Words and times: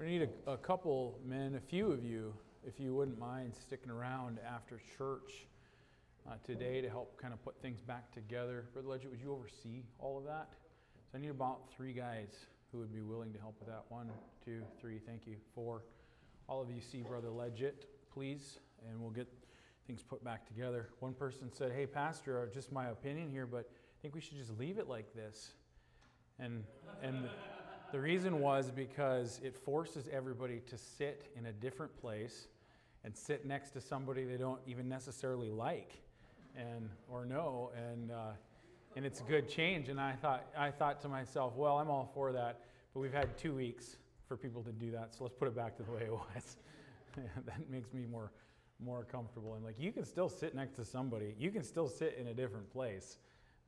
We 0.00 0.06
need 0.06 0.30
a, 0.46 0.52
a 0.52 0.56
couple 0.56 1.20
men, 1.26 1.56
a 1.56 1.60
few 1.60 1.92
of 1.92 2.02
you, 2.02 2.32
if 2.66 2.80
you 2.80 2.94
wouldn't 2.94 3.18
mind 3.18 3.52
sticking 3.54 3.90
around 3.90 4.38
after 4.48 4.80
church 4.96 5.46
uh, 6.26 6.36
today 6.42 6.80
to 6.80 6.88
help 6.88 7.20
kind 7.20 7.34
of 7.34 7.44
put 7.44 7.60
things 7.60 7.82
back 7.82 8.10
together. 8.10 8.64
Brother 8.72 8.88
Legit, 8.88 9.10
would 9.10 9.20
you 9.20 9.30
oversee 9.30 9.82
all 9.98 10.16
of 10.16 10.24
that? 10.24 10.48
So 11.12 11.18
I 11.18 11.20
need 11.20 11.28
about 11.28 11.70
three 11.76 11.92
guys 11.92 12.28
who 12.72 12.78
would 12.78 12.94
be 12.94 13.02
willing 13.02 13.30
to 13.34 13.38
help 13.38 13.56
with 13.58 13.68
that. 13.68 13.84
One, 13.90 14.08
two, 14.42 14.62
three, 14.80 15.00
thank 15.06 15.26
you. 15.26 15.36
Four. 15.54 15.82
All 16.48 16.62
of 16.62 16.70
you 16.70 16.80
see 16.80 17.02
Brother 17.02 17.28
Legit, 17.28 17.84
please, 18.10 18.58
and 18.88 18.98
we'll 19.02 19.10
get 19.10 19.28
things 19.86 20.02
put 20.02 20.24
back 20.24 20.46
together. 20.46 20.88
One 21.00 21.12
person 21.12 21.52
said, 21.52 21.72
Hey, 21.72 21.84
Pastor, 21.84 22.40
uh, 22.40 22.46
just 22.54 22.72
my 22.72 22.88
opinion 22.88 23.28
here, 23.28 23.44
but 23.44 23.68
I 23.68 23.96
think 24.00 24.14
we 24.14 24.22
should 24.22 24.38
just 24.38 24.58
leave 24.58 24.78
it 24.78 24.88
like 24.88 25.14
this. 25.14 25.50
And, 26.38 26.64
and 27.02 27.28
the 27.92 28.00
reason 28.00 28.40
was 28.40 28.70
because 28.70 29.40
it 29.42 29.56
forces 29.56 30.08
everybody 30.12 30.60
to 30.66 30.78
sit 30.78 31.30
in 31.36 31.46
a 31.46 31.52
different 31.52 31.96
place 32.00 32.46
and 33.04 33.16
sit 33.16 33.46
next 33.46 33.70
to 33.70 33.80
somebody 33.80 34.24
they 34.24 34.36
don't 34.36 34.60
even 34.66 34.88
necessarily 34.88 35.50
like 35.50 35.94
and 36.56 36.88
or 37.08 37.24
know 37.24 37.70
and 37.76 38.10
uh, 38.10 38.32
and 38.96 39.06
it's 39.06 39.20
a 39.20 39.24
good 39.24 39.48
change. 39.48 39.88
And 39.88 40.00
I 40.00 40.12
thought 40.12 40.46
I 40.56 40.70
thought 40.70 41.00
to 41.02 41.08
myself 41.08 41.54
well 41.56 41.78
I'm 41.78 41.90
all 41.90 42.10
for 42.14 42.32
that 42.32 42.60
but 42.94 43.00
we've 43.00 43.12
had 43.12 43.36
two 43.36 43.54
weeks 43.54 43.96
for 44.26 44.36
people 44.36 44.62
to 44.62 44.72
do 44.72 44.90
that 44.92 45.14
so 45.14 45.24
let's 45.24 45.34
put 45.34 45.48
it 45.48 45.56
back 45.56 45.76
to 45.76 45.82
the 45.82 45.90
way 45.92 46.02
it 46.02 46.12
was. 46.12 46.56
That 47.44 47.68
makes 47.68 47.92
me 47.92 48.06
more 48.06 48.30
more 48.78 49.04
comfortable. 49.04 49.54
And 49.54 49.64
like 49.64 49.74
you 49.78 49.92
can 49.92 50.04
still 50.04 50.28
sit 50.28 50.54
next 50.54 50.76
to 50.76 50.84
somebody. 50.84 51.34
You 51.38 51.50
can 51.50 51.64
still 51.64 51.88
sit 51.88 52.16
in 52.20 52.28
a 52.28 52.34
different 52.34 52.70
place. 52.70 53.18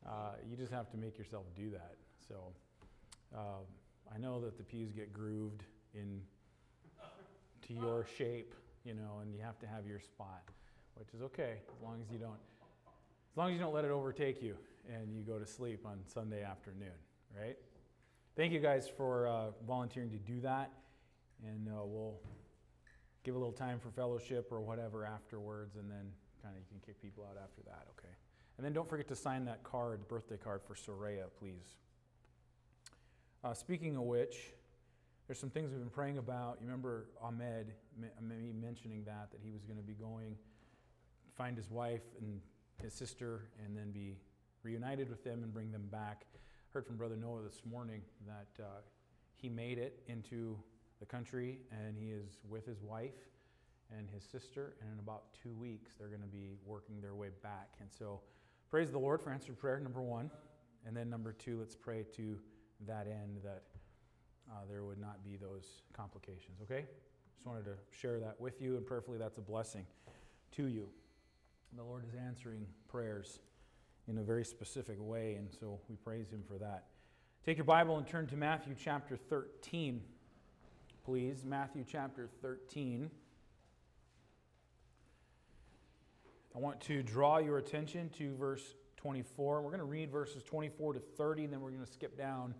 Uh, 0.07 0.35
you 0.49 0.57
just 0.57 0.73
have 0.73 0.91
to 0.91 0.97
make 0.97 1.19
yourself 1.19 1.45
do 1.57 1.71
that. 1.71 1.97
So 2.29 2.53
uh, 3.35 3.63
I 4.15 4.19
know 4.19 4.41
that 4.41 4.57
the 4.57 4.63
pews 4.63 4.93
get 4.93 5.13
grooved 5.13 5.65
in 5.95 6.21
to 7.67 7.73
your 7.73 8.07
shape, 8.19 8.55
you 8.85 8.95
know, 8.95 9.21
and 9.23 9.33
you 9.35 9.41
have 9.41 9.59
to 9.61 9.67
have 9.67 9.87
your 9.87 10.01
spot, 10.01 10.43
which 10.97 11.09
is 11.15 11.23
okay 11.23 11.61
as 11.75 11.83
long 11.83 12.01
as 12.05 12.11
you 12.13 12.19
don't 12.19 12.39
as 13.33 13.39
long 13.39 13.49
as 13.49 13.55
you 13.55 13.61
don't 13.61 13.73
let 13.73 13.87
it 13.87 13.91
overtake 13.91 14.43
you 14.43 14.57
and 14.93 15.15
you 15.15 15.23
go 15.23 15.39
to 15.39 15.47
sleep 15.47 15.87
on 15.87 16.01
Sunday 16.07 16.43
afternoon, 16.43 16.93
right? 17.39 17.57
Thank 18.37 18.53
you 18.53 18.61
guys 18.61 18.91
for 18.95 19.27
uh, 19.27 19.51
volunteering 19.67 20.11
to 20.11 20.19
do 20.19 20.41
that, 20.41 20.71
and 21.47 21.69
uh, 21.69 21.85
we'll 21.85 22.19
give 23.25 23.35
a 23.35 23.39
little 23.39 23.53
time 23.53 23.79
for 23.79 23.91
fellowship 23.91 24.49
or 24.51 24.61
whatever 24.61 25.07
afterwards, 25.07 25.77
and 25.77 25.91
then 25.91 26.13
kind 26.43 26.55
of 26.55 26.61
you 26.61 26.67
can 26.69 26.81
kick 26.85 27.01
people 27.01 27.25
out 27.25 27.37
after 27.43 27.63
that, 27.65 27.87
okay? 27.97 28.13
And 28.59 28.67
then 28.67 28.73
don't 28.73 28.89
forget 28.89 29.09
to 29.09 29.17
sign 29.17 29.45
that 29.47 29.63
card, 29.63 30.07
birthday 30.09 30.37
card 30.37 30.61
for 30.67 30.75
Soraya, 30.75 31.25
please. 31.39 31.77
Uh, 33.45 33.53
speaking 33.53 33.97
of 33.97 34.03
which, 34.03 34.53
there's 35.27 35.39
some 35.39 35.51
things 35.51 35.73
we've 35.73 35.81
been 35.81 35.91
praying 35.91 36.19
about. 36.19 36.59
You 36.61 36.67
remember 36.67 37.09
Ahmed, 37.21 37.73
me 37.99 38.53
mentioning 38.53 39.03
that, 39.05 39.33
that 39.33 39.41
he 39.43 39.51
was 39.51 39.65
going 39.65 39.79
to 39.79 39.83
be 39.83 39.95
going, 39.95 40.37
find 41.37 41.57
his 41.57 41.69
wife 41.69 42.05
and 42.21 42.41
his 42.81 42.95
sister, 42.95 43.49
and 43.65 43.77
then 43.77 43.91
be 43.91 44.17
reunited 44.63 45.11
with 45.11 45.25
them 45.25 45.43
and 45.43 45.53
bring 45.53 45.73
them 45.73 45.89
back. 45.91 46.25
Heard 46.73 46.87
from 46.87 46.97
Brother 46.97 47.17
Noah 47.17 47.43
this 47.43 47.63
morning 47.69 48.03
that 48.29 48.63
uh, 48.63 48.67
he 49.35 49.49
made 49.49 49.79
it 49.79 50.05
into 50.07 50.57
the 51.01 51.07
country 51.07 51.59
and 51.73 51.99
he 51.99 52.11
is 52.11 52.39
with 52.49 52.65
his 52.65 52.81
wife 52.81 53.27
and 53.91 54.09
his 54.09 54.23
sister, 54.23 54.77
and 54.81 54.93
in 54.93 55.01
about 55.01 55.25
two 55.43 55.53
weeks 55.53 55.95
they're 55.99 56.07
going 56.07 56.21
to 56.21 56.29
be 56.29 56.53
working 56.65 57.01
their 57.01 57.17
way 57.17 57.31
back. 57.43 57.71
And 57.81 57.91
so, 57.91 58.21
praise 58.71 58.93
the 58.93 59.01
Lord 59.01 59.21
for 59.21 59.31
answered 59.31 59.59
prayer, 59.59 59.81
number 59.81 60.01
one. 60.01 60.31
And 60.87 60.97
then, 60.97 61.11
number 61.11 61.33
two, 61.33 61.59
let's 61.59 61.75
pray 61.77 62.05
to 62.17 62.39
that 62.87 63.07
end 63.07 63.39
that 63.45 63.63
uh, 64.51 64.61
there 64.69 64.85
would 64.85 65.01
not 65.01 65.25
be 65.25 65.37
those 65.37 65.83
complications. 65.93 66.61
Okay? 66.63 66.85
Just 67.35 67.47
wanted 67.47 67.65
to 67.65 67.75
share 67.91 68.21
that 68.21 68.41
with 68.41 68.61
you, 68.61 68.77
and 68.77 68.87
prayerfully 68.87 69.19
that's 69.19 69.39
a 69.39 69.43
blessing 69.43 69.87
to 70.57 70.67
you. 70.67 70.89
The 71.77 71.83
Lord 71.83 72.05
is 72.07 72.15
answering 72.15 72.67
prayers 72.89 73.39
in 74.09 74.19
a 74.19 74.23
very 74.23 74.45
specific 74.45 74.97
way, 75.01 75.37
and 75.37 75.49
so 75.51 75.81
we 75.89 75.97
praise 75.97 76.31
Him 76.31 76.43
for 76.47 76.59
that. 76.59 76.85
Take 77.45 77.57
your 77.57 77.65
Bible 77.65 77.97
and 77.97 78.07
turn 78.07 78.27
to 78.29 78.37
Matthew 78.37 78.75
chapter 78.79 79.17
13, 79.17 80.03
please. 81.05 81.45
Matthew 81.45 81.85
chapter 81.89 82.29
13. 82.43 83.11
I 86.55 86.59
want 86.59 86.81
to 86.83 87.03
draw 87.03 87.39
your 87.39 87.57
attention 87.57 88.11
to 88.19 88.37
verse 88.37 88.75
24. 88.97 89.63
We're 89.63 89.71
going 89.71 89.79
to 89.79 89.85
read 89.85 90.13
verses 90.13 90.45
24 90.45 90.95
to 90.95 91.01
30, 91.01 91.45
and 91.45 91.53
then 91.53 91.61
we're 91.61 91.71
going 91.71 91.85
to 91.85 91.91
skip 91.91 92.17
down 92.17 92.55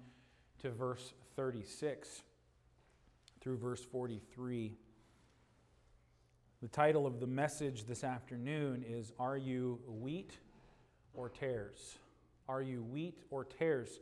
to 0.63 0.71
verse 0.71 1.13
36 1.35 2.23
through 3.41 3.57
verse 3.57 3.85
43. 3.85 4.77
The 6.61 6.69
title 6.69 7.05
of 7.05 7.19
the 7.19 7.27
message 7.27 7.85
this 7.85 8.05
afternoon 8.05 8.85
is 8.89 9.13
Are 9.19 9.37
You 9.37 9.81
Wheat 9.89 10.39
or 11.15 11.29
Tares? 11.31 11.97
Are 12.49 12.63
you 12.63 12.85
wheat 12.85 13.19
or 13.31 13.45
tares? 13.45 13.99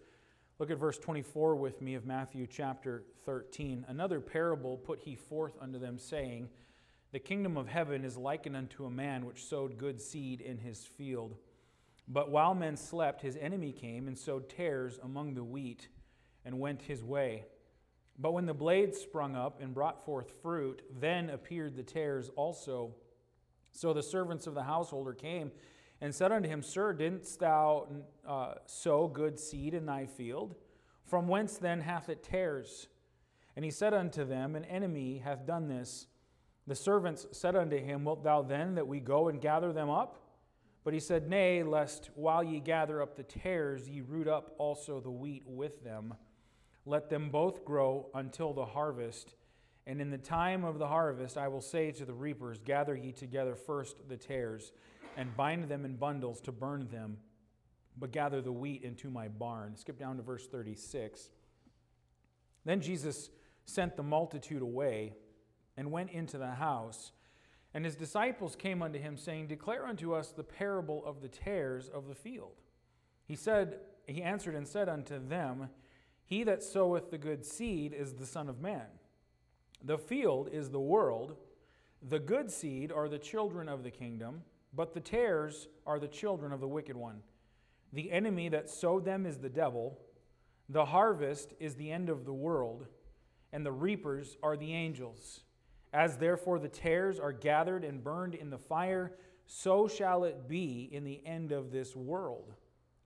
Look 0.59 0.70
at 0.70 0.76
verse 0.76 0.99
24 0.99 1.56
with 1.56 1.81
me 1.81 1.94
of 1.94 2.04
Matthew 2.04 2.47
chapter 2.47 3.04
13. 3.25 3.87
Another 3.88 4.20
parable 4.20 4.76
put 4.76 5.00
he 5.00 5.15
forth 5.15 5.54
unto 5.62 5.78
them, 5.78 5.99
saying, 5.99 6.50
The 7.12 7.20
kingdom 7.20 7.56
of 7.56 7.69
heaven 7.69 8.04
is 8.04 8.19
likened 8.19 8.56
unto 8.56 8.84
a 8.84 8.91
man 8.91 9.25
which 9.25 9.44
sowed 9.44 9.78
good 9.78 9.99
seed 9.99 10.43
in 10.43 10.59
his 10.59 10.84
field. 10.84 11.37
But 12.06 12.31
while 12.31 12.54
men 12.54 12.76
slept, 12.76 13.22
his 13.22 13.38
enemy 13.41 13.72
came 13.72 14.09
and 14.09 14.19
sowed 14.19 14.50
tares 14.50 14.99
among 15.03 15.32
the 15.32 15.44
wheat 15.44 15.88
and 16.45 16.59
went 16.59 16.83
his 16.83 17.03
way. 17.03 17.45
But 18.19 18.33
when 18.33 18.47
the 18.47 18.55
blade 18.55 18.95
sprung 18.95 19.34
up 19.34 19.61
and 19.62 19.73
brought 19.73 20.05
forth 20.05 20.31
fruit, 20.43 20.83
then 21.01 21.31
appeared 21.31 21.77
the 21.77 21.83
tares 21.83 22.31
also. 22.37 22.95
So 23.73 23.93
the 23.93 24.03
servants 24.03 24.47
of 24.47 24.55
the 24.55 24.65
householder 24.65 25.15
came 25.15 25.53
and 26.00 26.15
said 26.15 26.33
unto 26.33 26.49
him, 26.49 26.62
Sir, 26.62 26.93
didst 26.93 27.41
thou 27.41 27.89
uh, 28.27 28.55
sow 28.67 29.09
good 29.09 29.39
seed 29.39 29.75
in 29.75 29.87
thy 29.87 30.06
field? 30.06 30.55
From 31.06 31.29
whence 31.29 31.56
then 31.56 31.81
hath 31.81 32.09
it 32.09 32.23
tares? 32.23 32.89
And 33.56 33.65
he 33.65 33.71
said 33.71 33.95
unto 33.95 34.25
them, 34.25 34.55
An 34.55 34.65
enemy 34.65 35.19
hath 35.19 35.47
done 35.47 35.69
this. 35.69 36.06
The 36.67 36.75
servants 36.75 37.27
said 37.33 37.56
unto 37.56 37.79
him, 37.79 38.05
Wilt 38.05 38.23
thou 38.23 38.43
then 38.43 38.75
that 38.75 38.87
we 38.87 39.00
go 39.00 39.29
and 39.29 39.41
gather 39.41 39.73
them 39.73 39.91
up? 39.91 40.19
But 40.84 40.95
he 40.95 41.00
said, 41.00 41.29
Nay, 41.29 41.62
lest 41.62 42.11
while 42.15 42.43
ye 42.43 42.61
gather 42.61 43.03
up 43.03 43.17
the 43.17 43.23
tares, 43.23 43.89
ye 43.89 44.00
root 44.00 44.29
up 44.29 44.55
also 44.59 45.00
the 45.00 45.11
wheat 45.11 45.43
with 45.47 45.84
them. 45.84 46.15
Let 46.87 47.11
them 47.11 47.31
both 47.31 47.65
grow 47.65 48.09
until 48.15 48.53
the 48.53 48.65
harvest. 48.65 49.35
And 49.87 50.01
in 50.01 50.11
the 50.11 50.19
time 50.19 50.65
of 50.65 50.79
the 50.79 50.89
harvest, 50.89 51.37
I 51.37 51.49
will 51.49 51.61
say 51.61 51.91
to 51.93 52.05
the 52.05 52.15
reapers, 52.15 52.59
Gather 52.65 52.97
ye 52.97 53.13
together 53.13 53.55
first 53.55 54.09
the 54.09 54.17
tares, 54.17 54.73
and 55.17 55.37
bind 55.37 55.69
them 55.69 55.85
in 55.85 55.97
bundles 55.97 56.41
to 56.43 56.53
burn 56.53 56.89
them, 56.89 57.19
but 57.99 58.13
gather 58.13 58.41
the 58.41 58.53
wheat 58.53 58.83
into 58.83 59.11
my 59.11 59.29
barn. 59.29 59.77
Skip 59.77 59.99
down 59.99 60.17
to 60.17 60.23
verse 60.23 60.47
36. 60.47 61.31
Then 62.65 62.81
Jesus 62.81 63.31
sent 63.65 63.97
the 63.97 64.03
multitude 64.03 64.62
away 64.62 65.15
and 65.77 65.91
went 65.91 66.11
into 66.11 66.39
the 66.39 66.53
house. 66.53 67.12
And 67.73 67.85
his 67.85 67.95
disciples 67.95 68.57
came 68.57 68.83
unto 68.83 68.99
him, 68.99 69.17
saying, 69.17 69.47
Declare 69.47 69.87
unto 69.87 70.15
us 70.15 70.33
the 70.33 70.43
parable 70.43 71.05
of 71.05 71.23
the 71.23 71.29
tares 71.29 71.89
of 71.89 72.09
the 72.09 72.15
field. 72.15 72.61
He 73.25 73.37
said, 73.37 73.79
He 74.07 74.23
answered 74.23 74.55
and 74.55 74.67
said 74.67 74.89
unto 74.89 75.25
them, 75.25 75.69
he 76.31 76.45
that 76.45 76.63
soweth 76.63 77.11
the 77.11 77.19
good 77.19 77.45
seed 77.45 77.93
is 77.93 78.15
the 78.15 78.25
Son 78.25 78.49
of 78.49 78.61
Man. 78.61 78.87
The 79.83 79.99
field 79.99 80.49
is 80.53 80.71
the 80.71 80.79
world. 80.79 81.35
The 82.09 82.21
good 82.21 82.53
seed 82.53 82.93
are 82.93 83.09
the 83.09 83.19
children 83.19 83.69
of 83.69 83.83
the 83.83 83.91
kingdom, 83.91 84.43
but 84.73 84.95
the 84.95 85.01
tares 85.01 85.67
are 85.89 85.99
the 85.99 86.07
children 86.07 86.53
of 86.53 86.61
the 86.61 86.69
wicked 86.69 86.97
one. 86.97 87.23
The 87.93 88.13
enemy 88.13 88.49
that 88.51 88.71
sowed 88.71 89.05
them 89.05 89.27
is 89.27 89.39
the 89.39 89.49
devil. 89.49 89.99
The 90.69 90.85
harvest 90.85 91.55
is 91.59 91.75
the 91.75 91.91
end 91.91 92.09
of 92.09 92.25
the 92.25 92.33
world, 92.33 92.87
and 93.53 93.67
the 93.67 93.73
reapers 93.73 94.37
are 94.41 94.57
the 94.57 94.73
angels. 94.73 95.41
As 95.93 96.17
therefore 96.17 96.61
the 96.61 96.69
tares 96.69 97.19
are 97.19 97.33
gathered 97.33 97.83
and 97.83 98.05
burned 98.05 98.37
in 98.37 98.50
the 98.50 98.59
fire, 98.59 99.17
so 99.47 99.88
shall 99.88 100.23
it 100.23 100.47
be 100.47 100.88
in 100.93 101.03
the 101.03 101.26
end 101.26 101.50
of 101.50 101.73
this 101.73 101.97
world. 101.97 102.55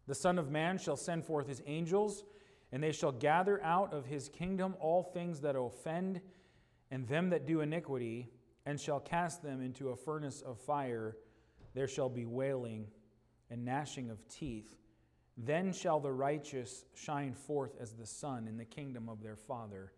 The 0.06 0.14
Son 0.14 0.38
of 0.38 0.50
Man 0.50 0.76
shall 0.76 0.98
send 0.98 1.24
forth 1.24 1.48
his 1.48 1.62
angels 1.64 2.24
and 2.74 2.82
they 2.82 2.90
shall 2.90 3.12
gather 3.12 3.62
out 3.62 3.94
of 3.94 4.04
his 4.04 4.28
kingdom 4.28 4.74
all 4.80 5.04
things 5.04 5.40
that 5.42 5.54
offend 5.56 6.20
and 6.90 7.06
them 7.06 7.30
that 7.30 7.46
do 7.46 7.60
iniquity, 7.60 8.28
and 8.66 8.80
shall 8.80 8.98
cast 8.98 9.44
them 9.44 9.62
into 9.62 9.90
a 9.90 9.96
furnace 9.96 10.42
of 10.42 10.58
fire. 10.58 11.16
There 11.74 11.86
shall 11.86 12.08
be 12.08 12.26
wailing 12.26 12.88
and 13.48 13.64
gnashing 13.64 14.10
of 14.10 14.26
teeth. 14.28 14.74
Then 15.36 15.72
shall 15.72 16.00
the 16.00 16.10
righteous 16.10 16.84
shine 16.94 17.32
forth 17.32 17.76
as 17.80 17.92
the 17.92 18.06
sun 18.06 18.48
in 18.48 18.56
the 18.56 18.64
kingdom 18.64 19.08
of 19.08 19.22
their 19.22 19.36
Father. 19.36 19.92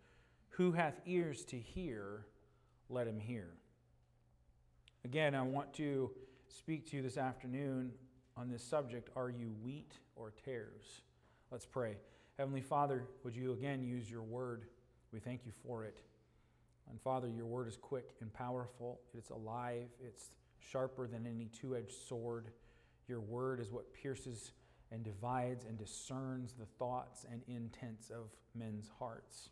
Who 0.50 0.72
hath 0.72 1.00
ears 1.06 1.46
to 1.46 1.58
hear, 1.58 2.26
let 2.90 3.06
him 3.06 3.18
hear. 3.18 3.54
Again, 5.02 5.34
I 5.34 5.42
want 5.42 5.72
to 5.74 6.10
speak 6.48 6.90
to 6.90 6.96
you 6.96 7.02
this 7.02 7.16
afternoon 7.16 7.92
on 8.36 8.50
this 8.50 8.62
subject 8.62 9.08
Are 9.16 9.30
you 9.30 9.54
wheat 9.62 9.94
or 10.14 10.34
tares? 10.44 11.00
Let's 11.50 11.64
pray. 11.64 11.96
Heavenly 12.38 12.60
Father, 12.60 13.04
would 13.24 13.34
you 13.34 13.52
again 13.52 13.82
use 13.82 14.10
your 14.10 14.22
word? 14.22 14.64
We 15.10 15.20
thank 15.20 15.46
you 15.46 15.52
for 15.66 15.84
it. 15.84 16.00
And 16.90 17.00
Father, 17.00 17.28
your 17.28 17.46
word 17.46 17.66
is 17.66 17.76
quick 17.76 18.10
and 18.20 18.32
powerful, 18.32 19.00
it's 19.16 19.30
alive, 19.30 19.88
it's 20.04 20.30
sharper 20.58 21.06
than 21.06 21.26
any 21.26 21.46
two 21.46 21.74
edged 21.74 21.94
sword. 22.06 22.48
Your 23.08 23.20
word 23.20 23.60
is 23.60 23.72
what 23.72 23.92
pierces 23.94 24.52
and 24.92 25.02
divides 25.02 25.64
and 25.64 25.78
discerns 25.78 26.52
the 26.52 26.66
thoughts 26.78 27.24
and 27.30 27.42
intents 27.48 28.10
of 28.10 28.30
men's 28.54 28.90
hearts. 28.98 29.48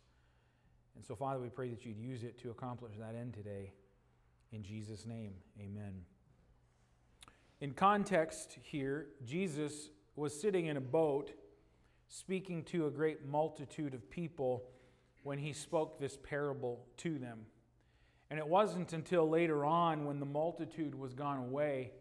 And 0.95 1.03
so, 1.03 1.15
Father, 1.15 1.39
we 1.39 1.49
pray 1.49 1.69
that 1.69 1.85
you'd 1.85 1.97
use 1.97 2.23
it 2.23 2.37
to 2.39 2.51
accomplish 2.51 2.93
that 2.99 3.15
end 3.15 3.33
today. 3.33 3.71
In 4.51 4.63
Jesus' 4.63 5.05
name, 5.05 5.33
amen. 5.59 6.03
In 7.59 7.71
context 7.71 8.57
here, 8.61 9.07
Jesus 9.25 9.89
was 10.15 10.39
sitting 10.39 10.67
in 10.67 10.77
a 10.77 10.81
boat 10.81 11.33
speaking 12.07 12.63
to 12.65 12.87
a 12.87 12.91
great 12.91 13.25
multitude 13.25 13.93
of 13.93 14.09
people 14.09 14.63
when 15.23 15.39
he 15.39 15.53
spoke 15.53 15.99
this 15.99 16.17
parable 16.21 16.85
to 16.97 17.17
them. 17.17 17.39
And 18.29 18.39
it 18.39 18.47
wasn't 18.47 18.93
until 18.93 19.29
later 19.29 19.65
on, 19.65 20.05
when 20.05 20.19
the 20.19 20.25
multitude 20.25 20.95
was 20.95 21.13
gone 21.13 21.37
away, 21.37 21.91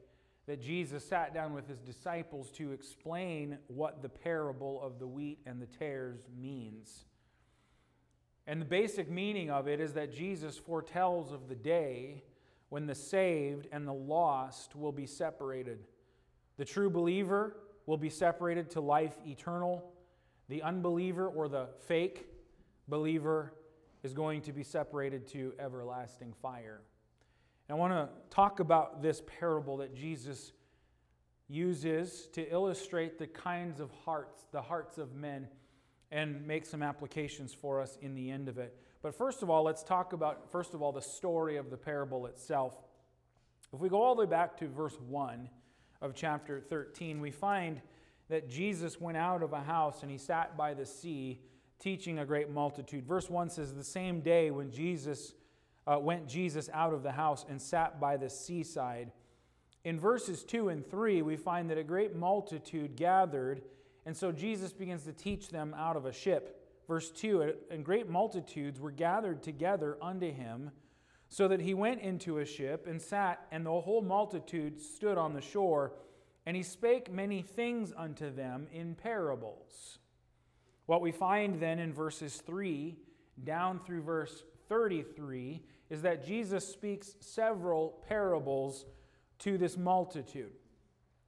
that 0.47 0.61
Jesus 0.61 1.05
sat 1.05 1.33
down 1.33 1.55
with 1.55 1.69
his 1.69 1.81
disciples 1.81 2.51
to 2.53 2.73
explain 2.73 3.59
what 3.69 4.03
the 4.03 4.09
parable 4.09 4.83
of 4.83 4.99
the 4.99 5.07
wheat 5.07 5.39
and 5.47 5.61
the 5.61 5.67
tares 5.67 6.21
means. 6.39 7.07
And 8.47 8.61
the 8.61 8.67
basic 8.67 9.11
meaning 9.11 9.51
of 9.51 9.69
it 9.69 9.81
is 9.81 9.95
that 9.95 10.13
Jesus 10.13 10.59
foretells 10.59 11.33
of 11.33 11.49
the 11.49 11.55
day 11.55 12.25
when 12.69 12.87
the 12.87 12.95
saved 12.95 13.69
and 13.73 13.87
the 13.87 13.95
lost 13.95 14.77
will 14.77 14.93
be 14.93 15.07
separated. 15.07 15.79
The 16.59 16.65
true 16.65 16.91
believer 16.91 17.57
will 17.87 17.97
be 17.97 18.11
separated 18.11 18.71
to 18.71 18.81
life 18.81 19.17
eternal. 19.27 19.93
The 20.49 20.63
unbeliever 20.63 21.27
or 21.27 21.49
the 21.49 21.69
fake 21.87 22.27
believer 22.89 23.55
is 24.03 24.13
going 24.13 24.43
to 24.43 24.53
be 24.53 24.63
separated 24.63 25.27
to 25.29 25.55
everlasting 25.59 26.35
fire. 26.43 26.83
And 27.69 27.77
I 27.77 27.79
want 27.79 27.93
to 27.95 28.09
talk 28.29 28.61
about 28.61 29.03
this 29.03 29.23
parable 29.41 29.79
that 29.79 29.95
Jesus 29.95 30.53
uses 31.49 32.29
to 32.33 32.43
illustrate 32.53 33.19
the 33.19 33.27
kinds 33.27 33.81
of 33.81 33.91
hearts, 34.05 34.45
the 34.53 34.61
hearts 34.61 34.99
of 34.99 35.15
men, 35.15 35.49
and 36.11 36.47
make 36.47 36.67
some 36.67 36.83
applications 36.83 37.53
for 37.53 37.81
us 37.81 37.99
in 38.01 38.15
the 38.15 38.31
end 38.31 38.49
of 38.49 38.59
it. 38.59 38.77
But 39.03 39.15
first 39.15 39.43
of 39.43 39.51
all, 39.51 39.63
let's 39.65 39.83
talk 39.83 40.13
about, 40.13 40.51
first 40.51 40.75
of 40.75 40.83
all, 40.83 40.93
the 40.93 41.03
story 41.03 41.57
of 41.57 41.71
the 41.71 41.77
parable 41.77 42.27
itself. 42.27 42.75
If 43.73 43.81
we 43.81 43.89
go 43.89 44.03
all 44.03 44.15
the 44.15 44.21
way 44.21 44.27
back 44.27 44.57
to 44.59 44.69
verse 44.69 44.97
1 45.09 45.49
of 46.01 46.15
chapter 46.15 46.61
13, 46.61 47.21
we 47.21 47.31
find 47.31 47.81
that 48.29 48.49
Jesus 48.49 49.01
went 49.01 49.17
out 49.17 49.43
of 49.43 49.53
a 49.53 49.61
house 49.61 50.03
and 50.03 50.11
he 50.11 50.19
sat 50.19 50.57
by 50.57 50.75
the 50.75 50.87
sea 50.87 51.41
teaching 51.79 52.19
a 52.19 52.25
great 52.25 52.51
multitude. 52.51 53.07
Verse 53.07 53.29
1 53.29 53.51
says, 53.51 53.75
The 53.75 53.85
same 53.85 54.21
day 54.21 54.51
when 54.51 54.71
Jesus 54.71 55.35
uh, 55.87 55.99
went 55.99 56.27
Jesus 56.27 56.71
out 56.73 56.95
of 56.95 57.03
the 57.03 57.13
house 57.13 57.45
and 57.49 57.61
sat 57.61 58.01
by 58.01 58.17
the 58.17 58.31
seaside. 58.31 59.13
In 59.85 60.01
verses 60.01 60.45
2 60.45 60.71
and 60.71 60.89
3, 60.89 61.23
we 61.23 61.37
find 61.37 61.69
that 61.69 61.77
a 61.77 61.85
great 61.85 62.17
multitude 62.17 62.97
gathered, 62.97 63.61
and 64.07 64.17
so 64.17 64.33
Jesus 64.33 64.73
begins 64.73 65.05
to 65.05 65.13
teach 65.13 65.51
them 65.51 65.75
out 65.77 65.97
of 65.97 66.07
a 66.07 66.13
ship. 66.13 66.63
Verse 66.89 67.11
2 67.11 67.55
And 67.71 67.85
great 67.85 68.09
multitudes 68.09 68.81
were 68.81 68.91
gathered 68.91 69.43
together 69.43 69.99
unto 70.01 70.33
him, 70.33 70.71
so 71.29 71.49
that 71.49 71.61
he 71.61 71.75
went 71.75 72.01
into 72.01 72.39
a 72.39 72.47
ship 72.47 72.87
and 72.87 73.01
sat, 73.01 73.47
and 73.51 73.67
the 73.67 73.81
whole 73.81 74.03
multitude 74.03 74.81
stood 74.81 75.19
on 75.19 75.35
the 75.35 75.41
shore. 75.41 75.93
And 76.47 76.57
he 76.57 76.63
spake 76.63 77.13
many 77.13 77.43
things 77.43 77.93
unto 77.97 78.31
them 78.31 78.67
in 78.73 78.95
parables. 78.95 79.99
What 80.87 81.01
we 81.01 81.13
find 81.13 81.61
then 81.61 81.79
in 81.79 81.93
verses 81.93 82.37
3 82.37 82.97
down 83.43 83.81
through 83.81 84.03
verse 84.03 84.45
33 84.69 85.63
is 85.91 86.03
that 86.03 86.27
Jesus 86.27 86.67
speaks 86.67 87.15
several 87.21 88.03
parables 88.09 88.85
to 89.41 89.57
this 89.57 89.77
multitude. 89.77 90.53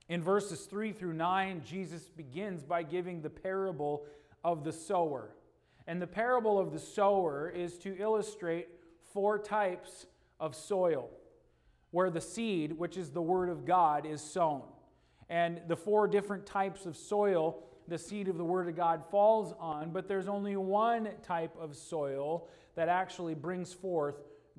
In 0.08 0.22
verses 0.22 0.66
3 0.66 0.92
through 0.92 1.14
9, 1.14 1.62
Jesus 1.64 2.04
begins 2.04 2.62
by 2.62 2.82
giving 2.82 3.22
the 3.22 3.30
parable 3.30 4.04
of 4.44 4.62
the 4.62 4.72
sower. 4.72 5.30
And 5.86 6.00
the 6.00 6.06
parable 6.06 6.58
of 6.58 6.72
the 6.72 6.78
sower 6.78 7.48
is 7.48 7.78
to 7.78 7.96
illustrate 7.98 8.68
four 9.12 9.38
types 9.38 10.06
of 10.38 10.54
soil 10.54 11.10
where 11.90 12.10
the 12.10 12.20
seed, 12.20 12.72
which 12.72 12.96
is 12.96 13.10
the 13.10 13.22
Word 13.22 13.48
of 13.48 13.64
God, 13.64 14.04
is 14.06 14.20
sown. 14.20 14.62
And 15.28 15.60
the 15.66 15.76
four 15.76 16.06
different 16.06 16.46
types 16.46 16.86
of 16.86 16.96
soil 16.96 17.62
the 17.88 17.98
seed 17.98 18.28
of 18.28 18.36
the 18.36 18.44
Word 18.44 18.68
of 18.68 18.76
God 18.76 19.04
falls 19.10 19.54
on, 19.58 19.90
but 19.90 20.08
there's 20.08 20.28
only 20.28 20.56
one 20.56 21.08
type 21.22 21.54
of 21.60 21.76
soil 21.76 22.48
that 22.74 22.88
actually 22.88 23.34
brings 23.34 23.72
forth 23.72 24.16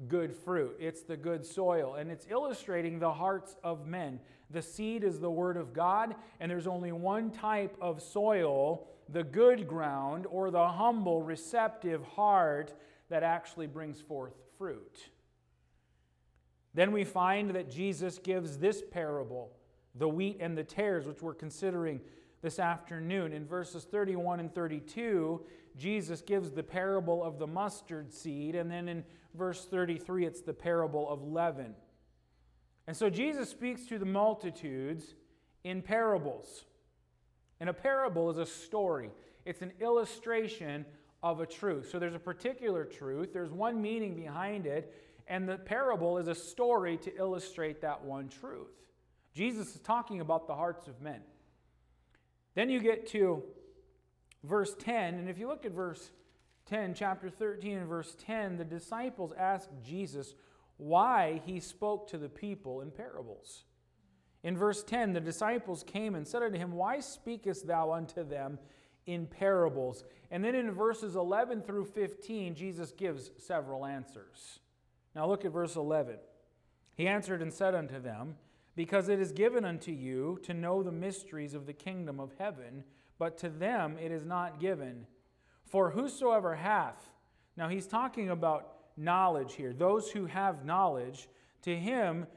good 0.07 0.33
fruit. 0.33 0.75
It's 0.79 1.01
the 1.01 1.17
good 1.17 1.45
soil, 1.45 1.95
and 1.95 2.11
it's 2.11 2.27
illustrating 2.29 2.99
the 2.99 3.11
hearts 3.11 3.55
of 3.63 3.85
men. 3.85 4.19
The 4.49 4.61
seed 4.61 5.03
is 5.03 5.19
the 5.19 5.29
Word 5.29 5.57
of 5.57 5.73
God, 5.73 6.15
and 6.39 6.49
there's 6.49 6.67
only 6.67 6.91
one 6.91 7.31
type 7.31 7.75
of 7.81 8.01
soil, 8.01 8.87
the 9.09 9.23
good 9.23 9.67
ground, 9.67 10.25
or 10.29 10.51
the 10.51 10.67
humble, 10.67 11.21
receptive 11.21 12.03
heart 12.03 12.73
that 13.09 13.23
actually 13.23 13.67
brings 13.67 13.99
forth 13.99 14.33
fruit. 14.57 15.09
Then 16.73 16.91
we 16.91 17.03
find 17.03 17.49
that 17.51 17.71
Jesus 17.71 18.19
gives 18.19 18.57
this 18.57 18.83
parable, 18.91 19.51
the 19.97 20.07
wheat 20.07 20.37
and 20.39 20.57
the 20.57 20.63
tares, 20.63 21.05
which 21.05 21.21
we're 21.21 21.33
considering 21.33 22.01
this 22.41 22.59
afternoon. 22.59 23.33
In 23.33 23.45
verses 23.45 23.83
31 23.83 24.39
and 24.39 24.53
32, 24.53 25.41
Jesus 25.75 26.21
gives 26.21 26.51
the 26.51 26.63
parable 26.63 27.23
of 27.23 27.39
the 27.39 27.47
mustard 27.47 28.13
seed, 28.13 28.55
and 28.55 28.69
then 28.69 28.87
in 28.87 29.03
verse 29.35 29.65
33, 29.65 30.25
it's 30.25 30.41
the 30.41 30.53
parable 30.53 31.09
of 31.09 31.23
leaven. 31.23 31.75
And 32.87 32.95
so 32.95 33.09
Jesus 33.09 33.49
speaks 33.49 33.85
to 33.87 33.99
the 33.99 34.05
multitudes 34.05 35.15
in 35.63 35.81
parables. 35.81 36.65
And 37.59 37.69
a 37.69 37.73
parable 37.73 38.29
is 38.29 38.37
a 38.37 38.45
story, 38.45 39.11
it's 39.45 39.61
an 39.61 39.73
illustration 39.81 40.85
of 41.23 41.41
a 41.41 41.45
truth. 41.45 41.89
So 41.91 41.99
there's 41.99 42.15
a 42.15 42.19
particular 42.19 42.85
truth, 42.85 43.33
there's 43.33 43.51
one 43.51 43.81
meaning 43.81 44.15
behind 44.15 44.65
it, 44.65 44.93
and 45.27 45.47
the 45.47 45.57
parable 45.57 46.17
is 46.17 46.27
a 46.27 46.35
story 46.35 46.97
to 46.97 47.15
illustrate 47.17 47.81
that 47.81 48.03
one 48.03 48.29
truth. 48.29 48.71
Jesus 49.37 49.75
is 49.75 49.81
talking 49.81 50.19
about 50.19 50.47
the 50.47 50.55
hearts 50.55 50.87
of 50.87 50.99
men. 50.99 51.21
Then 52.55 52.71
you 52.71 52.79
get 52.79 53.05
to 53.09 53.43
verse 54.43 54.75
10, 54.79 55.13
and 55.13 55.29
if 55.29 55.37
you 55.37 55.47
look 55.47 55.63
at 55.63 55.73
verse 55.73 56.09
10, 56.65 56.95
chapter 56.95 57.29
13 57.29 57.77
and 57.77 57.87
verse 57.87 58.15
10, 58.25 58.57
the 58.57 58.65
disciples 58.65 59.31
asked 59.37 59.69
Jesus 59.85 60.33
why 60.77 61.39
he 61.45 61.59
spoke 61.59 62.09
to 62.09 62.17
the 62.17 62.29
people 62.29 62.81
in 62.81 62.89
parables. 62.89 63.65
In 64.41 64.57
verse 64.57 64.83
10, 64.83 65.13
the 65.13 65.21
disciples 65.21 65.83
came 65.83 66.15
and 66.15 66.27
said 66.27 66.41
unto 66.41 66.57
him, 66.57 66.71
Why 66.71 66.99
speakest 66.99 67.67
thou 67.67 67.91
unto 67.91 68.23
them 68.23 68.57
in 69.05 69.27
parables? 69.27 70.03
And 70.31 70.43
then 70.43 70.55
in 70.55 70.71
verses 70.71 71.15
11 71.15 71.61
through 71.61 71.85
15, 71.85 72.55
Jesus 72.55 72.91
gives 72.91 73.29
several 73.37 73.85
answers. 73.85 74.61
Now 75.13 75.27
look 75.27 75.45
at 75.45 75.51
verse 75.51 75.75
11. 75.75 76.15
He 76.95 77.07
answered 77.07 77.43
and 77.43 77.53
said 77.53 77.75
unto 77.75 77.99
them, 78.01 78.37
because 78.77 79.09
it 79.09 79.19
is 79.19 79.31
given 79.31 79.65
unto 79.65 79.91
you 79.91 80.39
to 80.43 80.53
know 80.53 80.83
the 80.83 80.91
mysteries 80.91 81.55
of 81.55 81.65
the 81.65 81.73
kingdom 81.73 82.19
of 82.19 82.31
heaven, 82.37 82.83
but 83.17 83.35
to 83.39 83.49
them 83.49 83.97
it 83.99 84.11
is 84.11 84.23
not 84.23 84.59
given. 84.59 85.07
For 85.65 85.89
whosoever 85.89 86.55
hath, 86.55 87.09
now 87.57 87.69
he's 87.69 87.87
talking 87.87 88.29
about 88.29 88.75
knowledge 88.95 89.55
here, 89.55 89.73
those 89.73 90.11
who 90.11 90.27
have 90.27 90.63
knowledge, 90.63 91.27
to 91.63 91.75
him 91.75 92.27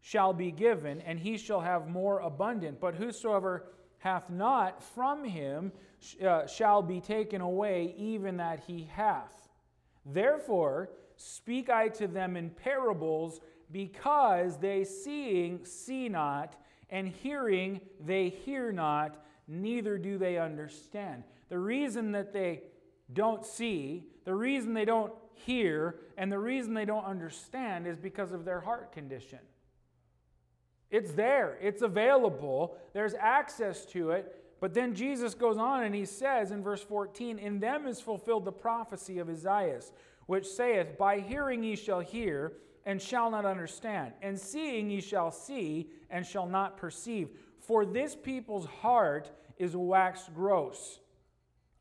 shall 0.00 0.32
be 0.32 0.50
given, 0.50 1.00
and 1.00 1.16
he 1.16 1.38
shall 1.38 1.60
have 1.60 1.86
more 1.86 2.18
abundant. 2.18 2.80
But 2.80 2.96
whosoever 2.96 3.66
hath 3.98 4.28
not, 4.28 4.82
from 4.82 5.22
him 5.22 5.70
uh, 6.26 6.48
shall 6.48 6.82
be 6.82 7.00
taken 7.00 7.40
away, 7.40 7.94
even 7.96 8.38
that 8.38 8.64
he 8.66 8.90
hath. 8.92 9.48
Therefore, 10.04 10.90
speak 11.16 11.70
I 11.70 11.86
to 11.90 12.08
them 12.08 12.36
in 12.36 12.50
parables 12.50 13.40
because 13.70 14.58
they 14.58 14.84
seeing 14.84 15.64
see 15.64 16.08
not, 16.08 16.56
and 16.90 17.08
hearing 17.08 17.80
they 18.04 18.28
hear 18.28 18.72
not, 18.72 19.24
neither 19.48 19.98
do 19.98 20.18
they 20.18 20.38
understand. 20.38 21.24
The 21.48 21.58
reason 21.58 22.12
that 22.12 22.32
they 22.32 22.62
don't 23.12 23.44
see, 23.44 24.04
the 24.24 24.34
reason 24.34 24.74
they 24.74 24.84
don't 24.84 25.12
hear, 25.32 25.96
and 26.16 26.30
the 26.30 26.38
reason 26.38 26.74
they 26.74 26.84
don't 26.84 27.04
understand 27.04 27.86
is 27.86 27.98
because 27.98 28.32
of 28.32 28.44
their 28.44 28.60
heart 28.60 28.92
condition. 28.92 29.40
It's 30.90 31.12
there, 31.12 31.58
it's 31.60 31.82
available, 31.82 32.76
there's 32.92 33.14
access 33.14 33.84
to 33.86 34.10
it. 34.10 34.40
But 34.60 34.72
then 34.72 34.94
Jesus 34.94 35.34
goes 35.34 35.58
on 35.58 35.82
and 35.82 35.94
he 35.94 36.06
says 36.06 36.50
in 36.50 36.62
verse 36.62 36.82
14, 36.82 37.38
In 37.38 37.60
them 37.60 37.86
is 37.86 38.00
fulfilled 38.00 38.44
the 38.44 38.52
prophecy 38.52 39.18
of 39.18 39.28
Isaiah, 39.28 39.80
which 40.26 40.46
saith, 40.46 40.96
By 40.96 41.20
hearing 41.20 41.62
ye 41.62 41.76
shall 41.76 42.00
hear, 42.00 42.52
and 42.86 43.00
shall 43.00 43.30
not 43.30 43.44
understand, 43.44 44.12
and 44.22 44.38
seeing 44.38 44.90
ye 44.90 45.00
shall 45.00 45.30
see 45.30 45.88
and 46.10 46.26
shall 46.26 46.46
not 46.46 46.76
perceive. 46.76 47.30
For 47.60 47.86
this 47.86 48.14
people's 48.14 48.66
heart 48.66 49.30
is 49.56 49.74
waxed 49.76 50.34
gross, 50.34 51.00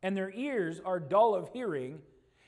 and 0.02 0.16
their 0.16 0.32
ears 0.32 0.80
are 0.84 1.00
dull 1.00 1.36
of 1.36 1.50
hearing, 1.50 2.00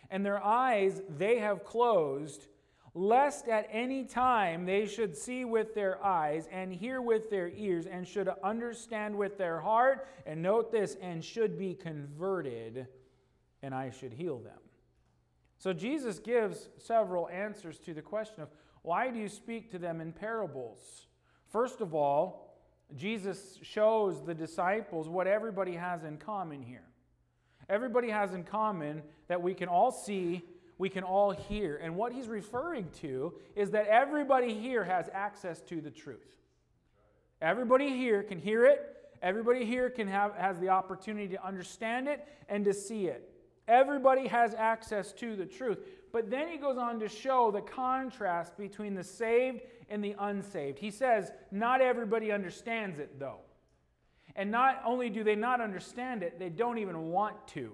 and 0.09 0.25
their 0.25 0.43
eyes 0.43 1.01
they 1.17 1.39
have 1.39 1.65
closed, 1.65 2.47
lest 2.93 3.49
at 3.49 3.67
any 3.71 4.05
time 4.05 4.65
they 4.65 4.85
should 4.85 5.17
see 5.17 5.43
with 5.43 5.75
their 5.75 6.01
eyes 6.01 6.47
and 6.49 6.73
hear 6.73 7.01
with 7.01 7.29
their 7.29 7.49
ears 7.49 7.87
and 7.87 8.07
should 8.07 8.29
understand 8.41 9.13
with 9.13 9.37
their 9.37 9.59
heart, 9.59 10.07
and 10.25 10.41
note 10.41 10.71
this, 10.71 10.95
and 11.01 11.23
should 11.23 11.57
be 11.57 11.73
converted, 11.73 12.87
and 13.61 13.75
I 13.75 13.89
should 13.89 14.13
heal 14.13 14.39
them. 14.39 14.59
So 15.57 15.73
Jesus 15.73 16.19
gives 16.19 16.69
several 16.77 17.29
answers 17.29 17.79
to 17.79 17.93
the 17.93 18.01
question 18.01 18.43
of 18.43 18.49
why 18.81 19.09
do 19.09 19.17
you 19.17 19.29
speak 19.29 19.71
to 19.71 19.79
them 19.79 20.01
in 20.01 20.11
parables? 20.11 21.07
First 21.51 21.81
of 21.81 21.95
all, 21.95 22.45
Jesus 22.95 23.57
shows 23.63 24.23
the 24.23 24.33
disciples 24.33 25.09
what 25.09 25.27
everybody 25.27 25.73
has 25.73 26.03
in 26.03 26.17
common 26.17 26.61
here. 26.61 26.83
Everybody 27.67 28.09
has 28.09 28.33
in 28.33 28.43
common 28.43 29.01
that 29.27 29.41
we 29.41 29.55
can 29.55 29.67
all 29.67 29.91
see, 29.91 30.43
we 30.77 30.89
can 30.89 31.03
all 31.03 31.31
hear. 31.31 31.77
And 31.81 31.95
what 31.95 32.13
he's 32.13 32.27
referring 32.27 32.89
to 33.01 33.33
is 33.55 33.71
that 33.71 33.87
everybody 33.87 34.53
here 34.53 34.83
has 34.83 35.09
access 35.13 35.61
to 35.61 35.81
the 35.81 35.89
truth. 35.89 36.37
Everybody 37.41 37.89
here 37.89 38.21
can 38.21 38.39
hear 38.39 38.65
it. 38.65 38.95
Everybody 39.21 39.65
here 39.65 39.89
can 39.89 40.07
have, 40.07 40.35
has 40.35 40.59
the 40.59 40.69
opportunity 40.69 41.29
to 41.29 41.43
understand 41.43 42.07
it 42.07 42.27
and 42.47 42.63
to 42.65 42.73
see 42.73 43.07
it. 43.07 43.34
Everybody 43.67 44.27
has 44.27 44.53
access 44.53 45.11
to 45.13 45.35
the 45.35 45.45
truth. 45.45 45.79
But 46.11 46.29
then 46.29 46.47
he 46.47 46.57
goes 46.57 46.77
on 46.77 46.99
to 46.99 47.09
show 47.09 47.51
the 47.51 47.61
contrast 47.61 48.57
between 48.57 48.93
the 48.93 49.03
saved 49.03 49.61
and 49.89 50.03
the 50.03 50.15
unsaved. 50.17 50.79
He 50.79 50.91
says, 50.91 51.31
Not 51.51 51.81
everybody 51.81 52.31
understands 52.31 52.99
it, 52.99 53.19
though. 53.19 53.39
And 54.35 54.51
not 54.51 54.81
only 54.85 55.09
do 55.09 55.23
they 55.23 55.35
not 55.35 55.61
understand 55.61 56.23
it, 56.23 56.39
they 56.39 56.49
don't 56.49 56.77
even 56.77 57.09
want 57.09 57.47
to. 57.49 57.71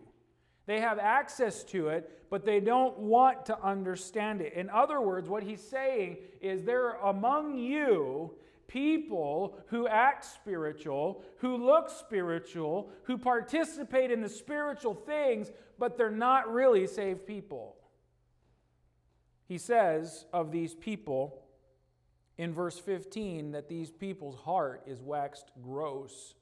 They 0.68 0.80
have 0.80 1.00
access 1.00 1.64
to 1.66 1.90
it, 1.90 2.28
but 2.30 2.46
they 2.46 2.60
don't 2.60 2.98
want 2.98 3.46
to 3.48 3.62
understand 3.64 4.42
it. 4.42 4.54
In 4.54 4.70
other 4.70 5.02
words, 5.02 5.28
what 5.28 5.44
he's 5.44 5.62
saying 5.62 6.18
is 6.40 6.64
there 6.64 6.96
are 6.96 7.10
among 7.10 7.58
you 7.58 8.32
people 8.72 9.58
who 9.68 9.88
act 9.88 10.24
spiritual, 10.24 11.24
who 11.38 11.58
look 11.58 11.90
spiritual, 11.90 12.90
who 13.04 13.18
participate 13.18 14.12
in 14.12 14.22
the 14.22 14.30
spiritual 14.30 14.94
things, 14.94 15.52
but 15.78 15.98
they're 15.98 16.10
not 16.10 16.52
really 16.52 16.88
saved 16.88 17.26
people. 17.26 17.76
He 19.48 19.58
says 19.58 20.26
of 20.32 20.52
these 20.52 20.74
people 20.74 21.44
in 22.38 22.54
verse 22.54 22.80
15 22.80 23.52
that 23.52 23.68
these 23.68 23.92
people's 23.92 24.40
heart 24.40 24.84
is 24.88 25.02
waxed 25.02 25.52
gross. 25.62 26.36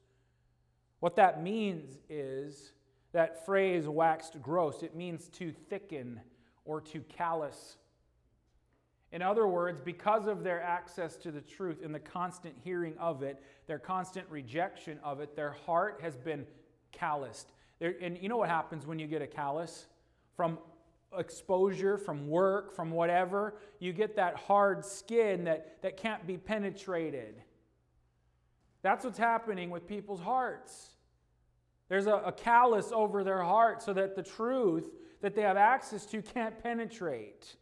What 1.00 1.16
that 1.16 1.42
means 1.42 1.98
is 2.08 2.72
that 3.12 3.44
phrase 3.44 3.88
waxed 3.88 4.40
gross, 4.40 4.84
it 4.84 4.94
means 4.94 5.28
to 5.30 5.52
thicken 5.68 6.20
or 6.64 6.80
to 6.80 7.00
callous. 7.00 7.76
In 9.12 9.22
other 9.22 9.46
words, 9.46 9.80
because 9.80 10.26
of 10.26 10.44
their 10.44 10.62
access 10.62 11.16
to 11.16 11.32
the 11.32 11.40
truth 11.40 11.78
and 11.84 11.94
the 11.94 12.00
constant 12.00 12.54
hearing 12.62 12.96
of 12.98 13.22
it, 13.22 13.42
their 13.66 13.78
constant 13.78 14.26
rejection 14.30 14.98
of 15.02 15.20
it, 15.20 15.34
their 15.34 15.52
heart 15.66 16.00
has 16.02 16.16
been 16.16 16.46
calloused. 16.92 17.52
and 17.80 18.18
you 18.20 18.28
know 18.28 18.36
what 18.36 18.48
happens 18.48 18.86
when 18.86 18.98
you 18.98 19.06
get 19.06 19.20
a 19.22 19.26
callus? 19.26 19.86
From 20.36 20.58
exposure, 21.18 21.98
from 21.98 22.28
work, 22.28 22.74
from 22.74 22.92
whatever, 22.92 23.56
you 23.80 23.92
get 23.92 24.14
that 24.16 24.36
hard 24.36 24.84
skin 24.84 25.44
that, 25.44 25.82
that 25.82 25.96
can't 25.96 26.24
be 26.26 26.36
penetrated. 26.36 27.42
That's 28.82 29.04
what's 29.04 29.18
happening 29.18 29.70
with 29.70 29.86
people's 29.86 30.20
hearts. 30.20 30.90
There's 31.88 32.06
a, 32.06 32.14
a 32.14 32.32
callus 32.32 32.92
over 32.92 33.24
their 33.24 33.42
heart 33.42 33.82
so 33.82 33.92
that 33.92 34.14
the 34.14 34.22
truth 34.22 34.84
that 35.20 35.34
they 35.34 35.42
have 35.42 35.56
access 35.56 36.06
to 36.06 36.22
can't 36.22 36.58
penetrate. 36.62 37.56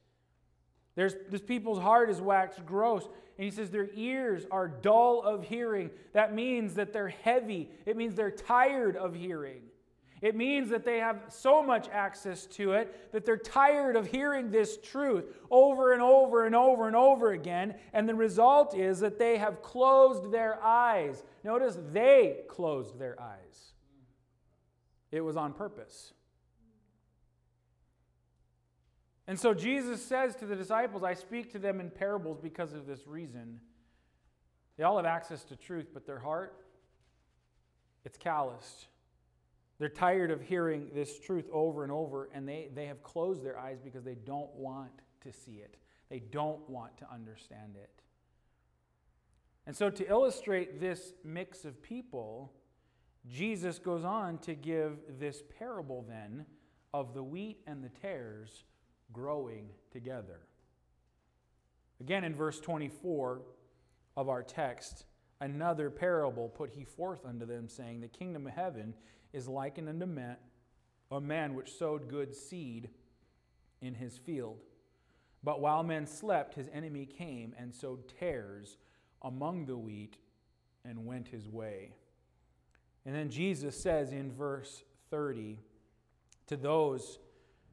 There's, 0.98 1.14
this 1.30 1.42
people's 1.42 1.78
heart 1.78 2.10
is 2.10 2.20
waxed 2.20 2.66
gross. 2.66 3.04
And 3.04 3.44
he 3.44 3.52
says 3.52 3.70
their 3.70 3.88
ears 3.94 4.46
are 4.50 4.66
dull 4.66 5.22
of 5.22 5.44
hearing. 5.44 5.90
That 6.12 6.34
means 6.34 6.74
that 6.74 6.92
they're 6.92 7.10
heavy. 7.22 7.70
It 7.86 7.96
means 7.96 8.16
they're 8.16 8.32
tired 8.32 8.96
of 8.96 9.14
hearing. 9.14 9.60
It 10.22 10.34
means 10.34 10.70
that 10.70 10.84
they 10.84 10.98
have 10.98 11.20
so 11.28 11.62
much 11.62 11.88
access 11.92 12.46
to 12.46 12.72
it 12.72 13.12
that 13.12 13.24
they're 13.24 13.36
tired 13.36 13.94
of 13.94 14.08
hearing 14.08 14.50
this 14.50 14.76
truth 14.78 15.26
over 15.52 15.92
and 15.92 16.02
over 16.02 16.46
and 16.46 16.56
over 16.56 16.88
and 16.88 16.96
over 16.96 17.30
again. 17.30 17.76
And 17.92 18.08
the 18.08 18.16
result 18.16 18.76
is 18.76 18.98
that 18.98 19.20
they 19.20 19.36
have 19.38 19.62
closed 19.62 20.32
their 20.32 20.60
eyes. 20.64 21.22
Notice 21.44 21.78
they 21.92 22.38
closed 22.48 22.98
their 22.98 23.14
eyes, 23.22 23.72
it 25.12 25.20
was 25.20 25.36
on 25.36 25.52
purpose. 25.52 26.12
And 29.28 29.38
so 29.38 29.52
Jesus 29.52 30.02
says 30.02 30.34
to 30.36 30.46
the 30.46 30.56
disciples, 30.56 31.04
I 31.04 31.12
speak 31.12 31.52
to 31.52 31.58
them 31.58 31.80
in 31.80 31.90
parables 31.90 32.38
because 32.42 32.72
of 32.72 32.86
this 32.86 33.06
reason. 33.06 33.60
They 34.78 34.84
all 34.84 34.96
have 34.96 35.04
access 35.04 35.44
to 35.44 35.56
truth, 35.56 35.88
but 35.92 36.06
their 36.06 36.18
heart, 36.18 36.64
it's 38.06 38.16
calloused. 38.16 38.86
They're 39.78 39.90
tired 39.90 40.30
of 40.30 40.40
hearing 40.40 40.88
this 40.94 41.20
truth 41.20 41.44
over 41.52 41.82
and 41.82 41.92
over, 41.92 42.30
and 42.32 42.48
they, 42.48 42.70
they 42.74 42.86
have 42.86 43.02
closed 43.02 43.44
their 43.44 43.58
eyes 43.58 43.78
because 43.84 44.02
they 44.02 44.14
don't 44.14 44.52
want 44.54 44.92
to 45.20 45.30
see 45.30 45.56
it. 45.56 45.76
They 46.08 46.20
don't 46.20 46.66
want 46.66 46.96
to 46.96 47.12
understand 47.12 47.76
it. 47.76 47.90
And 49.66 49.76
so, 49.76 49.90
to 49.90 50.08
illustrate 50.08 50.80
this 50.80 51.12
mix 51.22 51.66
of 51.66 51.82
people, 51.82 52.50
Jesus 53.30 53.78
goes 53.78 54.04
on 54.04 54.38
to 54.38 54.54
give 54.54 54.96
this 55.20 55.42
parable 55.58 56.06
then 56.08 56.46
of 56.94 57.12
the 57.12 57.22
wheat 57.22 57.58
and 57.66 57.84
the 57.84 57.90
tares 57.90 58.64
growing 59.12 59.68
together. 59.90 60.40
Again, 62.00 62.24
in 62.24 62.34
verse 62.34 62.60
24 62.60 63.40
of 64.16 64.28
our 64.28 64.42
text, 64.42 65.04
another 65.40 65.90
parable 65.90 66.48
put 66.48 66.70
he 66.70 66.84
forth 66.84 67.24
unto 67.24 67.46
them, 67.46 67.68
saying, 67.68 68.00
The 68.00 68.08
kingdom 68.08 68.46
of 68.46 68.52
heaven 68.52 68.94
is 69.32 69.48
likened 69.48 69.88
unto 69.88 70.36
a 71.10 71.20
man 71.20 71.54
which 71.54 71.72
sowed 71.72 72.08
good 72.08 72.34
seed 72.34 72.90
in 73.80 73.94
his 73.94 74.18
field. 74.18 74.58
But 75.42 75.60
while 75.60 75.82
men 75.82 76.06
slept, 76.06 76.54
his 76.54 76.68
enemy 76.72 77.06
came 77.06 77.54
and 77.58 77.74
sowed 77.74 78.12
tares 78.18 78.76
among 79.22 79.66
the 79.66 79.76
wheat 79.76 80.18
and 80.84 81.06
went 81.06 81.28
his 81.28 81.48
way. 81.48 81.92
And 83.06 83.14
then 83.14 83.30
Jesus 83.30 83.80
says 83.80 84.12
in 84.12 84.32
verse 84.32 84.82
30 85.10 85.58
to 86.48 86.56
those 86.56 87.18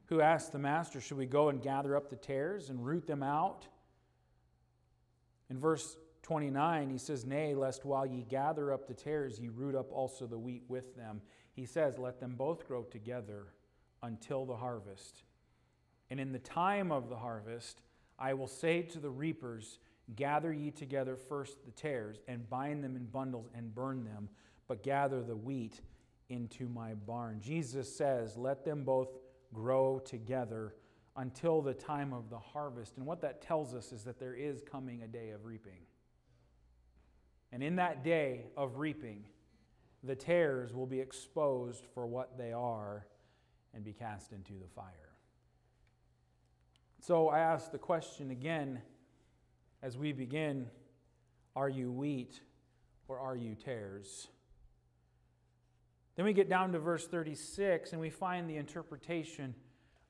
who 0.06 0.20
ask 0.20 0.52
the 0.52 0.58
master, 0.58 1.00
Should 1.00 1.18
we 1.18 1.26
go 1.26 1.48
and 1.48 1.62
gather 1.62 1.96
up 1.96 2.10
the 2.10 2.16
tares 2.16 2.70
and 2.70 2.84
root 2.84 3.06
them 3.06 3.22
out? 3.22 3.66
In 5.48 5.58
verse 5.58 5.96
29, 6.22 6.90
he 6.90 6.98
says, 6.98 7.24
Nay, 7.24 7.54
lest 7.54 7.84
while 7.84 8.06
ye 8.06 8.22
gather 8.22 8.72
up 8.72 8.88
the 8.88 8.94
tares, 8.94 9.38
ye 9.38 9.48
root 9.48 9.74
up 9.74 9.92
also 9.92 10.26
the 10.26 10.38
wheat 10.38 10.64
with 10.68 10.96
them 10.96 11.20
he 11.56 11.64
says, 11.64 11.98
Let 11.98 12.20
them 12.20 12.34
both 12.36 12.68
grow 12.68 12.82
together 12.82 13.46
until 14.02 14.44
the 14.44 14.56
harvest. 14.56 15.24
And 16.10 16.20
in 16.20 16.30
the 16.30 16.38
time 16.38 16.92
of 16.92 17.08
the 17.08 17.16
harvest, 17.16 17.80
I 18.18 18.34
will 18.34 18.46
say 18.46 18.82
to 18.82 18.98
the 19.00 19.10
reapers, 19.10 19.78
Gather 20.14 20.52
ye 20.52 20.70
together 20.70 21.16
first 21.16 21.64
the 21.64 21.72
tares, 21.72 22.20
and 22.28 22.48
bind 22.48 22.84
them 22.84 22.94
in 22.94 23.06
bundles, 23.06 23.48
and 23.54 23.74
burn 23.74 24.04
them, 24.04 24.28
but 24.68 24.84
gather 24.84 25.22
the 25.22 25.34
wheat 25.34 25.80
into 26.28 26.68
my 26.68 26.94
barn. 26.94 27.40
Jesus 27.40 27.96
says, 27.96 28.36
Let 28.36 28.64
them 28.64 28.84
both 28.84 29.08
grow 29.56 29.98
together 29.98 30.74
until 31.16 31.62
the 31.62 31.72
time 31.72 32.12
of 32.12 32.28
the 32.28 32.38
harvest. 32.38 32.98
And 32.98 33.06
what 33.06 33.22
that 33.22 33.40
tells 33.40 33.74
us 33.74 33.90
is 33.90 34.04
that 34.04 34.20
there 34.20 34.34
is 34.34 34.62
coming 34.62 35.02
a 35.02 35.08
day 35.08 35.30
of 35.30 35.44
reaping. 35.44 35.80
And 37.50 37.62
in 37.62 37.76
that 37.76 38.04
day 38.04 38.44
of 38.56 38.76
reaping, 38.76 39.24
the 40.04 40.14
tares 40.14 40.74
will 40.74 40.86
be 40.86 41.00
exposed 41.00 41.86
for 41.94 42.06
what 42.06 42.36
they 42.36 42.52
are 42.52 43.06
and 43.74 43.82
be 43.82 43.94
cast 43.94 44.32
into 44.32 44.52
the 44.52 44.68
fire. 44.74 45.16
So 47.00 47.28
I 47.28 47.38
ask 47.38 47.72
the 47.72 47.78
question 47.78 48.30
again 48.30 48.82
as 49.82 49.96
we 49.96 50.12
begin 50.12 50.66
Are 51.54 51.68
you 51.68 51.90
wheat 51.90 52.40
or 53.08 53.18
are 53.18 53.36
you 53.36 53.54
tares? 53.54 54.28
Then 56.16 56.24
we 56.24 56.32
get 56.32 56.48
down 56.48 56.72
to 56.72 56.78
verse 56.78 57.06
36 57.06 57.92
and 57.92 58.00
we 58.00 58.10
find 58.10 58.48
the 58.48 58.56
interpretation 58.56 59.54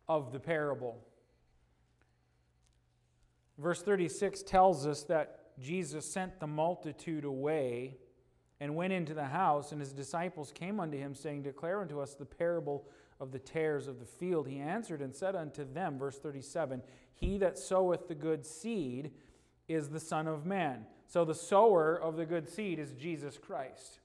of 0.09 0.33
the 0.33 0.39
parable. 0.39 0.99
Verse 3.59 3.83
36 3.83 4.43
tells 4.43 4.87
us 4.87 5.03
that 5.05 5.59
Jesus 5.59 6.11
sent 6.11 6.39
the 6.39 6.47
multitude 6.47 7.25
away 7.25 7.97
and 8.61 8.75
went 8.75 8.93
into 8.93 9.15
the 9.15 9.25
house, 9.25 9.73
and 9.73 9.81
his 9.81 9.93
disciples 9.93 10.51
came 10.51 10.81
unto 10.81 10.97
him, 10.97 11.15
saying, 11.15 11.43
Declare 11.43 11.83
unto 11.83 12.01
us 12.01 12.15
the 12.15 12.25
parable 12.25 12.87
of 13.21 13.33
the 13.33 13.39
tares 13.39 13.87
of 13.87 13.99
the 13.99 14.07
field. 14.07 14.49
He 14.49 14.59
answered 14.61 15.03
and 15.03 15.15
said 15.15 15.35
unto 15.35 15.71
them, 15.71 15.99
verse 15.99 16.19
37, 16.19 16.83
He 17.15 17.39
that 17.39 17.59
soweth 17.59 18.09
the 18.09 18.15
good 18.15 18.47
seed 18.47 19.13
is 19.69 19.89
the 19.89 20.01
Son 20.01 20.27
of 20.27 20.47
Man. 20.47 20.87
So 21.07 21.25
the 21.25 21.35
sower 21.35 22.01
of 22.01 22.17
the 22.17 22.27
good 22.27 22.49
seed 22.49 22.79
is 22.79 22.93
Jesus 22.93 23.39
Christ. 23.39 24.01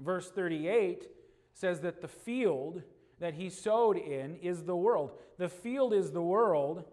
Verse 0.00 0.30
38 0.30 1.06
says 1.52 1.80
that 1.80 2.00
the 2.00 2.08
field 2.08 2.82
that 3.20 3.34
he 3.34 3.48
sowed 3.48 3.96
in 3.96 4.36
is 4.36 4.64
the 4.64 4.76
world. 4.76 5.12
The 5.38 5.48
field 5.48 5.94
is 5.94 6.10
the 6.10 6.22
world. 6.22 6.84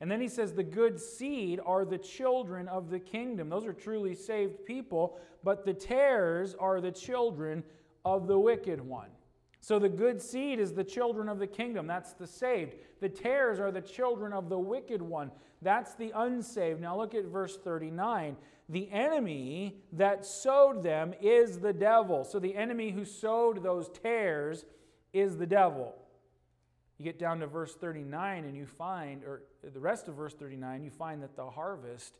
And 0.00 0.10
then 0.10 0.20
he 0.20 0.28
says, 0.28 0.52
the 0.52 0.64
good 0.64 0.98
seed 0.98 1.60
are 1.64 1.84
the 1.84 1.98
children 1.98 2.68
of 2.68 2.90
the 2.90 2.98
kingdom. 2.98 3.48
Those 3.48 3.66
are 3.66 3.72
truly 3.72 4.14
saved 4.14 4.64
people, 4.64 5.18
but 5.44 5.64
the 5.64 5.74
tares 5.74 6.54
are 6.58 6.80
the 6.80 6.90
children 6.90 7.62
of 8.04 8.26
the 8.26 8.38
wicked 8.38 8.80
one. 8.80 9.10
So 9.60 9.78
the 9.78 9.88
good 9.88 10.22
seed 10.22 10.58
is 10.58 10.72
the 10.72 10.84
children 10.84 11.28
of 11.28 11.38
the 11.38 11.46
kingdom. 11.46 11.86
That's 11.86 12.14
the 12.14 12.26
saved. 12.26 12.74
The 13.00 13.08
tares 13.08 13.60
are 13.60 13.70
the 13.70 13.82
children 13.82 14.32
of 14.32 14.48
the 14.48 14.58
wicked 14.58 15.02
one. 15.02 15.30
That's 15.62 15.94
the 15.94 16.12
unsaved. 16.14 16.80
Now 16.80 16.96
look 16.96 17.14
at 17.14 17.26
verse 17.26 17.58
39. 17.58 18.36
The 18.70 18.90
enemy 18.90 19.76
that 19.92 20.24
sowed 20.24 20.82
them 20.82 21.12
is 21.20 21.58
the 21.58 21.72
devil. 21.72 22.24
So 22.24 22.38
the 22.38 22.54
enemy 22.54 22.90
who 22.90 23.04
sowed 23.04 23.62
those 23.62 23.90
tares 23.90 24.64
is 25.12 25.36
the 25.36 25.46
devil. 25.46 25.94
You 26.96 27.04
get 27.04 27.18
down 27.18 27.40
to 27.40 27.46
verse 27.46 27.74
39 27.74 28.44
and 28.44 28.56
you 28.56 28.66
find, 28.66 29.24
or 29.24 29.42
the 29.62 29.80
rest 29.80 30.08
of 30.08 30.14
verse 30.14 30.34
39, 30.34 30.84
you 30.84 30.90
find 30.90 31.22
that 31.22 31.36
the 31.36 31.50
harvest 31.50 32.14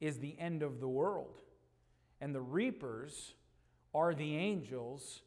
is 0.00 0.18
the 0.18 0.36
end 0.38 0.62
of 0.62 0.80
the 0.80 0.88
world. 0.88 1.40
And 2.20 2.34
the 2.34 2.40
reapers 2.40 3.34
are 3.94 4.14
the 4.14 4.36
angels. 4.36 5.22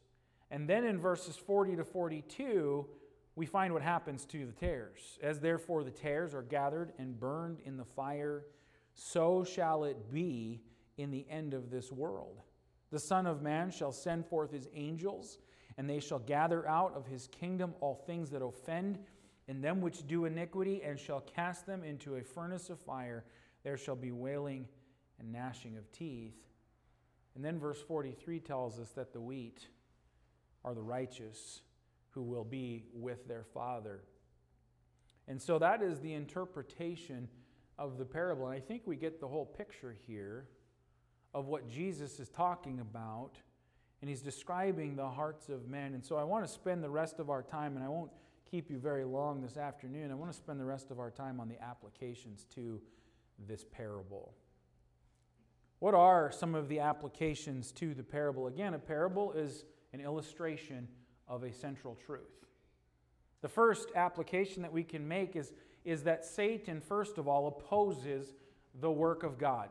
And 0.50 0.68
then 0.68 0.84
in 0.84 0.98
verses 0.98 1.36
40 1.36 1.76
to 1.76 1.84
42, 1.84 2.86
we 3.36 3.46
find 3.46 3.72
what 3.72 3.82
happens 3.82 4.24
to 4.26 4.46
the 4.46 4.52
tares. 4.52 5.18
As 5.22 5.40
therefore 5.40 5.84
the 5.84 5.90
tares 5.90 6.34
are 6.34 6.42
gathered 6.42 6.92
and 6.98 7.18
burned 7.18 7.58
in 7.64 7.76
the 7.76 7.84
fire, 7.84 8.44
so 8.94 9.44
shall 9.44 9.84
it 9.84 10.10
be 10.10 10.60
in 10.96 11.10
the 11.10 11.26
end 11.30 11.54
of 11.54 11.70
this 11.70 11.92
world. 11.92 12.40
The 12.90 12.98
Son 12.98 13.26
of 13.26 13.42
Man 13.42 13.70
shall 13.70 13.92
send 13.92 14.26
forth 14.26 14.50
his 14.50 14.68
angels 14.74 15.38
and 15.78 15.88
they 15.88 16.00
shall 16.00 16.18
gather 16.18 16.68
out 16.68 16.92
of 16.94 17.06
his 17.06 17.28
kingdom 17.28 17.72
all 17.80 17.94
things 17.94 18.30
that 18.30 18.42
offend, 18.42 18.98
and 19.46 19.62
them 19.62 19.80
which 19.80 20.06
do 20.08 20.24
iniquity, 20.24 20.82
and 20.82 20.98
shall 20.98 21.20
cast 21.20 21.66
them 21.66 21.84
into 21.84 22.16
a 22.16 22.24
furnace 22.24 22.68
of 22.68 22.80
fire. 22.80 23.24
There 23.62 23.78
shall 23.78 23.94
be 23.94 24.10
wailing 24.10 24.66
and 25.20 25.32
gnashing 25.32 25.78
of 25.78 25.90
teeth. 25.92 26.34
And 27.36 27.44
then 27.44 27.60
verse 27.60 27.80
43 27.80 28.40
tells 28.40 28.80
us 28.80 28.90
that 28.90 29.12
the 29.12 29.20
wheat 29.20 29.68
are 30.64 30.74
the 30.74 30.82
righteous 30.82 31.62
who 32.10 32.22
will 32.22 32.44
be 32.44 32.84
with 32.92 33.26
their 33.28 33.44
Father. 33.44 34.00
And 35.26 35.40
so 35.40 35.58
that 35.58 35.82
is 35.82 36.00
the 36.00 36.14
interpretation 36.14 37.28
of 37.78 37.98
the 37.98 38.04
parable. 38.04 38.46
And 38.46 38.54
I 38.54 38.60
think 38.60 38.82
we 38.86 38.96
get 38.96 39.20
the 39.20 39.28
whole 39.28 39.46
picture 39.46 39.96
here 40.06 40.46
of 41.34 41.46
what 41.46 41.68
Jesus 41.68 42.18
is 42.18 42.28
talking 42.28 42.80
about 42.80 43.36
and 44.00 44.08
he's 44.08 44.22
describing 44.22 44.96
the 44.96 45.08
hearts 45.08 45.48
of 45.48 45.68
men. 45.68 45.94
And 45.94 46.04
so 46.04 46.16
I 46.16 46.24
want 46.24 46.46
to 46.46 46.52
spend 46.52 46.84
the 46.84 46.90
rest 46.90 47.18
of 47.18 47.30
our 47.30 47.42
time, 47.42 47.74
and 47.74 47.84
I 47.84 47.88
won't 47.88 48.10
keep 48.48 48.70
you 48.70 48.78
very 48.78 49.04
long 49.04 49.42
this 49.42 49.56
afternoon. 49.56 50.10
I 50.10 50.14
want 50.14 50.30
to 50.30 50.36
spend 50.36 50.60
the 50.60 50.64
rest 50.64 50.90
of 50.90 51.00
our 51.00 51.10
time 51.10 51.40
on 51.40 51.48
the 51.48 51.60
applications 51.62 52.46
to 52.54 52.80
this 53.46 53.64
parable. 53.64 54.34
What 55.80 55.94
are 55.94 56.30
some 56.30 56.54
of 56.54 56.68
the 56.68 56.80
applications 56.80 57.72
to 57.72 57.94
the 57.94 58.02
parable? 58.02 58.46
Again, 58.46 58.74
a 58.74 58.78
parable 58.78 59.32
is 59.32 59.64
an 59.92 60.00
illustration 60.00 60.88
of 61.26 61.42
a 61.42 61.52
central 61.52 61.96
truth. 62.06 62.46
The 63.40 63.48
first 63.48 63.90
application 63.94 64.62
that 64.62 64.72
we 64.72 64.82
can 64.82 65.06
make 65.06 65.36
is, 65.36 65.52
is 65.84 66.02
that 66.04 66.24
Satan, 66.24 66.80
first 66.80 67.18
of 67.18 67.28
all, 67.28 67.46
opposes 67.46 68.34
the 68.80 68.90
work 68.90 69.22
of 69.22 69.38
God. 69.38 69.68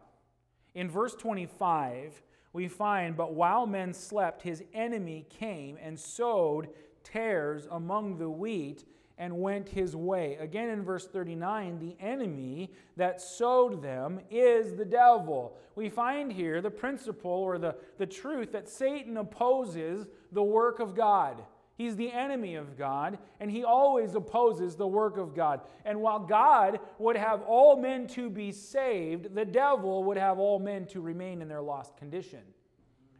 In 0.73 0.89
verse 0.89 1.15
25, 1.15 2.21
we 2.53 2.67
find, 2.67 3.17
But 3.17 3.33
while 3.33 3.65
men 3.65 3.93
slept, 3.93 4.41
his 4.41 4.63
enemy 4.73 5.25
came 5.29 5.77
and 5.81 5.99
sowed 5.99 6.69
tares 7.03 7.67
among 7.69 8.17
the 8.17 8.29
wheat 8.29 8.85
and 9.17 9.39
went 9.39 9.69
his 9.69 9.95
way. 9.95 10.37
Again 10.39 10.69
in 10.69 10.83
verse 10.83 11.07
39, 11.07 11.79
the 11.79 11.95
enemy 12.03 12.71
that 12.95 13.21
sowed 13.21 13.81
them 13.81 14.19
is 14.29 14.75
the 14.75 14.85
devil. 14.85 15.57
We 15.75 15.89
find 15.89 16.31
here 16.31 16.61
the 16.61 16.71
principle 16.71 17.31
or 17.31 17.57
the, 17.57 17.75
the 17.97 18.05
truth 18.05 18.51
that 18.51 18.69
Satan 18.69 19.17
opposes 19.17 20.07
the 20.31 20.43
work 20.43 20.79
of 20.79 20.95
God. 20.95 21.43
He's 21.77 21.95
the 21.95 22.11
enemy 22.11 22.55
of 22.55 22.75
God, 22.75 23.19
and 23.39 23.51
he 23.51 23.63
always 23.63 24.15
opposes 24.15 24.75
the 24.75 24.87
work 24.87 25.17
of 25.17 25.35
God. 25.35 25.61
And 25.85 26.01
while 26.01 26.19
God 26.19 26.79
would 26.97 27.15
have 27.15 27.43
all 27.43 27.77
men 27.77 28.07
to 28.09 28.31
be 28.31 28.51
saved, 28.51 29.35
the 29.35 29.45
devil 29.45 30.03
would 30.05 30.17
have 30.17 30.39
all 30.39 30.57
men 30.57 30.87
to 30.87 31.01
remain 31.01 31.39
in 31.39 31.47
their 31.47 31.61
lost 31.61 31.95
condition. 31.95 32.41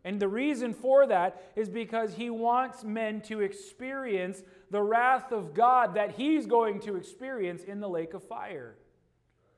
And 0.08 0.22
the 0.22 0.30
reason 0.30 0.74
for 0.74 1.06
that 1.08 1.52
is 1.58 1.68
because 1.68 2.14
he 2.14 2.30
wants 2.30 2.86
men 2.86 3.20
to 3.24 3.42
experience 3.42 4.42
the 4.72 4.82
wrath 4.82 5.34
of 5.34 5.54
God 5.54 5.96
that 5.96 6.12
he's 6.12 6.46
going 6.46 6.80
to 6.82 6.96
experience 6.96 7.66
in 7.66 7.82
the 7.82 7.90
lake 7.90 8.14
of 8.14 8.24
fire. 8.24 8.78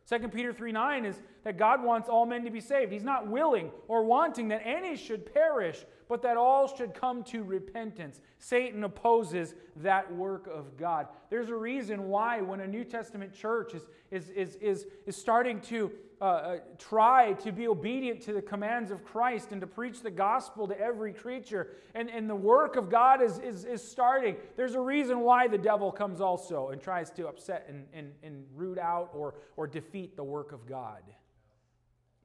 2 0.09 0.27
Peter 0.29 0.51
3 0.51 0.71
9 0.71 1.05
is 1.05 1.21
that 1.43 1.58
God 1.58 1.84
wants 1.84 2.10
all 2.10 2.25
men 2.25 2.43
to 2.43 2.52
be 2.52 2.62
saved. 2.62 2.91
He's 2.91 3.04
not 3.04 3.28
willing 3.28 3.71
or 3.88 4.04
wanting 4.04 4.47
that 4.49 4.62
any 4.65 4.95
should 4.95 5.32
perish, 5.34 5.86
but 6.08 6.21
that 6.23 6.38
all 6.38 6.67
should 6.67 6.93
come 6.93 7.23
to 7.25 7.43
repentance. 7.43 8.21
Satan 8.39 8.84
opposes 8.84 9.56
that 9.78 10.13
work 10.13 10.47
of 10.47 10.78
God. 10.78 11.08
There's 11.30 11.49
a 11.49 11.56
reason 11.56 12.10
why, 12.10 12.41
when 12.41 12.60
a 12.60 12.67
New 12.67 12.84
Testament 12.84 13.34
church 13.34 13.73
is, 13.73 13.84
is, 14.12 14.30
is, 14.30 14.56
is, 14.56 14.88
is 15.06 15.15
starting 15.15 15.62
to 15.62 15.91
uh, 16.21 16.25
uh, 16.25 16.58
try 16.78 17.32
to 17.32 17.49
be 17.49 17.69
obedient 17.69 18.19
to 18.19 18.34
the 18.34 18.41
commands 18.41 18.91
of 18.91 19.06
Christ 19.06 19.54
and 19.54 19.62
to 19.62 19.67
preach 19.67 20.02
the 20.02 20.12
gospel 20.12 20.67
to 20.67 20.78
every 20.78 21.13
creature, 21.13 21.78
and, 21.95 22.10
and 22.10 22.30
the 22.30 22.36
work 22.36 22.75
of 22.75 22.89
God 22.89 23.21
is, 23.21 23.39
is, 23.39 23.63
is 23.63 23.82
starting, 23.82 24.36
there's 24.58 24.75
a 24.75 24.82
reason 24.82 25.21
why 25.21 25.47
the 25.47 25.58
devil 25.58 25.93
comes 25.93 26.19
also 26.19 26.69
and 26.69 26.82
tries 26.82 27.10
to 27.12 27.30
upset 27.30 27.67
and, 27.69 27.86
and, 27.93 28.12
and 28.21 28.43
root 28.54 28.78
out 28.78 29.12
or, 29.13 29.36
or 29.56 29.65
defeat 29.65 30.17
the 30.17 30.23
work 30.23 30.52
of 30.52 30.67
God. 30.67 31.04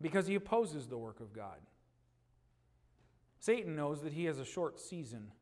Because 0.05 0.27
he 0.27 0.35
opposes 0.35 0.87
the 0.87 0.99
work 0.99 1.21
of 1.21 1.33
God. 1.33 1.57
Satan 3.41 3.75
knows 3.75 4.03
that 4.03 4.13
he 4.13 4.27
has 4.27 4.39
a 4.39 4.45
short 4.45 4.79
season 4.79 5.33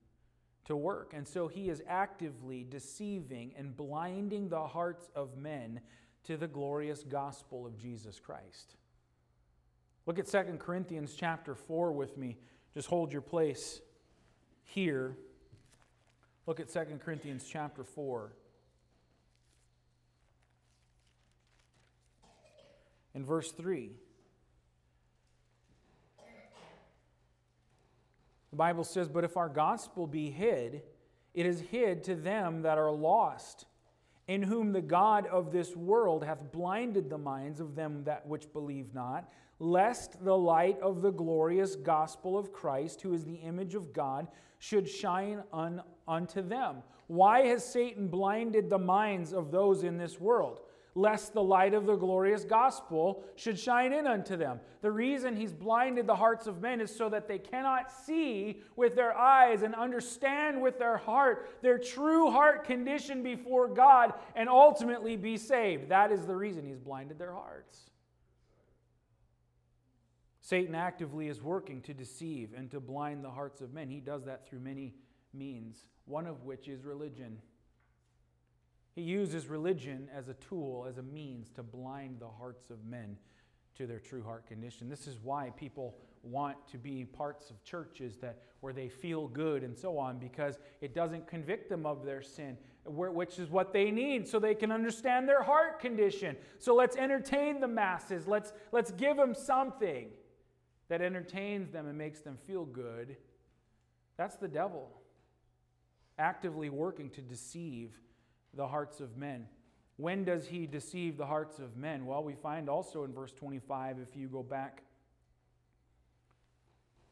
to 0.66 0.76
work, 0.76 1.14
and 1.16 1.26
so 1.26 1.48
he 1.48 1.68
is 1.68 1.82
actively 1.88 2.64
deceiving 2.70 3.54
and 3.58 3.76
blinding 3.76 4.48
the 4.48 4.68
hearts 4.68 5.08
of 5.16 5.36
men 5.36 5.80
to 6.22 6.36
the 6.36 6.46
glorious 6.46 7.02
gospel 7.02 7.66
of 7.66 7.76
Jesus 7.76 8.20
Christ. 8.20 8.76
Look 10.06 10.20
at 10.20 10.28
2 10.28 10.58
Corinthians 10.60 11.16
chapter 11.18 11.56
4 11.56 11.90
with 11.90 12.16
me. 12.16 12.38
Just 12.72 12.86
hold 12.86 13.12
your 13.12 13.20
place 13.20 13.80
here. 14.62 15.16
Look 16.46 16.60
at 16.60 16.72
2 16.72 17.00
Corinthians 17.04 17.44
chapter 17.50 17.82
4. 17.82 18.32
In 23.16 23.24
verse 23.24 23.50
3. 23.50 23.96
The 28.52 28.56
Bible 28.56 28.84
says, 28.84 29.08
But 29.08 29.24
if 29.24 29.36
our 29.36 29.48
gospel 29.48 30.06
be 30.06 30.30
hid, 30.30 30.82
it 31.34 31.46
is 31.46 31.60
hid 31.60 32.04
to 32.04 32.14
them 32.14 32.62
that 32.62 32.78
are 32.78 32.92
lost, 32.92 33.64
in 34.28 34.42
whom 34.42 34.72
the 34.72 34.82
God 34.82 35.26
of 35.26 35.50
this 35.50 35.74
world 35.74 36.22
hath 36.22 36.52
blinded 36.52 37.08
the 37.08 37.18
minds 37.18 37.60
of 37.60 37.74
them 37.74 38.04
that 38.04 38.26
which 38.26 38.52
believe 38.52 38.94
not, 38.94 39.28
lest 39.58 40.22
the 40.22 40.36
light 40.36 40.78
of 40.80 41.00
the 41.00 41.10
glorious 41.10 41.76
gospel 41.76 42.36
of 42.36 42.52
Christ, 42.52 43.00
who 43.00 43.14
is 43.14 43.24
the 43.24 43.36
image 43.36 43.74
of 43.74 43.92
God, 43.92 44.28
should 44.58 44.88
shine 44.88 45.42
un, 45.52 45.82
unto 46.06 46.42
them. 46.42 46.82
Why 47.06 47.46
has 47.46 47.64
Satan 47.64 48.08
blinded 48.08 48.68
the 48.68 48.78
minds 48.78 49.32
of 49.32 49.50
those 49.50 49.82
in 49.82 49.96
this 49.96 50.20
world? 50.20 50.60
Lest 50.94 51.32
the 51.32 51.42
light 51.42 51.72
of 51.74 51.86
the 51.86 51.96
glorious 51.96 52.44
gospel 52.44 53.24
should 53.36 53.58
shine 53.58 53.92
in 53.92 54.06
unto 54.06 54.36
them. 54.36 54.60
The 54.82 54.90
reason 54.90 55.36
he's 55.36 55.52
blinded 55.52 56.06
the 56.06 56.16
hearts 56.16 56.46
of 56.46 56.60
men 56.60 56.80
is 56.80 56.94
so 56.94 57.08
that 57.08 57.28
they 57.28 57.38
cannot 57.38 57.90
see 57.90 58.60
with 58.76 58.94
their 58.94 59.16
eyes 59.16 59.62
and 59.62 59.74
understand 59.74 60.60
with 60.60 60.78
their 60.78 60.98
heart 60.98 61.48
their 61.62 61.78
true 61.78 62.30
heart 62.30 62.64
condition 62.64 63.22
before 63.22 63.68
God 63.68 64.12
and 64.36 64.48
ultimately 64.48 65.16
be 65.16 65.38
saved. 65.38 65.88
That 65.88 66.12
is 66.12 66.26
the 66.26 66.36
reason 66.36 66.66
he's 66.66 66.78
blinded 66.78 67.18
their 67.18 67.32
hearts. 67.32 67.90
Satan 70.40 70.74
actively 70.74 71.28
is 71.28 71.40
working 71.40 71.80
to 71.82 71.94
deceive 71.94 72.50
and 72.54 72.70
to 72.72 72.80
blind 72.80 73.24
the 73.24 73.30
hearts 73.30 73.60
of 73.60 73.72
men. 73.72 73.88
He 73.88 74.00
does 74.00 74.24
that 74.24 74.46
through 74.46 74.60
many 74.60 74.92
means, 75.32 75.86
one 76.04 76.26
of 76.26 76.42
which 76.42 76.68
is 76.68 76.84
religion. 76.84 77.38
He 78.94 79.02
uses 79.02 79.46
religion 79.46 80.08
as 80.14 80.28
a 80.28 80.34
tool, 80.34 80.86
as 80.88 80.98
a 80.98 81.02
means 81.02 81.48
to 81.50 81.62
blind 81.62 82.20
the 82.20 82.28
hearts 82.28 82.70
of 82.70 82.84
men 82.84 83.16
to 83.76 83.86
their 83.86 83.98
true 83.98 84.22
heart 84.22 84.46
condition. 84.46 84.88
This 84.88 85.06
is 85.06 85.18
why 85.22 85.50
people 85.56 85.96
want 86.22 86.56
to 86.68 86.78
be 86.78 87.04
parts 87.04 87.50
of 87.50 87.62
churches 87.64 88.16
that 88.18 88.42
where 88.60 88.72
they 88.72 88.88
feel 88.88 89.26
good 89.26 89.64
and 89.64 89.76
so 89.76 89.98
on 89.98 90.18
because 90.18 90.58
it 90.80 90.94
doesn't 90.94 91.26
convict 91.26 91.68
them 91.68 91.84
of 91.84 92.04
their 92.04 92.22
sin 92.22 92.56
which 92.84 93.38
is 93.38 93.48
what 93.48 93.72
they 93.72 93.90
need 93.90 94.26
so 94.26 94.38
they 94.38 94.54
can 94.54 94.72
understand 94.72 95.28
their 95.28 95.42
heart 95.42 95.78
condition. 95.80 96.36
So 96.58 96.74
let's 96.74 96.96
entertain 96.96 97.60
the 97.60 97.68
masses. 97.68 98.26
Let's 98.26 98.52
let's 98.72 98.90
give 98.90 99.16
them 99.16 99.34
something 99.34 100.08
that 100.88 101.00
entertains 101.00 101.70
them 101.70 101.86
and 101.86 101.96
makes 101.96 102.20
them 102.20 102.36
feel 102.46 102.64
good. 102.64 103.16
That's 104.16 104.36
the 104.36 104.48
devil 104.48 104.90
actively 106.18 106.70
working 106.70 107.08
to 107.10 107.20
deceive 107.20 107.92
the 108.54 108.68
hearts 108.68 109.00
of 109.00 109.16
men. 109.16 109.46
When 109.96 110.24
does 110.24 110.46
he 110.46 110.66
deceive 110.66 111.16
the 111.16 111.26
hearts 111.26 111.58
of 111.58 111.76
men? 111.76 112.06
Well, 112.06 112.24
we 112.24 112.34
find 112.34 112.68
also 112.68 113.04
in 113.04 113.12
verse 113.12 113.32
25, 113.32 113.98
if 113.98 114.16
you 114.16 114.28
go 114.28 114.42
back 114.42 114.82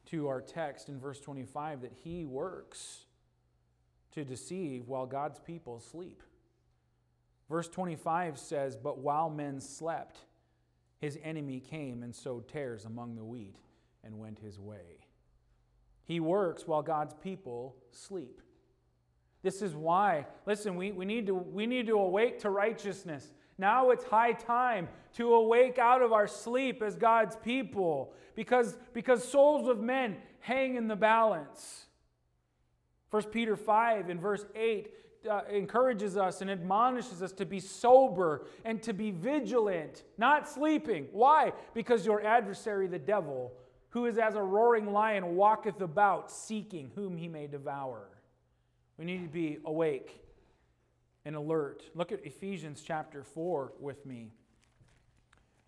to 0.07 0.27
our 0.27 0.41
text 0.41 0.89
in 0.89 0.99
verse 0.99 1.19
25, 1.19 1.81
that 1.81 1.93
he 2.03 2.25
works 2.25 3.05
to 4.11 4.25
deceive 4.25 4.87
while 4.87 5.05
God's 5.05 5.39
people 5.39 5.79
sleep. 5.79 6.21
Verse 7.49 7.67
25 7.67 8.37
says, 8.37 8.75
But 8.75 8.97
while 8.97 9.29
men 9.29 9.59
slept, 9.59 10.19
his 10.99 11.17
enemy 11.23 11.59
came 11.59 12.03
and 12.03 12.15
sowed 12.15 12.47
tares 12.47 12.85
among 12.85 13.15
the 13.15 13.23
wheat 13.23 13.57
and 14.03 14.19
went 14.19 14.39
his 14.39 14.59
way. 14.59 15.05
He 16.05 16.19
works 16.19 16.67
while 16.67 16.81
God's 16.81 17.13
people 17.13 17.75
sleep. 17.91 18.41
This 19.43 19.61
is 19.61 19.73
why, 19.73 20.27
listen, 20.45 20.75
we, 20.75 20.91
we, 20.91 21.05
need 21.05 21.25
to, 21.27 21.33
we 21.33 21.65
need 21.65 21.87
to 21.87 21.97
awake 21.97 22.39
to 22.41 22.49
righteousness. 22.49 23.31
Now 23.57 23.89
it's 23.89 24.03
high 24.03 24.33
time 24.33 24.87
to 25.15 25.33
awake 25.33 25.79
out 25.79 26.01
of 26.01 26.13
our 26.13 26.27
sleep 26.27 26.81
as 26.83 26.95
God's 26.95 27.35
people 27.37 28.13
because, 28.35 28.77
because 28.93 29.27
souls 29.27 29.67
of 29.67 29.79
men 29.79 30.17
hang 30.39 30.75
in 30.75 30.87
the 30.87 30.95
balance. 30.95 31.85
1 33.09 33.23
Peter 33.25 33.55
5 33.55 34.09
in 34.09 34.19
verse 34.19 34.45
8 34.55 34.93
uh, 35.29 35.41
encourages 35.51 36.17
us 36.17 36.41
and 36.41 36.49
admonishes 36.49 37.21
us 37.21 37.31
to 37.33 37.45
be 37.45 37.59
sober 37.59 38.45
and 38.63 38.81
to 38.83 38.93
be 38.93 39.11
vigilant, 39.11 40.03
not 40.17 40.47
sleeping. 40.47 41.07
Why? 41.11 41.53
Because 41.73 42.05
your 42.05 42.23
adversary, 42.23 42.87
the 42.87 42.99
devil, 42.99 43.53
who 43.89 44.05
is 44.05 44.17
as 44.17 44.35
a 44.35 44.41
roaring 44.41 44.91
lion, 44.91 45.35
walketh 45.35 45.81
about 45.81 46.31
seeking 46.31 46.91
whom 46.95 47.17
he 47.17 47.27
may 47.27 47.47
devour. 47.47 48.07
We 49.01 49.07
need 49.07 49.23
to 49.23 49.29
be 49.29 49.57
awake 49.65 50.21
and 51.25 51.35
alert. 51.35 51.81
Look 51.95 52.11
at 52.11 52.23
Ephesians 52.23 52.83
chapter 52.85 53.23
4 53.23 53.73
with 53.79 54.05
me. 54.05 54.31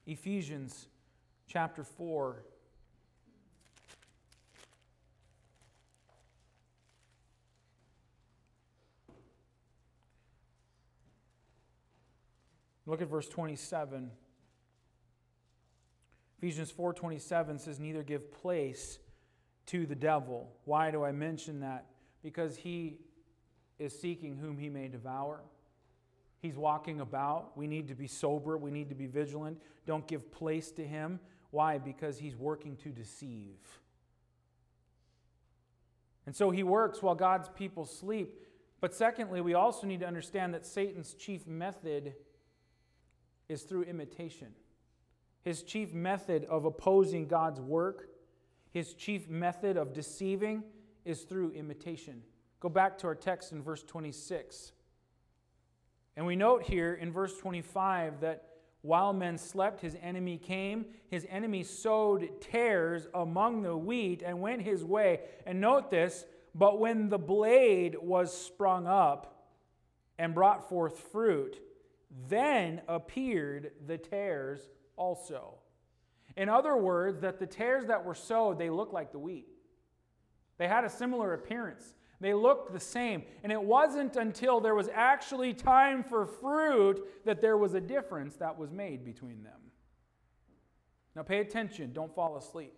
Ephesians 0.05 0.85
chapter 1.47 1.83
4. 1.83 2.43
Look 12.85 13.01
at 13.01 13.07
verse 13.07 13.27
27. 13.29 14.11
Ephesians 16.37 16.71
4:27 16.71 17.59
says 17.59 17.79
neither 17.79 18.03
give 18.03 18.31
place 18.31 18.99
to 19.65 19.87
the 19.87 19.95
devil. 19.95 20.55
Why 20.65 20.91
do 20.91 21.03
I 21.03 21.11
mention 21.11 21.61
that? 21.61 21.87
Because 22.21 22.57
he 22.57 22.99
is 23.79 23.97
seeking 23.99 24.37
whom 24.37 24.57
he 24.57 24.69
may 24.69 24.87
devour. 24.87 25.41
He's 26.41 26.57
walking 26.57 26.99
about. 26.99 27.57
We 27.57 27.67
need 27.67 27.87
to 27.87 27.95
be 27.95 28.07
sober, 28.07 28.57
we 28.57 28.71
need 28.71 28.89
to 28.89 28.95
be 28.95 29.07
vigilant. 29.07 29.61
Don't 29.85 30.07
give 30.07 30.31
place 30.31 30.71
to 30.71 30.85
him. 30.85 31.19
Why? 31.51 31.77
Because 31.77 32.17
he's 32.17 32.35
working 32.35 32.75
to 32.77 32.89
deceive. 32.89 33.59
And 36.25 36.35
so 36.35 36.51
he 36.51 36.63
works 36.63 37.01
while 37.01 37.15
God's 37.15 37.49
people 37.49 37.85
sleep. 37.85 38.39
But 38.81 38.93
secondly, 38.93 39.41
we 39.41 39.53
also 39.53 39.87
need 39.87 40.01
to 40.01 40.07
understand 40.07 40.53
that 40.53 40.65
Satan's 40.65 41.13
chief 41.13 41.47
method 41.47 42.13
is 43.47 43.63
through 43.63 43.83
imitation. 43.83 44.49
His 45.43 45.63
chief 45.63 45.93
method 45.93 46.45
of 46.45 46.65
opposing 46.65 47.27
God's 47.27 47.59
work, 47.59 48.09
his 48.71 48.93
chief 48.93 49.29
method 49.29 49.77
of 49.77 49.93
deceiving 49.93 50.63
is 51.05 51.23
through 51.23 51.51
imitation. 51.51 52.23
Go 52.63 52.69
back 52.69 52.97
to 52.99 53.07
our 53.07 53.15
text 53.15 53.51
in 53.51 53.61
verse 53.61 53.83
26. 53.83 54.71
And 56.15 56.25
we 56.25 56.37
note 56.37 56.63
here 56.63 56.93
in 56.93 57.11
verse 57.11 57.37
25 57.37 58.21
that 58.21 58.51
while 58.83 59.11
men 59.11 59.37
slept, 59.37 59.81
his 59.81 59.97
enemy 60.01 60.37
came. 60.37 60.85
His 61.09 61.27
enemy 61.29 61.63
sowed 61.63 62.39
tares 62.39 63.05
among 63.13 63.63
the 63.63 63.75
wheat 63.75 64.23
and 64.25 64.39
went 64.39 64.61
his 64.61 64.81
way. 64.81 65.19
And 65.45 65.59
note 65.59 65.91
this 65.91 66.23
but 66.55 66.79
when 66.79 67.09
the 67.09 67.17
blade 67.17 67.97
was 68.01 68.33
sprung 68.33 68.87
up 68.87 69.49
and 70.17 70.33
brought 70.33 70.69
forth 70.69 70.97
fruit, 71.11 71.59
then 72.29 72.81
appeared 72.87 73.71
the 73.85 73.97
tares 73.97 74.69
also. 74.95 75.55
In 76.37 76.47
other 76.47 76.77
words, 76.77 77.19
that 77.19 77.39
the 77.39 77.45
tares 77.45 77.87
that 77.87 78.05
were 78.05 78.15
sowed, 78.15 78.57
they 78.57 78.69
looked 78.69 78.93
like 78.93 79.11
the 79.11 79.19
wheat. 79.19 79.49
They 80.57 80.69
had 80.69 80.85
a 80.85 80.89
similar 80.89 81.33
appearance. 81.33 81.93
They 82.23 82.33
looked 82.33 82.71
the 82.71 82.79
same. 82.79 83.23
And 83.43 83.51
it 83.51 83.61
wasn't 83.61 84.15
until 84.15 84.61
there 84.61 84.75
was 84.75 84.87
actually 84.93 85.53
time 85.53 86.05
for 86.05 86.25
fruit 86.25 87.05
that 87.25 87.41
there 87.41 87.57
was 87.57 87.73
a 87.73 87.81
difference 87.81 88.37
that 88.37 88.57
was 88.57 88.71
made 88.71 89.03
between 89.03 89.43
them. 89.43 89.59
Now 91.17 91.23
pay 91.23 91.39
attention, 91.39 91.91
don't 91.91 92.15
fall 92.15 92.37
asleep. 92.37 92.73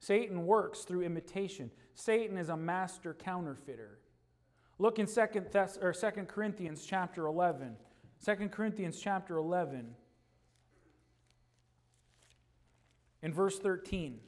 Satan 0.00 0.44
works 0.44 0.80
through 0.80 1.00
imitation. 1.00 1.70
Satan 1.94 2.36
is 2.36 2.50
a 2.50 2.56
master 2.58 3.14
counterfeiter. 3.14 3.98
Look 4.78 4.98
in 4.98 5.06
2 5.06 5.48
Thess- 5.50 5.78
or 5.78 5.94
2 5.94 6.26
Corinthians 6.26 6.84
chapter 6.84 7.24
11. 7.24 7.74
2 8.22 8.50
Corinthians 8.50 9.00
chapter 9.00 9.38
11 9.38 9.96
in 13.22 13.32
verse 13.32 13.58
13. 13.58 14.20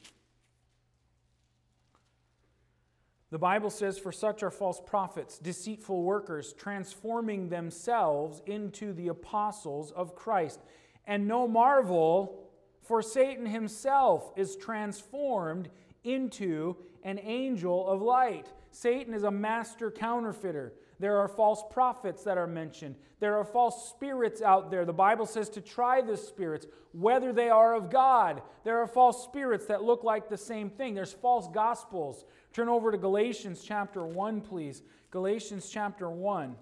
The 3.33 3.39
Bible 3.39 3.71
says, 3.71 3.97
For 3.97 4.11
such 4.11 4.43
are 4.43 4.51
false 4.51 4.79
prophets, 4.79 5.39
deceitful 5.39 6.03
workers, 6.03 6.53
transforming 6.53 7.49
themselves 7.49 8.43
into 8.45 8.93
the 8.93 9.07
apostles 9.07 9.89
of 9.89 10.13
Christ. 10.13 10.59
And 11.07 11.27
no 11.27 11.47
marvel, 11.47 12.51
for 12.83 13.01
Satan 13.01 13.47
himself 13.47 14.31
is 14.35 14.55
transformed 14.55 15.69
into 16.03 16.77
an 17.01 17.17
angel 17.23 17.87
of 17.87 18.03
light. 18.03 18.51
Satan 18.69 19.15
is 19.15 19.23
a 19.23 19.31
master 19.31 19.89
counterfeiter. 19.89 20.71
There 20.99 21.17
are 21.17 21.27
false 21.27 21.63
prophets 21.69 22.23
that 22.23 22.37
are 22.37 22.47
mentioned. 22.47 22.95
There 23.19 23.37
are 23.37 23.43
false 23.43 23.89
spirits 23.89 24.41
out 24.41 24.69
there. 24.69 24.85
The 24.85 24.93
Bible 24.93 25.25
says 25.25 25.49
to 25.49 25.61
try 25.61 26.01
the 26.01 26.17
spirits, 26.17 26.67
whether 26.91 27.33
they 27.33 27.49
are 27.49 27.73
of 27.73 27.89
God. 27.89 28.41
There 28.63 28.79
are 28.79 28.87
false 28.87 29.23
spirits 29.23 29.65
that 29.67 29.83
look 29.83 30.03
like 30.03 30.29
the 30.29 30.37
same 30.37 30.69
thing. 30.69 30.93
There's 30.93 31.13
false 31.13 31.47
gospels. 31.53 32.25
Turn 32.53 32.69
over 32.69 32.91
to 32.91 32.97
Galatians 32.97 33.63
chapter 33.63 34.05
1, 34.05 34.41
please. 34.41 34.83
Galatians 35.11 35.69
chapter 35.69 36.09
1. 36.09 36.55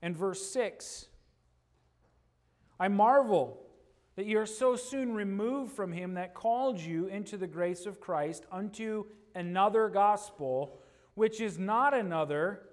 And 0.00 0.16
verse 0.16 0.44
6 0.50 1.06
I 2.80 2.88
marvel 2.88 3.60
that 4.16 4.26
you 4.26 4.38
are 4.38 4.46
so 4.46 4.76
soon 4.76 5.14
removed 5.14 5.72
from 5.72 5.92
him 5.92 6.14
that 6.14 6.34
called 6.34 6.78
you 6.78 7.06
into 7.06 7.36
the 7.36 7.46
grace 7.46 7.86
of 7.86 8.00
Christ 8.00 8.44
unto 8.50 9.04
another 9.34 9.88
gospel, 9.88 10.78
which 11.14 11.40
is 11.40 11.58
not 11.58 11.94
another, 11.94 12.68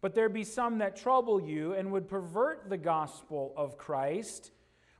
but 0.00 0.14
there 0.14 0.28
be 0.28 0.44
some 0.44 0.78
that 0.78 0.96
trouble 0.96 1.40
you 1.40 1.74
and 1.74 1.92
would 1.92 2.08
pervert 2.08 2.68
the 2.68 2.76
gospel 2.76 3.52
of 3.56 3.78
Christ. 3.78 4.50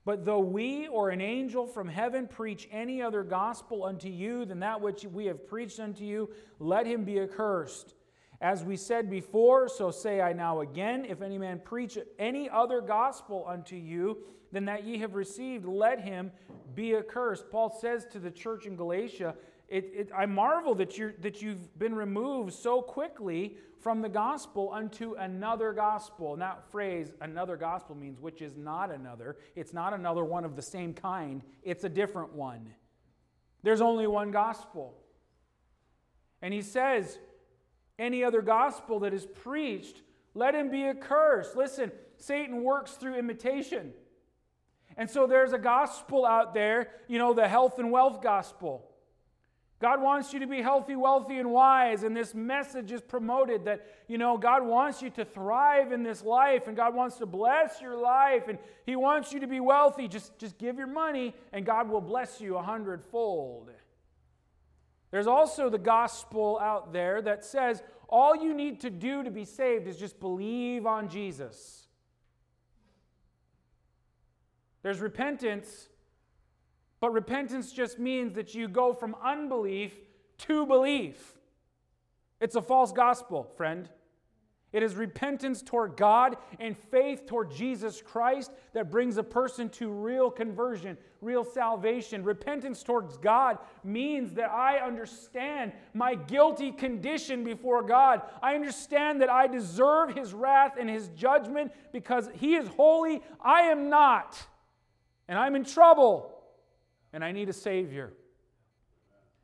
But 0.04 0.24
though 0.24 0.40
we 0.40 0.88
or 0.88 1.10
an 1.10 1.20
angel 1.20 1.66
from 1.66 1.88
heaven 1.88 2.26
preach 2.26 2.68
any 2.72 3.00
other 3.00 3.22
gospel 3.22 3.84
unto 3.84 4.08
you 4.08 4.44
than 4.44 4.60
that 4.60 4.80
which 4.80 5.04
we 5.04 5.26
have 5.26 5.46
preached 5.46 5.78
unto 5.78 6.04
you, 6.04 6.30
let 6.58 6.86
him 6.86 7.04
be 7.04 7.20
accursed. 7.20 7.94
As 8.40 8.64
we 8.64 8.76
said 8.76 9.08
before, 9.08 9.68
so 9.68 9.92
say 9.92 10.20
I 10.20 10.32
now 10.32 10.60
again 10.60 11.04
if 11.04 11.22
any 11.22 11.38
man 11.38 11.60
preach 11.64 11.96
any 12.18 12.50
other 12.50 12.80
gospel 12.80 13.44
unto 13.48 13.76
you 13.76 14.18
than 14.50 14.64
that 14.64 14.84
ye 14.84 14.98
have 14.98 15.14
received, 15.14 15.64
let 15.64 16.00
him 16.00 16.32
be 16.74 16.96
accursed. 16.96 17.50
Paul 17.50 17.70
says 17.70 18.04
to 18.06 18.18
the 18.18 18.30
church 18.30 18.66
in 18.66 18.74
Galatia, 18.74 19.36
it, 19.72 19.90
it, 19.96 20.08
I 20.14 20.26
marvel 20.26 20.74
that, 20.74 20.98
you 20.98 21.14
that 21.22 21.40
you've 21.40 21.78
been 21.78 21.94
removed 21.94 22.52
so 22.52 22.82
quickly 22.82 23.56
from 23.80 24.02
the 24.02 24.08
gospel 24.08 24.70
unto 24.70 25.14
another 25.14 25.72
gospel. 25.72 26.34
And 26.34 26.42
that 26.42 26.70
phrase, 26.70 27.10
another 27.22 27.56
gospel, 27.56 27.96
means 27.96 28.20
which 28.20 28.42
is 28.42 28.54
not 28.54 28.90
another. 28.90 29.38
It's 29.56 29.72
not 29.72 29.94
another 29.94 30.24
one 30.24 30.44
of 30.44 30.56
the 30.56 30.62
same 30.62 30.92
kind, 30.92 31.42
it's 31.62 31.84
a 31.84 31.88
different 31.88 32.34
one. 32.34 32.74
There's 33.62 33.80
only 33.80 34.06
one 34.06 34.30
gospel. 34.30 34.98
And 36.42 36.52
he 36.52 36.60
says, 36.60 37.18
any 37.98 38.22
other 38.22 38.42
gospel 38.42 39.00
that 39.00 39.14
is 39.14 39.24
preached, 39.24 40.02
let 40.34 40.54
him 40.54 40.70
be 40.70 40.84
accursed. 40.84 41.56
Listen, 41.56 41.92
Satan 42.18 42.62
works 42.62 42.92
through 42.92 43.14
imitation. 43.14 43.94
And 44.98 45.08
so 45.08 45.26
there's 45.26 45.54
a 45.54 45.58
gospel 45.58 46.26
out 46.26 46.52
there, 46.52 46.90
you 47.08 47.18
know, 47.18 47.32
the 47.32 47.48
health 47.48 47.78
and 47.78 47.90
wealth 47.90 48.20
gospel. 48.20 48.91
God 49.82 50.00
wants 50.00 50.32
you 50.32 50.38
to 50.38 50.46
be 50.46 50.62
healthy, 50.62 50.94
wealthy, 50.94 51.38
and 51.38 51.50
wise. 51.50 52.04
And 52.04 52.16
this 52.16 52.36
message 52.36 52.92
is 52.92 53.00
promoted 53.00 53.64
that, 53.64 53.84
you 54.06 54.16
know, 54.16 54.38
God 54.38 54.64
wants 54.64 55.02
you 55.02 55.10
to 55.10 55.24
thrive 55.24 55.90
in 55.90 56.04
this 56.04 56.22
life 56.22 56.68
and 56.68 56.76
God 56.76 56.94
wants 56.94 57.18
to 57.18 57.26
bless 57.26 57.82
your 57.82 57.96
life 57.96 58.46
and 58.46 58.58
He 58.86 58.94
wants 58.94 59.32
you 59.32 59.40
to 59.40 59.48
be 59.48 59.58
wealthy. 59.58 60.06
Just, 60.06 60.38
just 60.38 60.56
give 60.56 60.78
your 60.78 60.86
money 60.86 61.34
and 61.52 61.66
God 61.66 61.90
will 61.90 62.00
bless 62.00 62.40
you 62.40 62.56
a 62.56 62.62
hundredfold. 62.62 63.70
There's 65.10 65.26
also 65.26 65.68
the 65.68 65.78
gospel 65.78 66.60
out 66.62 66.92
there 66.92 67.20
that 67.20 67.44
says 67.44 67.82
all 68.08 68.36
you 68.36 68.54
need 68.54 68.82
to 68.82 68.90
do 68.90 69.24
to 69.24 69.32
be 69.32 69.44
saved 69.44 69.88
is 69.88 69.96
just 69.96 70.20
believe 70.20 70.86
on 70.86 71.08
Jesus. 71.08 71.88
There's 74.84 75.00
repentance, 75.00 75.88
but 77.02 77.12
repentance 77.12 77.72
just 77.72 77.98
means 77.98 78.32
that 78.34 78.54
you 78.54 78.68
go 78.68 78.92
from 78.92 79.16
unbelief 79.20 79.92
to 80.38 80.64
belief. 80.64 81.34
It's 82.40 82.54
a 82.54 82.62
false 82.62 82.92
gospel, 82.92 83.42
friend. 83.42 83.88
It 84.72 84.84
is 84.84 84.94
repentance 84.94 85.62
toward 85.62 85.96
God 85.96 86.36
and 86.60 86.78
faith 86.78 87.26
toward 87.26 87.50
Jesus 87.50 88.00
Christ 88.00 88.52
that 88.72 88.92
brings 88.92 89.16
a 89.16 89.24
person 89.24 89.68
to 89.70 89.90
real 89.90 90.30
conversion, 90.30 90.96
real 91.20 91.42
salvation. 91.42 92.22
Repentance 92.22 92.84
towards 92.84 93.16
God 93.16 93.58
means 93.82 94.34
that 94.34 94.52
I 94.52 94.78
understand 94.78 95.72
my 95.94 96.14
guilty 96.14 96.70
condition 96.70 97.42
before 97.42 97.82
God. 97.82 98.22
I 98.40 98.54
understand 98.54 99.20
that 99.22 99.28
I 99.28 99.48
deserve 99.48 100.14
His 100.14 100.32
wrath 100.34 100.76
and 100.78 100.88
His 100.88 101.08
judgment 101.08 101.72
because 101.92 102.30
He 102.34 102.54
is 102.54 102.68
holy, 102.68 103.24
I 103.44 103.62
am 103.62 103.90
not. 103.90 104.40
And 105.26 105.36
I'm 105.36 105.56
in 105.56 105.64
trouble, 105.64 106.31
and 107.12 107.24
I 107.24 107.32
need 107.32 107.48
a 107.48 107.52
Savior. 107.52 108.12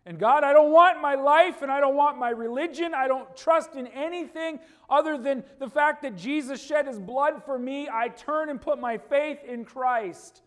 And 0.07 0.19
God, 0.19 0.43
I 0.43 0.55
don't 0.55 0.73
want 0.73 1.03
my 1.03 1.17
life 1.17 1.61
and 1.61 1.71
I 1.71 1.81
don't 1.81 1.95
want 1.95 2.17
my 2.17 2.31
religion. 2.31 2.95
I 2.95 3.09
don't 3.09 3.37
trust 3.37 3.75
in 3.75 3.87
anything 3.89 4.59
other 4.89 5.19
than 5.19 5.45
the 5.59 5.69
fact 5.69 6.01
that 6.01 6.17
Jesus 6.17 6.65
shed 6.65 6.87
his 6.87 6.99
blood 6.99 7.43
for 7.45 7.59
me. 7.59 7.91
I 7.93 8.09
turn 8.09 8.49
and 8.49 8.59
put 8.59 8.81
my 8.81 8.97
faith 8.97 9.45
in 9.45 9.67
Christ. 9.67 10.41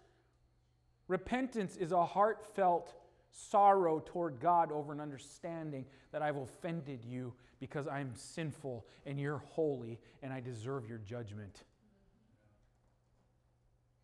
Repentance 1.07 1.77
is 1.77 1.91
a 1.91 2.03
heartfelt 2.03 2.95
sorrow 3.29 4.01
toward 4.03 4.39
God 4.39 4.71
over 4.71 4.91
an 4.93 4.99
understanding 4.99 5.85
that 6.11 6.23
I've 6.23 6.37
offended 6.37 7.05
you 7.05 7.33
because 7.59 7.87
I'm 7.87 8.15
sinful 8.15 8.85
and 9.05 9.19
you're 9.19 9.43
holy 9.49 9.99
and 10.23 10.33
I 10.33 10.39
deserve 10.39 10.87
your 10.89 10.97
judgment. 10.97 11.65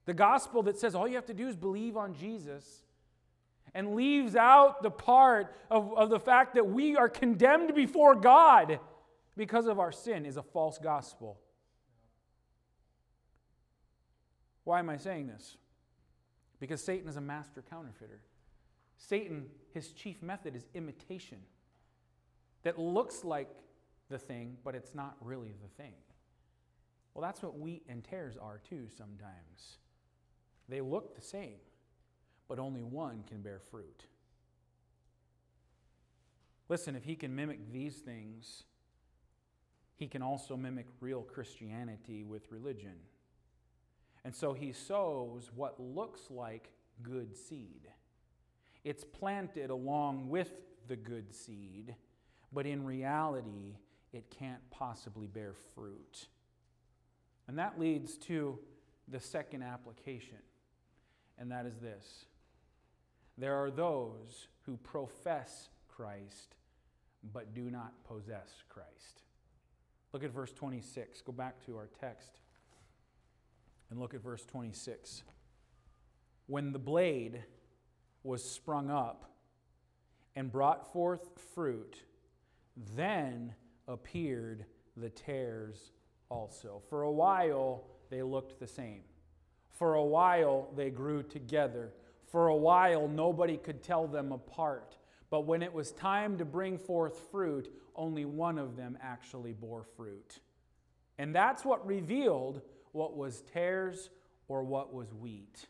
The 0.06 0.13
gospel 0.13 0.62
that 0.63 0.77
says 0.77 0.93
all 0.93 1.08
you 1.08 1.15
have 1.15 1.25
to 1.25 1.34
do 1.34 1.47
is 1.47 1.56
believe 1.56 1.97
on 1.97 2.13
Jesus 2.13 2.84
and 3.78 3.94
leaves 3.94 4.36
out 4.36 4.82
the 4.82 4.90
part 4.90 5.56
of, 5.70 5.96
of 5.96 6.10
the 6.10 6.20
fact 6.20 6.56
that 6.56 6.68
we 6.68 6.96
are 6.96 7.08
condemned 7.08 7.76
before 7.76 8.16
God 8.16 8.80
because 9.36 9.68
of 9.68 9.78
our 9.78 9.92
sin 9.92 10.26
is 10.26 10.36
a 10.36 10.42
false 10.42 10.80
gospel. 10.80 11.38
Why 14.63 14.80
am 14.80 14.90
I 14.90 14.98
saying 14.98 15.28
this? 15.28 15.58
Because 16.60 16.84
Satan 16.84 17.08
is 17.08 17.18
a 17.18 17.22
master 17.22 17.63
counterfeiter. 17.70 18.20
Satan, 18.98 19.46
his 19.76 19.90
chief 19.92 20.24
method 20.24 20.56
is 20.56 20.66
imitation 20.74 21.38
that 22.63 22.80
looks 22.80 23.24
like 23.24 23.52
the 24.10 24.18
thing, 24.18 24.58
but 24.63 24.74
it's 24.74 24.96
not 24.96 25.18
really 25.22 25.54
the 25.62 25.84
thing. 25.84 25.94
Well, 27.13 27.22
that's 27.22 27.44
what 27.44 27.60
wheat 27.60 27.84
and 27.88 28.04
tares 28.04 28.38
are 28.38 28.60
too 28.68 28.88
sometimes. 28.98 29.78
They 30.68 30.82
look 30.82 31.16
the 31.16 31.22
same, 31.22 31.60
but 32.48 32.60
only 32.60 32.84
one 32.84 33.24
can 33.28 33.42
bear 33.42 33.60
fruit. 33.72 34.06
Listen, 36.70 36.96
if 36.96 37.04
he 37.04 37.16
can 37.16 37.36
mimic 37.36 37.72
these 37.72 37.96
things, 37.96 38.64
he 39.96 40.08
can 40.08 40.22
also 40.22 40.56
mimic 40.56 40.88
real 41.00 41.22
Christianity 41.22 42.24
with 42.24 42.52
religion. 42.52 42.96
And 44.24 44.36
so 44.36 44.54
he 44.54 44.74
sows 44.74 45.50
what 45.56 45.80
looks 45.80 46.30
like 46.30 46.70
good 47.02 47.36
seed. 47.36 47.88
It's 48.84 49.04
planted 49.04 49.70
along 49.70 50.30
with 50.30 50.52
the 50.88 50.96
good 50.96 51.34
seed, 51.34 51.96
but 52.52 52.66
in 52.66 52.86
reality, 52.86 53.78
it 54.14 54.30
can't 54.30 54.62
possibly 54.70 55.28
bear 55.28 55.54
fruit. 55.76 56.28
And 57.48 57.58
that 57.60 57.80
leads 57.80 58.18
to 58.20 58.60
the 59.08 59.20
second 59.20 59.64
application, 59.64 60.40
and 61.38 61.52
that 61.52 61.66
is 61.66 61.78
this 61.78 62.26
there 63.38 63.56
are 63.56 63.71
those 63.71 64.47
who 64.65 64.78
profess 64.78 65.69
Christ 65.88 66.56
but 67.34 67.54
do 67.54 67.69
not 67.69 67.93
possess 68.04 68.63
Christ. 68.69 69.23
Look 70.13 70.23
at 70.23 70.32
verse 70.32 70.52
26. 70.54 71.21
Go 71.21 71.32
back 71.32 71.63
to 71.65 71.76
our 71.76 71.89
text 72.00 72.39
and 73.89 74.00
look 74.00 74.13
at 74.13 74.21
verse 74.21 74.45
26. 74.45 75.23
When 76.47 76.71
the 76.71 76.80
blade 76.80 77.43
was 78.23 78.43
sprung 78.43 78.89
up 78.89 79.32
and 80.36 80.52
brought 80.52 80.91
forth 80.91 81.30
fruit, 81.54 82.04
then 82.95 83.54
appeared 83.88 84.65
the 84.95 85.10
tares 85.10 85.91
also. 86.30 86.82
For 86.89 87.04
a 87.04 87.12
while, 87.12 87.84
they 88.10 88.21
looked 88.21 88.60
the 88.60 88.67
same. 88.67 89.02
For 89.71 89.95
a 89.95 90.04
while, 90.04 90.69
they 90.76 90.89
grew 90.89 91.23
together 91.23 91.91
for 92.32 92.48
a 92.48 92.56
while, 92.56 93.08
nobody 93.08 93.58
could 93.58 93.82
tell 93.82 94.08
them 94.08 94.32
apart. 94.32 94.98
But 95.30 95.42
when 95.42 95.62
it 95.62 95.74
was 95.74 95.92
time 95.92 96.38
to 96.38 96.46
bring 96.46 96.78
forth 96.78 97.30
fruit, 97.32 97.74
only 97.96 98.26
one 98.26 98.58
of 98.58 98.76
them 98.76 98.98
actually 99.02 99.54
bore 99.54 99.84
fruit. 99.84 100.40
And 101.18 101.34
that's 101.34 101.66
what 101.66 101.86
revealed 101.86 102.62
what 102.92 103.18
was 103.18 103.42
tares 103.54 104.10
or 104.48 104.63
what 104.63 104.94
was 104.94 105.13
wheat. 105.13 105.68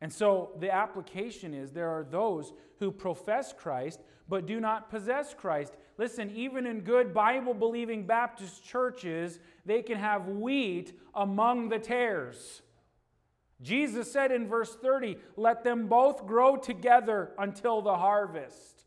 And 0.00 0.12
so 0.12 0.52
the 0.58 0.72
application 0.72 1.52
is 1.52 1.72
there 1.72 1.90
are 1.90 2.04
those 2.04 2.52
who 2.78 2.90
profess 2.90 3.52
Christ 3.52 4.00
but 4.30 4.46
do 4.46 4.60
not 4.60 4.88
possess 4.88 5.34
Christ. 5.34 5.74
Listen, 5.98 6.30
even 6.30 6.64
in 6.64 6.80
good 6.80 7.12
Bible 7.12 7.52
believing 7.52 8.06
Baptist 8.06 8.64
churches, 8.64 9.40
they 9.66 9.82
can 9.82 9.98
have 9.98 10.28
wheat 10.28 10.98
among 11.14 11.68
the 11.68 11.80
tares. 11.80 12.62
Jesus 13.62 14.10
said 14.10 14.32
in 14.32 14.48
verse 14.48 14.74
30, 14.74 15.18
Let 15.36 15.64
them 15.64 15.86
both 15.86 16.26
grow 16.26 16.56
together 16.56 17.32
until 17.38 17.82
the 17.82 17.96
harvest. 17.96 18.84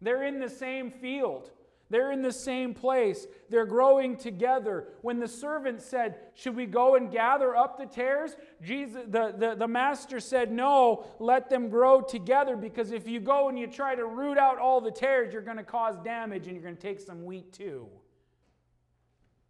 They're 0.00 0.24
in 0.24 0.40
the 0.40 0.50
same 0.50 0.90
field. 0.90 1.50
They're 1.88 2.10
in 2.10 2.22
the 2.22 2.32
same 2.32 2.72
place. 2.72 3.26
They're 3.50 3.66
growing 3.66 4.16
together. 4.16 4.88
When 5.02 5.20
the 5.20 5.28
servant 5.28 5.82
said, 5.82 6.16
Should 6.34 6.56
we 6.56 6.66
go 6.66 6.96
and 6.96 7.12
gather 7.12 7.54
up 7.54 7.78
the 7.78 7.86
tares? 7.86 8.34
Jesus, 8.62 9.02
the, 9.08 9.34
the, 9.36 9.54
the 9.54 9.68
master 9.68 10.18
said, 10.18 10.50
No, 10.50 11.04
let 11.18 11.50
them 11.50 11.68
grow 11.68 12.00
together 12.00 12.56
because 12.56 12.92
if 12.92 13.06
you 13.06 13.20
go 13.20 13.50
and 13.50 13.58
you 13.58 13.66
try 13.66 13.94
to 13.94 14.06
root 14.06 14.38
out 14.38 14.58
all 14.58 14.80
the 14.80 14.90
tares, 14.90 15.32
you're 15.32 15.42
going 15.42 15.58
to 15.58 15.62
cause 15.62 15.96
damage 16.02 16.46
and 16.46 16.56
you're 16.56 16.64
going 16.64 16.76
to 16.76 16.82
take 16.82 16.98
some 16.98 17.24
wheat 17.24 17.52
too. 17.52 17.86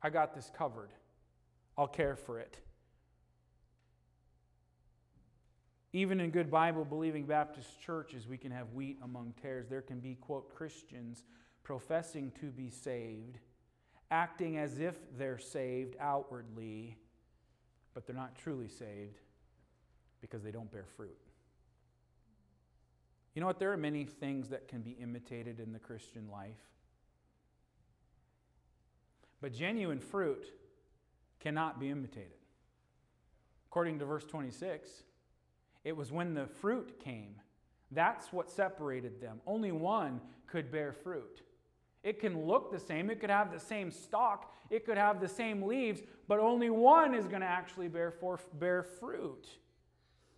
I 0.02 0.10
got 0.10 0.34
this 0.34 0.50
covered. 0.52 0.90
I'll 1.78 1.86
care 1.86 2.16
for 2.16 2.40
it. 2.40 2.58
Even 5.92 6.20
in 6.20 6.30
good 6.30 6.50
Bible 6.50 6.84
believing 6.84 7.26
Baptist 7.26 7.80
churches, 7.80 8.26
we 8.26 8.38
can 8.38 8.50
have 8.50 8.72
wheat 8.72 8.98
among 9.02 9.34
tares. 9.42 9.68
There 9.68 9.82
can 9.82 10.00
be, 10.00 10.14
quote, 10.14 10.54
Christians 10.54 11.24
professing 11.64 12.32
to 12.40 12.46
be 12.46 12.70
saved, 12.70 13.38
acting 14.10 14.56
as 14.56 14.78
if 14.78 14.98
they're 15.18 15.38
saved 15.38 15.96
outwardly, 16.00 16.96
but 17.94 18.06
they're 18.06 18.16
not 18.16 18.34
truly 18.36 18.68
saved 18.68 19.20
because 20.20 20.42
they 20.42 20.50
don't 20.50 20.70
bear 20.70 20.86
fruit. 20.96 21.18
You 23.34 23.40
know 23.40 23.46
what? 23.46 23.58
There 23.58 23.72
are 23.72 23.78
many 23.78 24.04
things 24.04 24.48
that 24.48 24.68
can 24.68 24.80
be 24.82 24.92
imitated 24.92 25.60
in 25.60 25.72
the 25.72 25.78
Christian 25.78 26.28
life. 26.30 26.58
But 29.40 29.52
genuine 29.52 30.00
fruit 30.00 30.46
cannot 31.40 31.80
be 31.80 31.90
imitated. 31.90 32.32
According 33.68 33.98
to 33.98 34.04
verse 34.04 34.24
26, 34.24 34.88
it 35.84 35.96
was 35.96 36.12
when 36.12 36.34
the 36.34 36.46
fruit 36.46 37.00
came. 37.02 37.36
That's 37.90 38.32
what 38.32 38.50
separated 38.50 39.20
them. 39.20 39.40
Only 39.46 39.72
one 39.72 40.20
could 40.46 40.70
bear 40.70 40.92
fruit. 40.92 41.42
It 42.02 42.18
can 42.18 42.46
look 42.46 42.72
the 42.72 42.80
same, 42.80 43.10
it 43.10 43.20
could 43.20 43.30
have 43.30 43.52
the 43.52 43.60
same 43.60 43.90
stalk, 43.90 44.52
it 44.70 44.84
could 44.84 44.96
have 44.96 45.20
the 45.20 45.28
same 45.28 45.62
leaves, 45.62 46.02
but 46.26 46.40
only 46.40 46.68
one 46.68 47.14
is 47.14 47.28
going 47.28 47.42
to 47.42 47.46
actually 47.46 47.88
bear, 47.88 48.10
for, 48.10 48.40
bear 48.54 48.82
fruit. 48.82 49.46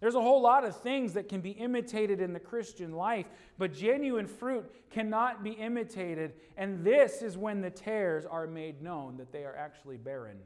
There's 0.01 0.15
a 0.15 0.21
whole 0.21 0.43
lot 0.43 0.65
of 0.65 0.77
things 0.77 1.15
that 1.15 1.31
can 1.31 1.41
be 1.41 1.53
imitated 1.53 2.21
in 2.21 2.35
the 2.35 2.41
Christian 2.41 2.93
life, 2.93 3.25
but 3.57 3.73
genuine 3.73 4.27
fruit 4.27 4.71
cannot 4.91 5.43
be 5.43 5.53
imitated. 5.53 6.35
And 6.59 6.85
this 6.85 7.23
is 7.23 7.39
when 7.39 7.63
the 7.63 7.71
tares 7.71 8.27
are 8.27 8.47
made 8.47 8.83
known 8.83 9.17
that 9.17 9.33
they 9.33 9.45
are 9.45 9.57
actually 9.57 9.97
barren 9.97 10.37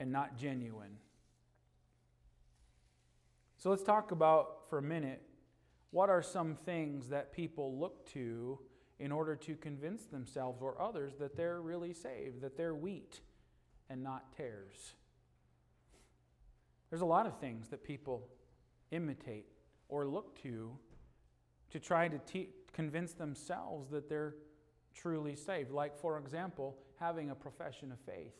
and 0.00 0.10
not 0.10 0.36
genuine. 0.36 0.96
So 3.60 3.68
let's 3.68 3.82
talk 3.82 4.10
about 4.10 4.70
for 4.70 4.78
a 4.78 4.82
minute 4.82 5.20
what 5.90 6.08
are 6.08 6.22
some 6.22 6.54
things 6.54 7.10
that 7.10 7.30
people 7.30 7.78
look 7.78 8.10
to 8.12 8.58
in 8.98 9.12
order 9.12 9.36
to 9.36 9.54
convince 9.54 10.04
themselves 10.04 10.62
or 10.62 10.80
others 10.80 11.12
that 11.18 11.36
they're 11.36 11.60
really 11.60 11.92
saved, 11.92 12.40
that 12.40 12.56
they're 12.56 12.74
wheat 12.74 13.20
and 13.90 14.02
not 14.02 14.34
tares. 14.34 14.94
There's 16.88 17.02
a 17.02 17.06
lot 17.06 17.26
of 17.26 17.38
things 17.38 17.68
that 17.68 17.84
people 17.84 18.28
imitate 18.92 19.46
or 19.90 20.06
look 20.06 20.40
to 20.42 20.70
to 21.68 21.78
try 21.78 22.08
to 22.08 22.18
te- 22.20 22.54
convince 22.72 23.12
themselves 23.12 23.90
that 23.90 24.08
they're 24.08 24.36
truly 24.94 25.36
saved. 25.36 25.70
Like, 25.70 25.98
for 25.98 26.18
example, 26.18 26.78
having 26.98 27.28
a 27.28 27.34
profession 27.34 27.92
of 27.92 28.00
faith. 28.00 28.32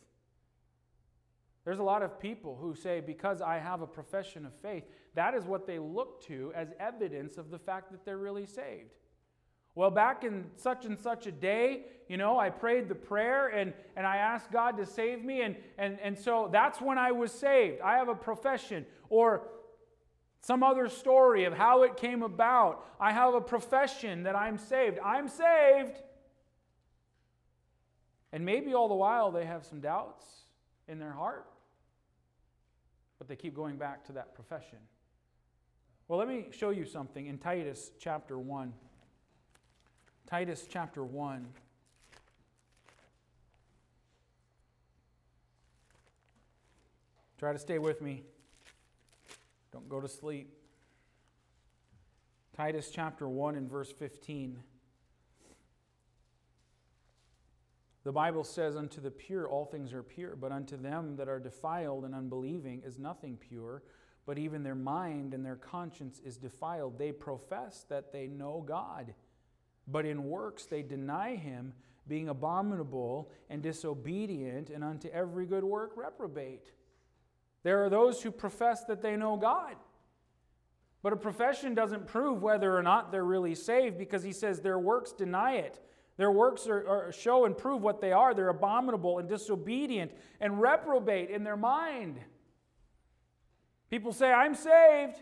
There's 1.65 1.79
a 1.79 1.85
lot 1.85 2.03
of 2.03 2.19
people 2.19 2.57
who 2.59 2.75
say, 2.75 3.01
because 3.01 3.43
I 3.43 3.59
have 3.59 3.83
a 3.83 3.87
profession 3.87 4.47
of 4.47 4.55
faith, 4.55 4.85
that 5.15 5.35
is 5.35 5.45
what 5.45 5.67
they 5.67 5.79
look 5.79 6.25
to 6.27 6.53
as 6.55 6.69
evidence 6.79 7.37
of 7.37 7.51
the 7.51 7.59
fact 7.59 7.91
that 7.93 8.05
they're 8.05 8.19
really 8.19 8.47
saved. 8.47 8.91
Well, 9.75 9.91
back 9.91 10.25
in 10.25 10.47
such 10.57 10.85
and 10.85 10.99
such 10.99 11.27
a 11.27 11.33
day, 11.33 11.83
you 12.09 12.17
know, 12.17 12.39
I 12.39 12.51
prayed 12.51 12.89
the 12.89 12.95
prayer 12.95 13.49
and, 13.49 13.73
and 13.97 14.07
I 14.07 14.17
asked 14.17 14.51
God 14.51 14.77
to 14.79 14.87
save 14.87 15.25
me, 15.25 15.43
and, 15.43 15.57
and, 15.79 15.99
and 16.03 16.19
so 16.19 16.49
that's 16.51 16.81
when 16.81 16.99
I 16.99 17.13
was 17.13 17.31
saved. 17.33 17.81
I 17.81 17.97
have 17.97 18.09
a 18.09 18.15
profession. 18.15 18.85
Or 19.09 19.43
some 20.43 20.63
other 20.63 20.89
story 20.89 21.45
of 21.45 21.53
how 21.53 21.83
it 21.83 21.97
came 21.97 22.23
about. 22.23 22.85
I 22.99 23.13
have 23.13 23.35
a 23.35 23.41
profession 23.41 24.23
that 24.25 24.35
I'm 24.35 24.59
saved. 24.59 24.99
I'm 25.05 25.29
saved. 25.29 26.01
And 28.33 28.45
maybe 28.45 28.75
all 28.75 28.89
the 28.89 28.95
while 28.95 29.31
they 29.31 29.45
have 29.45 29.67
some 29.67 29.81
doubts 29.81 30.25
in 30.89 30.99
their 30.99 31.13
heart, 31.13 31.47
but 33.19 33.29
they 33.29 33.37
keep 33.37 33.55
going 33.55 33.77
back 33.77 34.05
to 34.07 34.13
that 34.13 34.35
profession. 34.35 34.79
Well, 36.11 36.19
let 36.19 36.27
me 36.27 36.47
show 36.51 36.71
you 36.71 36.87
something 36.87 37.27
in 37.27 37.39
Titus 37.39 37.93
chapter 38.01 38.37
1. 38.37 38.73
Titus 40.27 40.67
chapter 40.69 41.05
1. 41.05 41.47
Try 47.39 47.53
to 47.53 47.61
stay 47.61 47.79
with 47.79 48.03
me. 48.03 48.25
Don't 49.73 49.89
go 49.89 50.01
to 50.01 50.09
sleep. 50.09 50.53
Titus 52.57 52.91
chapter 52.93 53.29
1 53.29 53.55
and 53.55 53.71
verse 53.71 53.93
15. 53.93 54.59
The 58.03 58.11
Bible 58.11 58.43
says, 58.43 58.75
Unto 58.75 59.01
the 59.01 59.13
pure 59.13 59.49
all 59.49 59.65
things 59.65 59.93
are 59.93 60.03
pure, 60.03 60.35
but 60.35 60.51
unto 60.51 60.77
them 60.77 61.15
that 61.19 61.29
are 61.29 61.39
defiled 61.39 62.05
and 62.05 62.17
unbelieving 62.17 62.83
is 62.85 62.99
nothing 62.99 63.37
pure, 63.37 63.85
but 64.27 64.39
even 64.39 64.63
their 64.63 64.75
mind 64.75 65.35
and 65.35 65.45
their 65.45 65.57
conscience 65.57 66.21
is 66.25 66.37
defiled. 66.37 66.99
They 66.99 67.13
profess 67.13 67.85
that 67.89 68.13
they 68.13 68.27
know 68.27 68.65
God, 68.67 69.15
but 69.89 70.07
in 70.07 70.25
works 70.25 70.67
they 70.67 70.83
deny 70.83 71.37
him, 71.37 71.73
being 72.07 72.29
abominable 72.29 73.31
and 73.49 73.63
disobedient, 73.63 74.71
and 74.71 74.83
unto 74.83 75.09
every 75.09 75.47
good 75.47 75.65
work 75.65 75.93
reprobate. 75.97 76.73
There 77.63 77.85
are 77.85 77.91
those 77.91 78.23
who 78.23 78.31
profess 78.31 78.85
that 78.85 79.03
they 79.03 79.17
know 79.17 79.37
God. 79.37 79.77
But 81.03 81.13
a 81.13 81.17
profession 81.17 81.75
doesn't 81.75 82.07
prove 82.07 82.43
whether 82.43 82.77
or 82.77 82.83
not 82.83 83.11
they're 83.11 83.25
really 83.25 83.55
saved 83.55 83.97
because 83.97 84.23
he 84.23 84.33
says 84.33 84.61
their 84.61 84.79
works 84.79 85.13
deny 85.13 85.55
it. 85.55 85.81
Their 86.19 86.31
works 86.31 86.67
are, 86.67 86.87
are, 86.87 87.13
show 87.13 87.47
and 87.47 87.57
prove 87.57 87.81
what 87.83 88.03
they 88.03 88.13
are. 88.13 88.35
They're 88.35 88.51
abominable 88.51 89.19
and 89.19 89.29
disobedient 89.29 90.13
and 90.41 90.61
reprobate 90.61 91.31
in 91.31 91.45
their 91.45 91.57
mind. 91.57 92.19
People 93.91 94.13
say, 94.13 94.33
I'm 94.33 94.55
saved, 94.55 95.17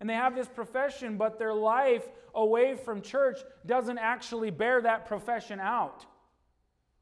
and 0.00 0.08
they 0.08 0.14
have 0.14 0.34
this 0.34 0.48
profession, 0.48 1.16
but 1.18 1.38
their 1.38 1.54
life 1.54 2.08
away 2.34 2.74
from 2.74 3.02
church 3.02 3.38
doesn't 3.66 3.98
actually 3.98 4.50
bear 4.50 4.80
that 4.82 5.06
profession 5.06 5.60
out. 5.60 6.06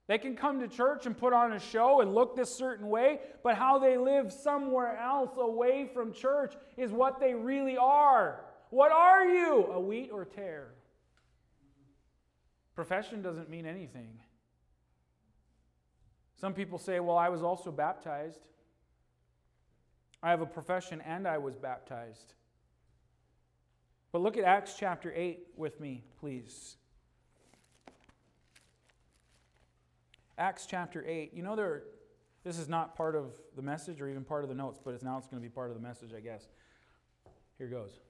They 0.07 0.19
can 0.19 0.37
come 0.37 0.61
to 0.61 0.69
church 0.69 1.07
and 1.07 1.17
put 1.17 1.33
on 1.33 1.53
a 1.53 1.59
show 1.59 2.01
and 2.01 2.15
look 2.15 2.37
this 2.37 2.55
certain 2.55 2.89
way, 2.89 3.21
but 3.43 3.55
how 3.55 3.79
they 3.79 3.97
live 3.97 4.33
somewhere 4.33 4.99
else 4.99 5.31
away 5.39 5.89
from 5.95 6.13
church 6.13 6.55
is 6.77 6.91
what 6.91 7.21
they 7.21 7.35
really 7.35 7.79
are. 7.79 8.41
What 8.71 8.93
are 8.93 9.25
you? 9.25 9.67
A 9.73 9.81
wheat 9.81 10.11
or 10.13 10.25
tare? 10.25 10.73
Profession 12.75 13.23
doesn't 13.23 13.49
mean 13.49 13.67
anything. 13.67 14.19
Some 16.37 16.53
people 16.53 16.79
say, 16.79 17.01
Well, 17.01 17.17
I 17.17 17.29
was 17.29 17.43
also 17.43 17.71
baptized. 17.71 18.41
I 20.25 20.31
have 20.31 20.41
a 20.41 20.47
profession 20.47 21.03
and 21.03 21.29
I 21.29 21.37
was 21.37 21.55
baptized. 21.55 22.33
But 24.11 24.23
look 24.23 24.39
at 24.39 24.45
Acts 24.45 24.75
chapter 24.79 25.13
8 25.15 25.49
with 25.55 25.79
me, 25.81 26.03
please. 26.19 26.77
Acts 30.39 30.65
chapter 30.65 31.05
8. 31.07 31.35
You 31.35 31.43
know, 31.43 31.55
there, 31.55 31.83
this 32.43 32.59
is 32.59 32.71
not 32.71 32.97
part 32.97 33.17
of 33.17 33.35
the 33.55 33.61
message 33.61 34.01
or 34.01 34.09
even 34.09 34.25
part 34.25 34.45
of 34.45 34.49
the 34.49 34.55
notes, 34.55 34.81
but 34.83 34.95
it's 34.95 35.05
now 35.05 35.19
it's 35.19 35.27
going 35.27 35.43
to 35.43 35.47
be 35.47 35.53
part 35.53 35.69
of 35.69 35.77
the 35.77 35.83
message, 35.83 36.13
I 36.17 36.21
guess. 36.21 36.49
Here 37.59 37.69
goes. 37.69 38.01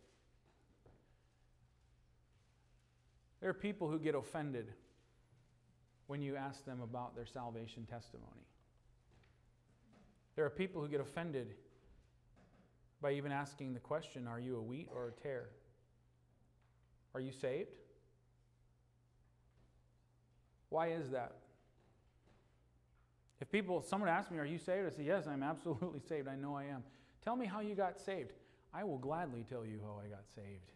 There 3.41 3.51
are 3.51 3.55
people 3.55 3.91
who 3.91 3.99
get 3.99 4.15
offended 4.15 4.73
when 6.07 6.23
you 6.23 6.37
ask 6.37 6.65
them 6.65 6.81
about 6.81 7.17
their 7.17 7.27
salvation 7.27 7.87
testimony. 7.91 8.47
There 10.37 10.45
are 10.45 10.51
people 10.51 10.81
who 10.81 10.87
get 10.87 11.01
offended 11.01 11.55
by 13.05 13.13
even 13.13 13.31
asking 13.31 13.75
the 13.75 13.81
question 13.81 14.27
Are 14.27 14.41
you 14.41 14.57
a 14.57 14.63
wheat 14.63 14.89
or 14.93 15.09
a 15.09 15.13
tare? 15.13 15.51
Are 17.15 17.21
you 17.21 17.33
saved? 17.33 17.69
Why 20.71 20.89
is 20.89 21.11
that? 21.11 21.37
If 23.43 23.53
people, 23.53 23.83
someone 23.83 24.09
asks 24.09 24.31
me, 24.31 24.39
Are 24.39 24.47
you 24.47 24.57
saved? 24.57 24.87
I 24.87 24.97
say, 24.97 25.05
Yes, 25.05 25.27
I'm 25.27 25.43
absolutely 25.43 26.01
saved. 26.09 26.29
I 26.29 26.35
know 26.35 26.57
I 26.57 26.65
am. 26.65 26.83
Tell 27.23 27.37
me 27.37 27.45
how 27.45 27.61
you 27.61 27.75
got 27.75 28.01
saved. 28.01 28.33
I 28.73 28.85
will 28.85 28.99
gladly 28.99 29.45
tell 29.47 29.67
you 29.67 29.81
how 29.85 30.01
I 30.03 30.09
got 30.09 30.25
saved. 30.35 30.73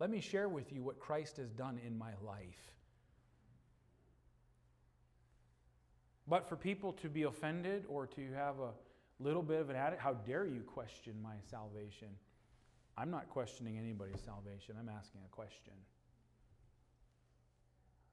Let 0.00 0.08
me 0.08 0.20
share 0.22 0.48
with 0.48 0.72
you 0.72 0.82
what 0.82 0.98
Christ 0.98 1.36
has 1.36 1.50
done 1.52 1.78
in 1.86 1.98
my 1.98 2.12
life. 2.24 2.72
But 6.26 6.48
for 6.48 6.56
people 6.56 6.94
to 6.94 7.10
be 7.10 7.24
offended 7.24 7.84
or 7.88 8.06
to 8.06 8.32
have 8.32 8.58
a 8.58 8.70
little 9.20 9.42
bit 9.42 9.60
of 9.60 9.70
an 9.70 9.76
attitude, 9.76 10.00
how 10.00 10.14
dare 10.14 10.46
you 10.46 10.60
question 10.60 11.14
my 11.22 11.34
salvation? 11.50 12.08
I'm 12.96 13.10
not 13.10 13.28
questioning 13.28 13.78
anybody's 13.78 14.20
salvation, 14.20 14.76
I'm 14.78 14.88
asking 14.88 15.20
a 15.24 15.34
question. 15.34 15.74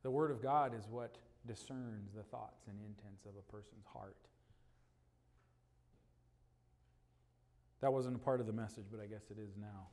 The 0.03 0.11
Word 0.11 0.29
of 0.29 0.41
God 0.41 0.73
is 0.77 0.85
what 0.89 1.17
discerns 1.47 2.13
the 2.15 2.23
thoughts 2.23 2.67
and 2.67 2.77
intents 2.79 3.25
of 3.25 3.31
a 3.37 3.51
person's 3.51 3.85
heart. 3.91 4.15
That 7.81 7.91
wasn't 7.91 8.15
a 8.15 8.19
part 8.19 8.39
of 8.39 8.47
the 8.47 8.53
message, 8.53 8.85
but 8.91 8.99
I 8.99 9.05
guess 9.05 9.25
it 9.29 9.37
is 9.39 9.57
now. 9.59 9.87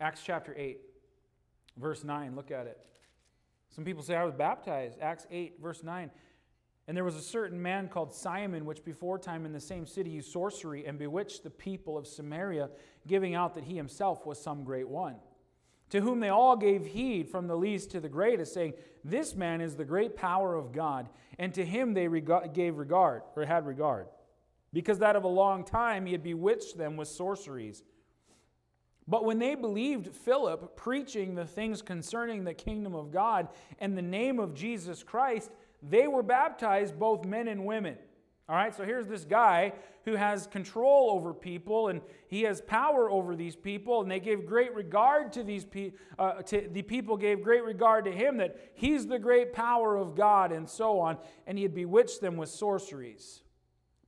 Acts 0.00 0.22
chapter 0.24 0.54
8, 0.56 0.80
verse 1.76 2.04
9, 2.04 2.34
look 2.36 2.50
at 2.50 2.66
it. 2.66 2.78
Some 3.74 3.84
people 3.84 4.02
say, 4.02 4.14
I 4.14 4.24
was 4.24 4.34
baptized. 4.34 4.98
Acts 5.00 5.26
8, 5.30 5.54
verse 5.60 5.82
9. 5.82 6.10
And 6.86 6.96
there 6.96 7.04
was 7.04 7.16
a 7.16 7.22
certain 7.22 7.60
man 7.60 7.88
called 7.88 8.14
Simon, 8.14 8.66
which 8.66 8.84
before 8.84 9.18
time 9.18 9.46
in 9.46 9.52
the 9.52 9.60
same 9.60 9.86
city 9.86 10.10
used 10.10 10.30
sorcery 10.30 10.86
and 10.86 10.98
bewitched 10.98 11.42
the 11.42 11.50
people 11.50 11.96
of 11.96 12.06
Samaria, 12.06 12.70
giving 13.06 13.34
out 13.34 13.54
that 13.54 13.64
he 13.64 13.76
himself 13.76 14.26
was 14.26 14.40
some 14.40 14.64
great 14.64 14.88
one 14.88 15.16
to 15.94 16.00
whom 16.00 16.18
they 16.18 16.28
all 16.28 16.56
gave 16.56 16.86
heed 16.86 17.28
from 17.28 17.46
the 17.46 17.56
least 17.56 17.92
to 17.92 18.00
the 18.00 18.08
greatest, 18.08 18.52
saying, 18.52 18.74
This 19.04 19.36
man 19.36 19.60
is 19.60 19.76
the 19.76 19.84
great 19.84 20.16
power 20.16 20.56
of 20.56 20.72
God. 20.72 21.08
And 21.38 21.54
to 21.54 21.64
him 21.64 21.94
they 21.94 22.08
gave 22.52 22.78
regard, 22.78 23.22
or 23.36 23.44
had 23.44 23.64
regard, 23.64 24.08
because 24.72 24.98
that 24.98 25.14
of 25.14 25.22
a 25.22 25.28
long 25.28 25.64
time 25.64 26.06
he 26.06 26.12
had 26.12 26.22
bewitched 26.22 26.76
them 26.76 26.96
with 26.96 27.06
sorceries. 27.06 27.84
But 29.06 29.24
when 29.24 29.38
they 29.38 29.54
believed 29.54 30.08
Philip 30.08 30.76
preaching 30.76 31.36
the 31.36 31.44
things 31.44 31.80
concerning 31.80 32.42
the 32.42 32.54
kingdom 32.54 32.94
of 32.94 33.12
God 33.12 33.48
and 33.78 33.96
the 33.96 34.02
name 34.02 34.40
of 34.40 34.54
Jesus 34.54 35.02
Christ, 35.04 35.50
they 35.88 36.06
were 36.06 36.22
baptized, 36.22 36.98
both 36.98 37.24
men 37.24 37.48
and 37.48 37.64
women. 37.64 37.96
All 38.48 38.56
right, 38.56 38.74
so 38.74 38.84
here's 38.84 39.06
this 39.06 39.24
guy 39.24 39.72
who 40.04 40.16
has 40.16 40.46
control 40.46 41.10
over 41.10 41.32
people 41.32 41.88
and 41.88 42.02
he 42.28 42.42
has 42.42 42.60
power 42.60 43.10
over 43.10 43.34
these 43.34 43.56
people, 43.56 44.02
and 44.02 44.10
they 44.10 44.20
gave 44.20 44.44
great 44.44 44.74
regard 44.74 45.32
to 45.32 45.42
these 45.42 45.64
people. 45.64 45.98
Uh, 46.18 46.42
to, 46.42 46.68
the 46.70 46.82
people 46.82 47.16
gave 47.16 47.42
great 47.42 47.64
regard 47.64 48.04
to 48.04 48.12
him 48.12 48.36
that 48.36 48.72
he's 48.74 49.06
the 49.06 49.18
great 49.18 49.54
power 49.54 49.96
of 49.96 50.14
God 50.14 50.52
and 50.52 50.68
so 50.68 51.00
on, 51.00 51.16
and 51.46 51.56
he 51.56 51.62
had 51.62 51.74
bewitched 51.74 52.20
them 52.20 52.36
with 52.36 52.50
sorceries. 52.50 53.40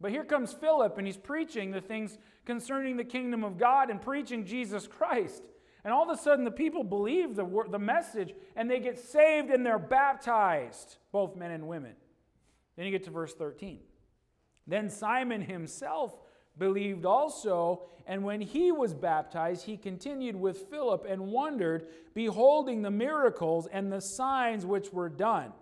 But 0.00 0.10
here 0.10 0.24
comes 0.24 0.52
Philip, 0.52 0.98
and 0.98 1.06
he's 1.06 1.16
preaching 1.16 1.70
the 1.70 1.80
things 1.80 2.18
concerning 2.44 2.98
the 2.98 3.04
kingdom 3.04 3.42
of 3.42 3.56
God 3.56 3.88
and 3.88 4.02
preaching 4.02 4.44
Jesus 4.44 4.86
Christ. 4.86 5.42
And 5.86 5.94
all 5.94 6.02
of 6.02 6.18
a 6.18 6.20
sudden, 6.20 6.44
the 6.44 6.50
people 6.50 6.82
believe 6.82 7.36
the, 7.36 7.46
the 7.70 7.78
message 7.78 8.34
and 8.56 8.68
they 8.68 8.80
get 8.80 8.98
saved 8.98 9.50
and 9.50 9.64
they're 9.64 9.78
baptized, 9.78 10.96
both 11.12 11.36
men 11.36 11.52
and 11.52 11.68
women. 11.68 11.92
Then 12.74 12.86
you 12.86 12.90
get 12.90 13.04
to 13.04 13.12
verse 13.12 13.32
13. 13.34 13.78
Then 14.66 14.90
Simon 14.90 15.40
himself 15.40 16.18
believed 16.58 17.06
also, 17.06 17.82
and 18.04 18.24
when 18.24 18.40
he 18.40 18.72
was 18.72 18.94
baptized, 18.94 19.64
he 19.64 19.76
continued 19.76 20.34
with 20.34 20.58
Philip 20.70 21.06
and 21.08 21.28
wondered, 21.28 21.86
beholding 22.14 22.82
the 22.82 22.90
miracles 22.90 23.68
and 23.70 23.92
the 23.92 24.00
signs 24.00 24.66
which 24.66 24.92
were 24.92 25.08
done. 25.08 25.52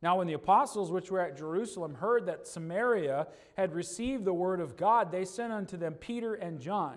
Now, 0.00 0.16
when 0.16 0.26
the 0.26 0.32
apostles 0.32 0.90
which 0.90 1.10
were 1.10 1.20
at 1.20 1.36
Jerusalem 1.36 1.96
heard 1.96 2.24
that 2.26 2.46
Samaria 2.46 3.26
had 3.58 3.74
received 3.74 4.24
the 4.24 4.32
word 4.32 4.60
of 4.60 4.78
God, 4.78 5.12
they 5.12 5.26
sent 5.26 5.52
unto 5.52 5.76
them 5.76 5.92
Peter 5.92 6.32
and 6.32 6.58
John 6.58 6.96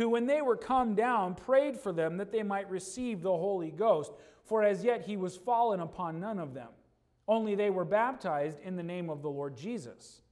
who, 0.00 0.08
when 0.08 0.24
they 0.24 0.40
were 0.40 0.56
come 0.56 0.94
down, 0.94 1.34
prayed 1.34 1.78
for 1.78 1.92
them 1.92 2.16
that 2.16 2.32
they 2.32 2.42
might 2.42 2.70
receive 2.70 3.20
the 3.20 3.28
Holy 3.28 3.70
Ghost, 3.70 4.10
for 4.46 4.62
as 4.62 4.82
yet 4.82 5.02
he 5.02 5.18
was 5.18 5.36
fallen 5.36 5.80
upon 5.80 6.18
none 6.18 6.38
of 6.38 6.54
them. 6.54 6.68
Only 7.28 7.54
they 7.54 7.68
were 7.68 7.84
baptized 7.84 8.60
in 8.64 8.76
the 8.76 8.82
name 8.82 9.10
of 9.10 9.20
the 9.20 9.28
Lord 9.28 9.58
Jesus. 9.58 10.22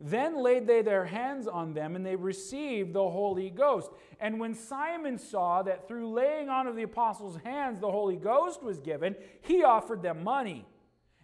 Then 0.00 0.40
laid 0.40 0.68
they 0.68 0.82
their 0.82 1.04
hands 1.04 1.48
on 1.48 1.74
them, 1.74 1.96
and 1.96 2.06
they 2.06 2.14
received 2.14 2.92
the 2.92 3.10
Holy 3.10 3.50
Ghost. 3.50 3.90
And 4.20 4.38
when 4.38 4.54
Simon 4.54 5.18
saw 5.18 5.64
that 5.64 5.88
through 5.88 6.12
laying 6.12 6.48
on 6.48 6.68
of 6.68 6.76
the 6.76 6.84
apostles' 6.84 7.40
hands 7.42 7.80
the 7.80 7.90
Holy 7.90 8.14
Ghost 8.14 8.62
was 8.62 8.78
given, 8.78 9.16
he 9.40 9.64
offered 9.64 10.00
them 10.00 10.22
money, 10.22 10.64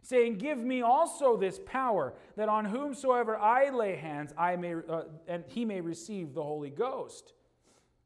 saying, 0.03 0.38
Give 0.38 0.59
me 0.59 0.82
also 0.82 1.36
this 1.36 1.61
power, 1.64 2.14
that 2.34 2.49
on 2.49 2.64
whomsoever 2.64 3.36
I 3.38 3.70
lay 3.70 3.95
hands, 3.95 4.34
I 4.36 4.57
may, 4.57 4.74
uh, 4.74 5.03
and 5.28 5.45
he 5.47 5.64
may 5.64 5.80
receive 5.80 6.34
the 6.34 6.42
Holy 6.42 6.70
Ghost. 6.70 7.34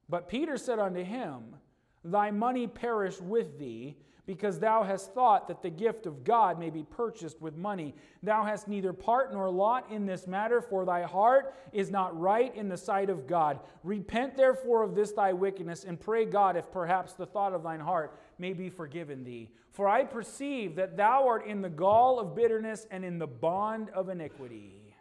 But 0.08 0.28
Peter 0.28 0.56
said 0.56 0.78
unto 0.78 1.02
him, 1.04 1.56
Thy 2.04 2.30
money 2.30 2.66
perish 2.66 3.20
with 3.20 3.58
thee 3.58 3.96
because 4.28 4.58
thou 4.58 4.82
hast 4.82 5.14
thought 5.14 5.48
that 5.48 5.62
the 5.62 5.70
gift 5.70 6.04
of 6.04 6.22
God 6.22 6.58
may 6.58 6.68
be 6.68 6.82
purchased 6.82 7.40
with 7.40 7.56
money. 7.56 7.94
Thou 8.22 8.44
hast 8.44 8.68
neither 8.68 8.92
part 8.92 9.32
nor 9.32 9.48
lot 9.48 9.90
in 9.90 10.04
this 10.04 10.26
matter, 10.26 10.60
for 10.60 10.84
thy 10.84 11.02
heart 11.02 11.54
is 11.72 11.90
not 11.90 12.18
right 12.20 12.54
in 12.54 12.68
the 12.68 12.76
sight 12.76 13.08
of 13.08 13.26
God. 13.26 13.58
Repent 13.82 14.36
therefore 14.36 14.82
of 14.82 14.94
this 14.94 15.12
thy 15.12 15.32
wickedness, 15.32 15.84
and 15.84 15.98
pray 15.98 16.26
God 16.26 16.58
if 16.58 16.70
perhaps 16.70 17.14
the 17.14 17.24
thought 17.24 17.54
of 17.54 17.62
thine 17.62 17.80
heart 17.80 18.20
may 18.38 18.52
be 18.52 18.68
forgiven 18.68 19.24
thee. 19.24 19.48
For 19.72 19.88
I 19.88 20.04
perceive 20.04 20.76
that 20.76 20.98
thou 20.98 21.26
art 21.26 21.46
in 21.46 21.62
the 21.62 21.70
gall 21.70 22.20
of 22.20 22.36
bitterness 22.36 22.86
and 22.90 23.06
in 23.06 23.18
the 23.18 23.26
bond 23.26 23.88
of 23.94 24.10
iniquity. 24.10 24.94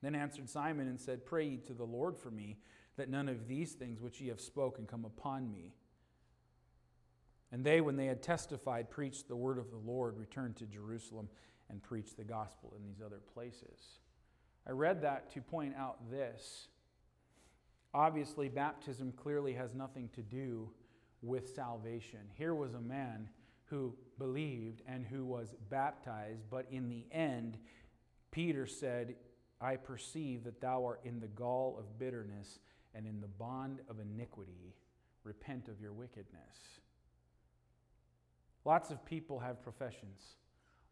Then 0.00 0.14
answered 0.14 0.48
Simon 0.48 0.88
and 0.88 0.98
said, 0.98 1.26
Pray 1.26 1.48
ye 1.48 1.56
to 1.66 1.74
the 1.74 1.84
Lord 1.84 2.16
for 2.16 2.30
me, 2.30 2.56
that 2.96 3.08
none 3.08 3.28
of 3.28 3.46
these 3.46 3.72
things 3.72 4.00
which 4.00 4.20
ye 4.20 4.28
have 4.28 4.40
spoken 4.40 4.86
come 4.86 5.04
upon 5.04 5.50
me. 5.50 5.74
And 7.52 7.64
they, 7.64 7.80
when 7.80 7.96
they 7.96 8.06
had 8.06 8.22
testified, 8.22 8.90
preached 8.90 9.28
the 9.28 9.36
word 9.36 9.58
of 9.58 9.70
the 9.70 9.76
Lord, 9.76 10.18
returned 10.18 10.56
to 10.56 10.66
Jerusalem, 10.66 11.28
and 11.70 11.82
preached 11.82 12.16
the 12.16 12.24
gospel 12.24 12.74
in 12.76 12.84
these 12.84 13.00
other 13.04 13.20
places. 13.34 14.00
I 14.66 14.72
read 14.72 15.02
that 15.02 15.30
to 15.34 15.40
point 15.40 15.74
out 15.76 16.10
this. 16.10 16.68
Obviously, 17.94 18.48
baptism 18.48 19.12
clearly 19.12 19.54
has 19.54 19.74
nothing 19.74 20.08
to 20.14 20.22
do 20.22 20.70
with 21.22 21.54
salvation. 21.54 22.20
Here 22.34 22.54
was 22.54 22.74
a 22.74 22.80
man 22.80 23.28
who 23.66 23.94
believed 24.18 24.82
and 24.86 25.04
who 25.06 25.24
was 25.24 25.54
baptized, 25.70 26.42
but 26.50 26.66
in 26.70 26.88
the 26.88 27.04
end, 27.10 27.58
Peter 28.30 28.66
said, 28.66 29.14
I 29.60 29.76
perceive 29.76 30.44
that 30.44 30.60
thou 30.60 30.84
art 30.84 31.00
in 31.04 31.20
the 31.20 31.28
gall 31.28 31.76
of 31.78 31.98
bitterness 31.98 32.58
and 32.96 33.06
in 33.06 33.20
the 33.20 33.28
bond 33.28 33.80
of 33.88 34.00
iniquity. 34.00 34.74
Repent 35.24 35.68
of 35.68 35.80
your 35.80 35.92
wickedness. 35.92 36.80
Lots 38.64 38.90
of 38.90 39.04
people 39.04 39.38
have 39.40 39.62
professions. 39.62 40.36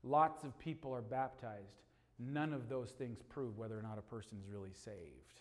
Lots 0.03 0.45
of 0.45 0.59
people 0.59 0.93
are 0.93 1.03
baptized. 1.03 1.83
None 2.19 2.53
of 2.53 2.69
those 2.69 2.91
things 2.91 3.21
prove 3.29 3.57
whether 3.59 3.79
or 3.79 3.83
not 3.83 3.99
a 3.99 4.03
person 4.03 4.39
is 4.41 4.49
really 4.49 4.73
saved. 4.73 5.41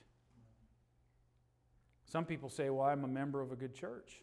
Some 2.06 2.26
people 2.26 2.50
say, 2.50 2.70
Well, 2.70 2.88
I'm 2.88 3.04
a 3.04 3.08
member 3.08 3.42
of 3.42 3.52
a 3.52 3.56
good 3.56 3.76
church. 3.76 4.22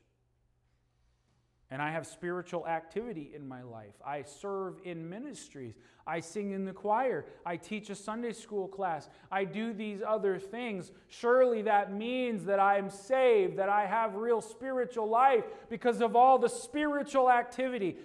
And 1.72 1.80
I 1.80 1.92
have 1.92 2.04
spiritual 2.04 2.66
activity 2.66 3.30
in 3.34 3.46
my 3.46 3.62
life. 3.62 3.94
I 4.04 4.22
serve 4.22 4.80
in 4.82 5.08
ministries. 5.08 5.74
I 6.04 6.18
sing 6.18 6.50
in 6.50 6.64
the 6.64 6.72
choir. 6.72 7.26
I 7.46 7.56
teach 7.56 7.90
a 7.90 7.94
Sunday 7.94 8.32
school 8.32 8.66
class. 8.66 9.08
I 9.30 9.44
do 9.44 9.72
these 9.72 10.02
other 10.04 10.36
things. 10.38 10.90
Surely 11.06 11.62
that 11.62 11.92
means 11.92 12.44
that 12.46 12.58
I 12.58 12.78
am 12.78 12.90
saved, 12.90 13.56
that 13.58 13.68
I 13.68 13.86
have 13.86 14.16
real 14.16 14.40
spiritual 14.40 15.08
life 15.08 15.44
because 15.68 16.00
of 16.00 16.16
all 16.16 16.38
the 16.40 16.48
spiritual 16.48 17.30
activity. 17.30 17.96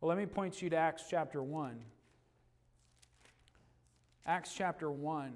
Well, 0.00 0.10
let 0.10 0.18
me 0.18 0.26
point 0.26 0.60
you 0.60 0.68
to 0.68 0.76
Acts 0.76 1.04
chapter 1.08 1.42
1. 1.42 1.82
Acts 4.26 4.52
chapter 4.54 4.90
1. 4.90 5.32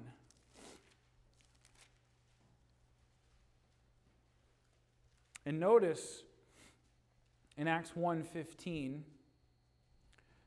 And 5.45 5.59
notice 5.59 6.23
in 7.57 7.67
Acts 7.67 7.91
1:15 7.95 9.03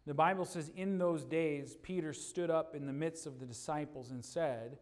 the 0.07 0.15
Bible 0.15 0.45
says 0.45 0.69
in 0.77 0.99
those 0.99 1.25
days 1.25 1.77
Peter 1.83 2.13
stood 2.13 2.51
up 2.51 2.75
in 2.75 2.87
the 2.87 2.93
midst 2.93 3.27
of 3.27 3.41
the 3.41 3.47
disciples 3.47 4.13
and 4.13 4.25
said 4.25 4.79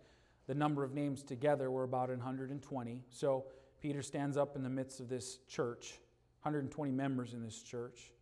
the 0.46 0.54
number 0.54 0.84
of 0.84 0.92
names 0.92 1.22
together 1.22 1.70
were 1.70 1.84
about 1.84 2.10
120. 2.10 3.02
So 3.08 3.46
Peter 3.80 4.02
stands 4.02 4.36
up 4.36 4.54
in 4.54 4.62
the 4.62 4.68
midst 4.68 5.00
of 5.00 5.08
this 5.08 5.38
church, 5.48 5.98
120 6.42 6.92
members 6.92 7.32
in 7.32 7.42
this 7.42 7.62
church. 7.62 8.12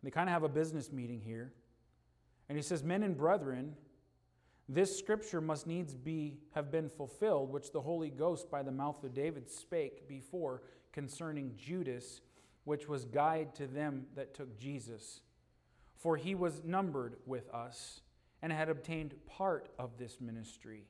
And 0.00 0.06
they 0.06 0.10
kind 0.10 0.28
of 0.28 0.32
have 0.32 0.44
a 0.44 0.48
business 0.48 0.92
meeting 0.92 1.20
here. 1.20 1.52
And 2.48 2.56
he 2.56 2.62
says, 2.62 2.84
"Men 2.84 3.02
and 3.02 3.16
brethren, 3.16 3.76
this 4.68 4.98
scripture 4.98 5.40
must 5.40 5.66
needs 5.66 5.94
be 5.94 6.38
have 6.54 6.70
been 6.70 6.88
fulfilled, 6.88 7.52
which 7.52 7.72
the 7.72 7.82
Holy 7.82 8.10
Ghost 8.10 8.50
by 8.50 8.62
the 8.62 8.72
mouth 8.72 9.02
of 9.04 9.12
David 9.12 9.50
spake 9.50 10.08
before 10.08 10.62
concerning 10.92 11.54
Judas, 11.56 12.22
which 12.64 12.88
was 12.88 13.04
guide 13.04 13.54
to 13.56 13.66
them 13.66 14.06
that 14.16 14.34
took 14.34 14.58
Jesus. 14.58 15.20
For 15.96 16.16
he 16.16 16.34
was 16.34 16.62
numbered 16.64 17.16
with 17.26 17.52
us, 17.52 18.00
and 18.40 18.52
had 18.52 18.68
obtained 18.68 19.14
part 19.26 19.68
of 19.78 19.96
this 19.98 20.20
ministry. 20.20 20.84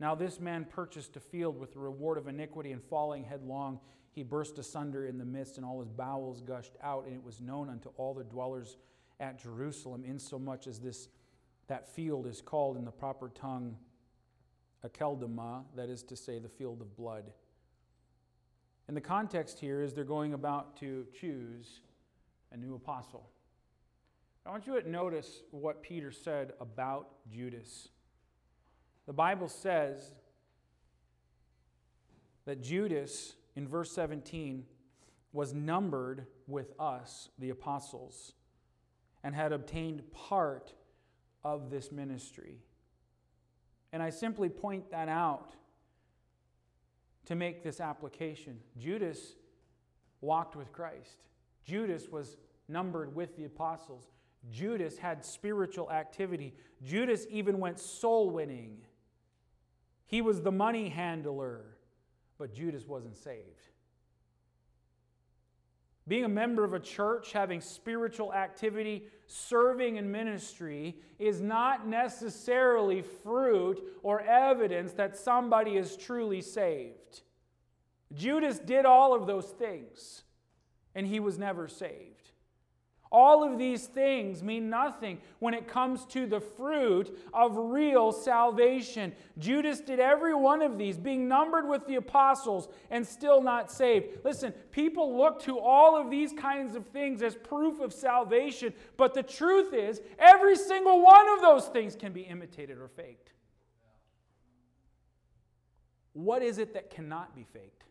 Now 0.00 0.14
this 0.14 0.40
man 0.40 0.64
purchased 0.64 1.16
a 1.16 1.20
field 1.20 1.58
with 1.58 1.72
the 1.72 1.78
reward 1.78 2.18
of 2.18 2.28
iniquity, 2.28 2.72
and 2.72 2.82
falling 2.82 3.24
headlong, 3.24 3.78
he 4.10 4.22
burst 4.22 4.58
asunder 4.58 5.06
in 5.06 5.16
the 5.16 5.24
midst, 5.24 5.56
and 5.56 5.64
all 5.64 5.80
his 5.80 5.88
bowels 5.88 6.42
gushed 6.42 6.76
out, 6.82 7.06
and 7.06 7.14
it 7.14 7.22
was 7.22 7.40
known 7.40 7.70
unto 7.70 7.88
all 7.96 8.12
the 8.12 8.24
dwellers 8.24 8.76
at 9.20 9.42
Jerusalem, 9.42 10.04
insomuch 10.04 10.66
as 10.66 10.78
this 10.78 11.08
that 11.72 11.88
field 11.88 12.26
is 12.26 12.42
called 12.42 12.76
in 12.76 12.84
the 12.84 12.90
proper 12.90 13.30
tongue 13.30 13.74
Akeldama, 14.84 15.64
that 15.74 15.88
is 15.88 16.02
to 16.02 16.14
say, 16.14 16.38
the 16.38 16.50
field 16.50 16.82
of 16.82 16.94
blood. 16.98 17.32
And 18.88 18.94
the 18.94 19.00
context 19.00 19.58
here 19.58 19.80
is 19.80 19.94
they're 19.94 20.04
going 20.04 20.34
about 20.34 20.76
to 20.80 21.06
choose 21.18 21.80
a 22.52 22.58
new 22.58 22.74
apostle. 22.74 23.30
I 24.44 24.50
want 24.50 24.66
you 24.66 24.78
to 24.78 24.86
notice 24.86 25.44
what 25.50 25.82
Peter 25.82 26.12
said 26.12 26.52
about 26.60 27.08
Judas. 27.32 27.88
The 29.06 29.14
Bible 29.14 29.48
says 29.48 30.12
that 32.44 32.62
Judas, 32.62 33.32
in 33.56 33.66
verse 33.66 33.90
17, 33.92 34.66
was 35.32 35.54
numbered 35.54 36.26
with 36.46 36.74
us, 36.78 37.30
the 37.38 37.48
apostles, 37.48 38.34
and 39.24 39.34
had 39.34 39.52
obtained 39.52 40.02
part 40.12 40.74
of 41.44 41.70
this 41.70 41.92
ministry. 41.92 42.58
And 43.92 44.02
I 44.02 44.10
simply 44.10 44.48
point 44.48 44.90
that 44.90 45.08
out 45.08 45.54
to 47.26 47.34
make 47.34 47.62
this 47.62 47.80
application. 47.80 48.58
Judas 48.78 49.34
walked 50.20 50.56
with 50.56 50.72
Christ, 50.72 51.24
Judas 51.64 52.08
was 52.08 52.36
numbered 52.68 53.14
with 53.14 53.36
the 53.36 53.44
apostles. 53.44 54.08
Judas 54.50 54.98
had 54.98 55.24
spiritual 55.24 55.88
activity. 55.92 56.52
Judas 56.82 57.26
even 57.30 57.58
went 57.60 57.78
soul 57.78 58.30
winning. 58.30 58.78
He 60.06 60.20
was 60.20 60.42
the 60.42 60.50
money 60.50 60.88
handler, 60.88 61.76
but 62.38 62.52
Judas 62.52 62.86
wasn't 62.86 63.16
saved. 63.16 63.71
Being 66.12 66.24
a 66.26 66.28
member 66.28 66.62
of 66.62 66.74
a 66.74 66.78
church, 66.78 67.32
having 67.32 67.62
spiritual 67.62 68.34
activity, 68.34 69.06
serving 69.26 69.96
in 69.96 70.12
ministry 70.12 70.94
is 71.18 71.40
not 71.40 71.86
necessarily 71.88 73.00
fruit 73.00 73.82
or 74.02 74.20
evidence 74.20 74.92
that 74.92 75.16
somebody 75.16 75.78
is 75.78 75.96
truly 75.96 76.42
saved. 76.42 77.22
Judas 78.12 78.58
did 78.58 78.84
all 78.84 79.14
of 79.14 79.26
those 79.26 79.46
things, 79.46 80.24
and 80.94 81.06
he 81.06 81.18
was 81.18 81.38
never 81.38 81.66
saved. 81.66 82.21
All 83.12 83.44
of 83.44 83.58
these 83.58 83.88
things 83.88 84.42
mean 84.42 84.70
nothing 84.70 85.18
when 85.38 85.52
it 85.52 85.68
comes 85.68 86.06
to 86.06 86.26
the 86.26 86.40
fruit 86.40 87.14
of 87.34 87.56
real 87.56 88.10
salvation. 88.10 89.12
Judas 89.38 89.80
did 89.80 90.00
every 90.00 90.34
one 90.34 90.62
of 90.62 90.78
these, 90.78 90.96
being 90.96 91.28
numbered 91.28 91.68
with 91.68 91.86
the 91.86 91.96
apostles 91.96 92.68
and 92.90 93.06
still 93.06 93.42
not 93.42 93.70
saved. 93.70 94.24
Listen, 94.24 94.52
people 94.70 95.14
look 95.14 95.42
to 95.42 95.58
all 95.58 96.00
of 96.00 96.10
these 96.10 96.32
kinds 96.32 96.74
of 96.74 96.86
things 96.86 97.22
as 97.22 97.36
proof 97.36 97.80
of 97.80 97.92
salvation, 97.92 98.72
but 98.96 99.12
the 99.12 99.22
truth 99.22 99.74
is, 99.74 100.00
every 100.18 100.56
single 100.56 101.02
one 101.02 101.28
of 101.28 101.42
those 101.42 101.66
things 101.66 101.94
can 101.94 102.14
be 102.14 102.22
imitated 102.22 102.78
or 102.78 102.88
faked. 102.88 103.32
What 106.14 106.42
is 106.42 106.56
it 106.56 106.72
that 106.72 106.88
cannot 106.88 107.34
be 107.34 107.44
faked? 107.52 107.84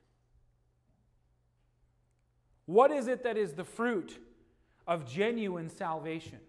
What 2.65 2.89
is 2.89 3.07
it 3.07 3.23
that 3.23 3.37
is 3.37 3.53
the 3.53 3.63
fruit? 3.63 4.17
Of 4.87 5.09
genuine 5.09 5.69
salvation? 5.69 6.39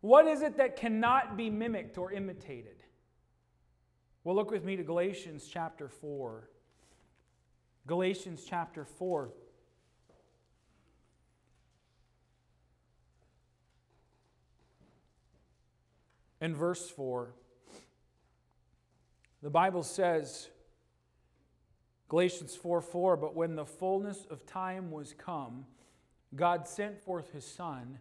What 0.00 0.26
is 0.26 0.42
it 0.42 0.58
that 0.58 0.76
cannot 0.76 1.36
be 1.36 1.48
mimicked 1.48 1.96
or 1.96 2.12
imitated? 2.12 2.76
Well, 4.22 4.34
look 4.34 4.50
with 4.50 4.64
me 4.64 4.76
to 4.76 4.82
Galatians 4.82 5.48
chapter 5.50 5.88
4. 5.88 6.48
Galatians 7.86 8.44
chapter 8.48 8.84
4. 8.84 9.30
In 16.40 16.54
verse 16.54 16.90
4, 16.90 17.32
the 19.42 19.48
Bible 19.48 19.82
says, 19.82 20.48
Galatians 22.08 22.54
4 22.54 22.82
4, 22.82 23.16
but 23.16 23.34
when 23.34 23.56
the 23.56 23.64
fullness 23.64 24.26
of 24.30 24.44
time 24.44 24.90
was 24.90 25.14
come, 25.14 25.64
God 26.34 26.66
sent 26.66 27.00
forth 27.00 27.32
his 27.32 27.44
Son, 27.44 27.98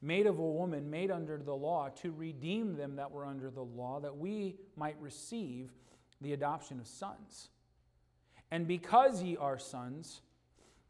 made 0.00 0.26
of 0.26 0.38
a 0.38 0.42
woman, 0.42 0.90
made 0.90 1.10
under 1.10 1.38
the 1.38 1.54
law, 1.54 1.88
to 2.02 2.12
redeem 2.12 2.76
them 2.76 2.96
that 2.96 3.10
were 3.10 3.24
under 3.24 3.50
the 3.50 3.62
law, 3.62 4.00
that 4.00 4.16
we 4.16 4.56
might 4.76 4.96
receive 5.00 5.70
the 6.20 6.32
adoption 6.32 6.80
of 6.80 6.86
sons. 6.86 7.48
And 8.50 8.66
because 8.66 9.22
ye 9.22 9.36
are 9.36 9.58
sons, 9.58 10.20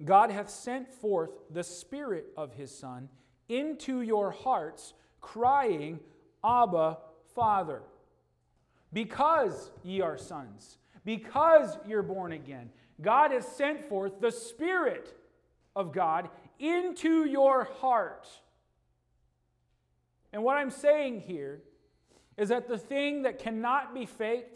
God 0.05 0.31
hath 0.31 0.51
sent 0.51 0.93
forth 0.93 1.31
the 1.51 1.63
Spirit 1.63 2.27
of 2.37 2.55
his 2.55 2.77
Son 2.77 3.09
into 3.49 4.01
your 4.01 4.31
hearts, 4.31 4.95
crying, 5.21 6.01
Abba, 6.45 6.99
Father. 7.35 7.83
Because 8.93 9.71
ye 9.83 10.01
are 10.01 10.19
sons, 10.19 10.79
because 11.05 11.79
you're 11.87 12.03
born 12.03 12.33
again, 12.33 12.71
God 13.01 13.31
has 13.31 13.47
sent 13.47 13.89
forth 13.89 14.21
the 14.21 14.31
Spirit 14.31 15.17
of 15.75 15.93
God 15.93 16.29
into 16.63 17.25
your 17.25 17.65
heart. 17.81 18.29
And 20.33 20.45
what 20.45 20.57
I'm 20.57 20.71
saying 20.71 21.23
here 21.27 21.61
is 22.39 22.49
that 22.49 22.69
the 22.69 22.79
thing 22.79 23.23
that 23.23 23.39
cannot 23.39 23.93
be 23.93 24.07
faked 24.07 24.49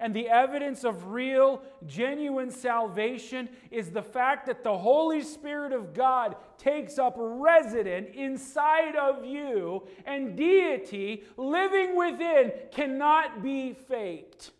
and 0.00 0.14
the 0.14 0.28
evidence 0.28 0.82
of 0.82 1.08
real, 1.08 1.62
genuine 1.86 2.50
salvation 2.50 3.48
is 3.70 3.90
the 3.90 4.02
fact 4.02 4.46
that 4.46 4.64
the 4.64 4.78
Holy 4.78 5.20
Spirit 5.20 5.72
of 5.72 5.92
God 5.92 6.36
takes 6.56 6.98
up 6.98 7.14
resident 7.18 8.14
inside 8.14 8.96
of 8.96 9.24
you, 9.24 9.86
and 10.06 10.34
deity 10.34 11.22
living 11.36 11.94
within 11.94 12.52
cannot 12.72 13.42
be 13.42 13.74
faked. 13.74 14.50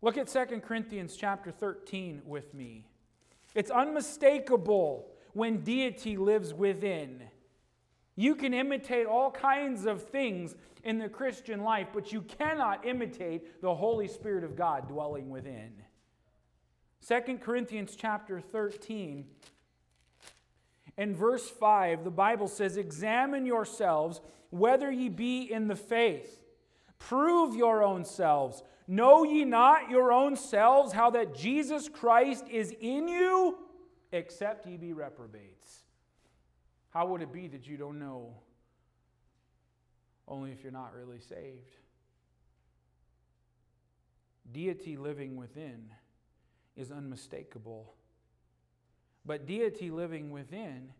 Look 0.00 0.16
at 0.16 0.28
2 0.28 0.60
Corinthians 0.60 1.16
chapter 1.16 1.50
13 1.50 2.22
with 2.24 2.54
me. 2.54 2.86
It's 3.54 3.70
unmistakable 3.70 5.13
when 5.34 5.62
deity 5.62 6.16
lives 6.16 6.54
within. 6.54 7.22
You 8.16 8.34
can 8.34 8.54
imitate 8.54 9.06
all 9.06 9.30
kinds 9.30 9.86
of 9.86 10.02
things 10.02 10.54
in 10.84 10.98
the 10.98 11.08
Christian 11.08 11.62
life, 11.62 11.88
but 11.92 12.12
you 12.12 12.22
cannot 12.22 12.86
imitate 12.86 13.60
the 13.60 13.74
Holy 13.74 14.08
Spirit 14.08 14.44
of 14.44 14.56
God 14.56 14.88
dwelling 14.88 15.30
within. 15.30 15.72
2 17.06 17.38
Corinthians 17.38 17.96
chapter 17.96 18.40
13 18.40 19.26
in 20.96 21.14
verse 21.14 21.50
5 21.50 22.04
the 22.04 22.10
Bible 22.10 22.48
says 22.48 22.78
examine 22.78 23.44
yourselves 23.44 24.22
whether 24.48 24.90
ye 24.90 25.10
be 25.10 25.42
in 25.42 25.68
the 25.68 25.76
faith 25.76 26.44
prove 26.98 27.54
your 27.54 27.82
own 27.82 28.06
selves 28.06 28.62
know 28.86 29.22
ye 29.22 29.44
not 29.44 29.90
your 29.90 30.12
own 30.12 30.34
selves 30.34 30.92
how 30.92 31.10
that 31.10 31.34
Jesus 31.34 31.90
Christ 31.90 32.46
is 32.50 32.74
in 32.80 33.06
you 33.08 33.58
except 34.14 34.66
ye 34.66 34.76
be 34.76 34.92
reprobates 34.92 35.80
how 36.90 37.06
would 37.06 37.22
it 37.22 37.32
be 37.32 37.48
that 37.48 37.66
you 37.66 37.76
don't 37.76 37.98
know 37.98 38.34
only 40.28 40.52
if 40.52 40.62
you're 40.62 40.72
not 40.72 40.94
really 40.94 41.20
saved. 41.20 41.76
Deity 44.52 44.96
living 44.96 45.36
within 45.36 45.90
is 46.76 46.90
unmistakable. 46.90 47.94
But 49.26 49.46
deity 49.46 49.90
living 49.90 50.30
within 50.30 50.90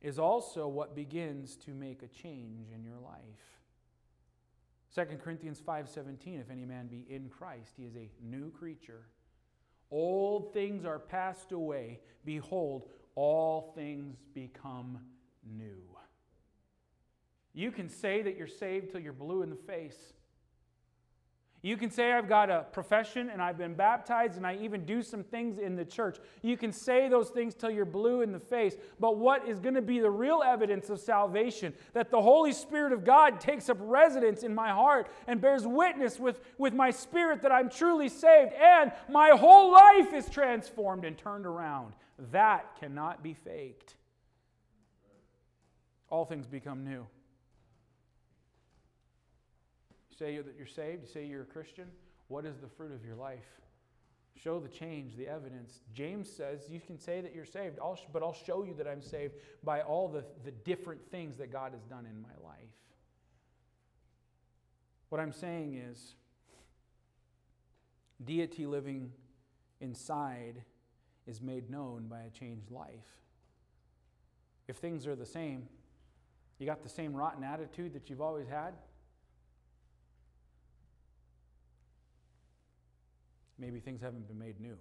is 0.00 0.18
also 0.18 0.66
what 0.66 0.94
begins 0.94 1.56
to 1.56 1.70
make 1.70 2.02
a 2.02 2.08
change 2.08 2.68
in 2.74 2.84
your 2.84 2.98
life. 2.98 3.58
2 4.94 5.18
Corinthians 5.18 5.60
5:17 5.60 6.40
if 6.40 6.50
any 6.50 6.64
man 6.64 6.88
be 6.88 7.06
in 7.08 7.28
Christ 7.28 7.74
he 7.76 7.84
is 7.84 7.96
a 7.96 8.10
new 8.20 8.50
creature. 8.50 9.06
Old 9.90 10.52
things 10.52 10.84
are 10.84 10.98
passed 10.98 11.52
away 11.52 12.00
behold 12.24 12.88
all 13.14 13.72
things 13.74 14.16
become 14.34 14.98
new. 15.44 15.82
You 17.52 17.72
can 17.72 17.88
say 17.88 18.22
that 18.22 18.36
you're 18.36 18.46
saved 18.46 18.92
till 18.92 19.00
you're 19.00 19.12
blue 19.12 19.42
in 19.42 19.50
the 19.50 19.56
face. 19.56 20.12
You 21.62 21.76
can 21.76 21.90
say, 21.90 22.12
I've 22.12 22.28
got 22.28 22.48
a 22.48 22.64
profession 22.72 23.28
and 23.28 23.42
I've 23.42 23.58
been 23.58 23.74
baptized 23.74 24.38
and 24.38 24.46
I 24.46 24.56
even 24.62 24.86
do 24.86 25.02
some 25.02 25.22
things 25.22 25.58
in 25.58 25.76
the 25.76 25.84
church. 25.84 26.16
You 26.40 26.56
can 26.56 26.72
say 26.72 27.06
those 27.08 27.28
things 27.28 27.54
till 27.54 27.70
you're 27.70 27.84
blue 27.84 28.22
in 28.22 28.32
the 28.32 28.38
face. 28.38 28.76
But 28.98 29.18
what 29.18 29.46
is 29.46 29.60
going 29.60 29.74
to 29.74 29.82
be 29.82 30.00
the 30.00 30.10
real 30.10 30.42
evidence 30.42 30.88
of 30.88 31.00
salvation? 31.00 31.74
That 31.92 32.10
the 32.10 32.22
Holy 32.22 32.54
Spirit 32.54 32.94
of 32.94 33.04
God 33.04 33.40
takes 33.40 33.68
up 33.68 33.76
residence 33.78 34.42
in 34.42 34.54
my 34.54 34.70
heart 34.70 35.10
and 35.26 35.38
bears 35.38 35.66
witness 35.66 36.18
with, 36.18 36.40
with 36.56 36.72
my 36.72 36.90
spirit 36.90 37.42
that 37.42 37.52
I'm 37.52 37.68
truly 37.68 38.08
saved 38.08 38.54
and 38.54 38.90
my 39.10 39.30
whole 39.30 39.70
life 39.70 40.14
is 40.14 40.30
transformed 40.30 41.04
and 41.04 41.18
turned 41.18 41.44
around. 41.44 41.92
That 42.32 42.74
cannot 42.80 43.22
be 43.22 43.34
faked. 43.34 43.96
All 46.08 46.24
things 46.24 46.46
become 46.46 46.84
new 46.84 47.06
say 50.20 50.36
that 50.36 50.54
you're 50.58 50.66
saved, 50.66 51.02
you 51.02 51.08
say 51.08 51.24
you're 51.24 51.42
a 51.42 51.46
Christian, 51.46 51.86
what 52.28 52.44
is 52.44 52.58
the 52.58 52.68
fruit 52.68 52.92
of 52.92 53.04
your 53.04 53.16
life? 53.16 53.60
Show 54.36 54.60
the 54.60 54.68
change, 54.68 55.16
the 55.16 55.26
evidence. 55.26 55.80
James 55.94 56.30
says 56.30 56.60
you 56.68 56.80
can 56.80 56.98
say 56.98 57.22
that 57.22 57.34
you're 57.34 57.46
saved, 57.46 57.78
but 58.12 58.22
I'll 58.22 58.36
show 58.46 58.62
you 58.62 58.74
that 58.74 58.86
I'm 58.86 59.02
saved 59.02 59.34
by 59.64 59.80
all 59.80 60.08
the, 60.08 60.24
the 60.44 60.50
different 60.50 61.00
things 61.10 61.38
that 61.38 61.50
God 61.50 61.72
has 61.72 61.82
done 61.84 62.06
in 62.06 62.20
my 62.20 62.28
life. 62.44 62.58
What 65.08 65.20
I'm 65.20 65.32
saying 65.32 65.82
is, 65.90 66.14
deity 68.22 68.66
living 68.66 69.10
inside 69.80 70.62
is 71.26 71.40
made 71.40 71.70
known 71.70 72.08
by 72.08 72.20
a 72.20 72.30
changed 72.30 72.70
life. 72.70 73.18
If 74.68 74.76
things 74.76 75.06
are 75.06 75.16
the 75.16 75.26
same, 75.26 75.66
you 76.58 76.66
got 76.66 76.82
the 76.82 76.88
same 76.90 77.14
rotten 77.14 77.42
attitude 77.42 77.94
that 77.94 78.10
you've 78.10 78.20
always 78.20 78.46
had, 78.46 78.74
maybe 83.60 83.78
things 83.78 84.00
haven't 84.00 84.26
been 84.26 84.38
made 84.38 84.60
new. 84.60 84.76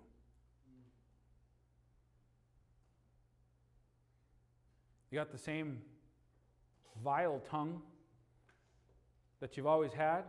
You 5.11 5.17
got 5.19 5.31
the 5.31 5.37
same 5.37 5.81
vile 7.03 7.41
tongue 7.49 7.81
that 9.39 9.57
you've 9.57 9.67
always 9.67 9.91
had. 9.91 10.23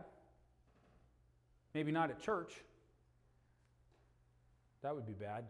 Maybe 1.73 1.91
not 1.91 2.09
at 2.09 2.19
church. 2.19 2.53
That 4.81 4.93
would 4.93 5.05
be 5.05 5.13
bad. 5.13 5.45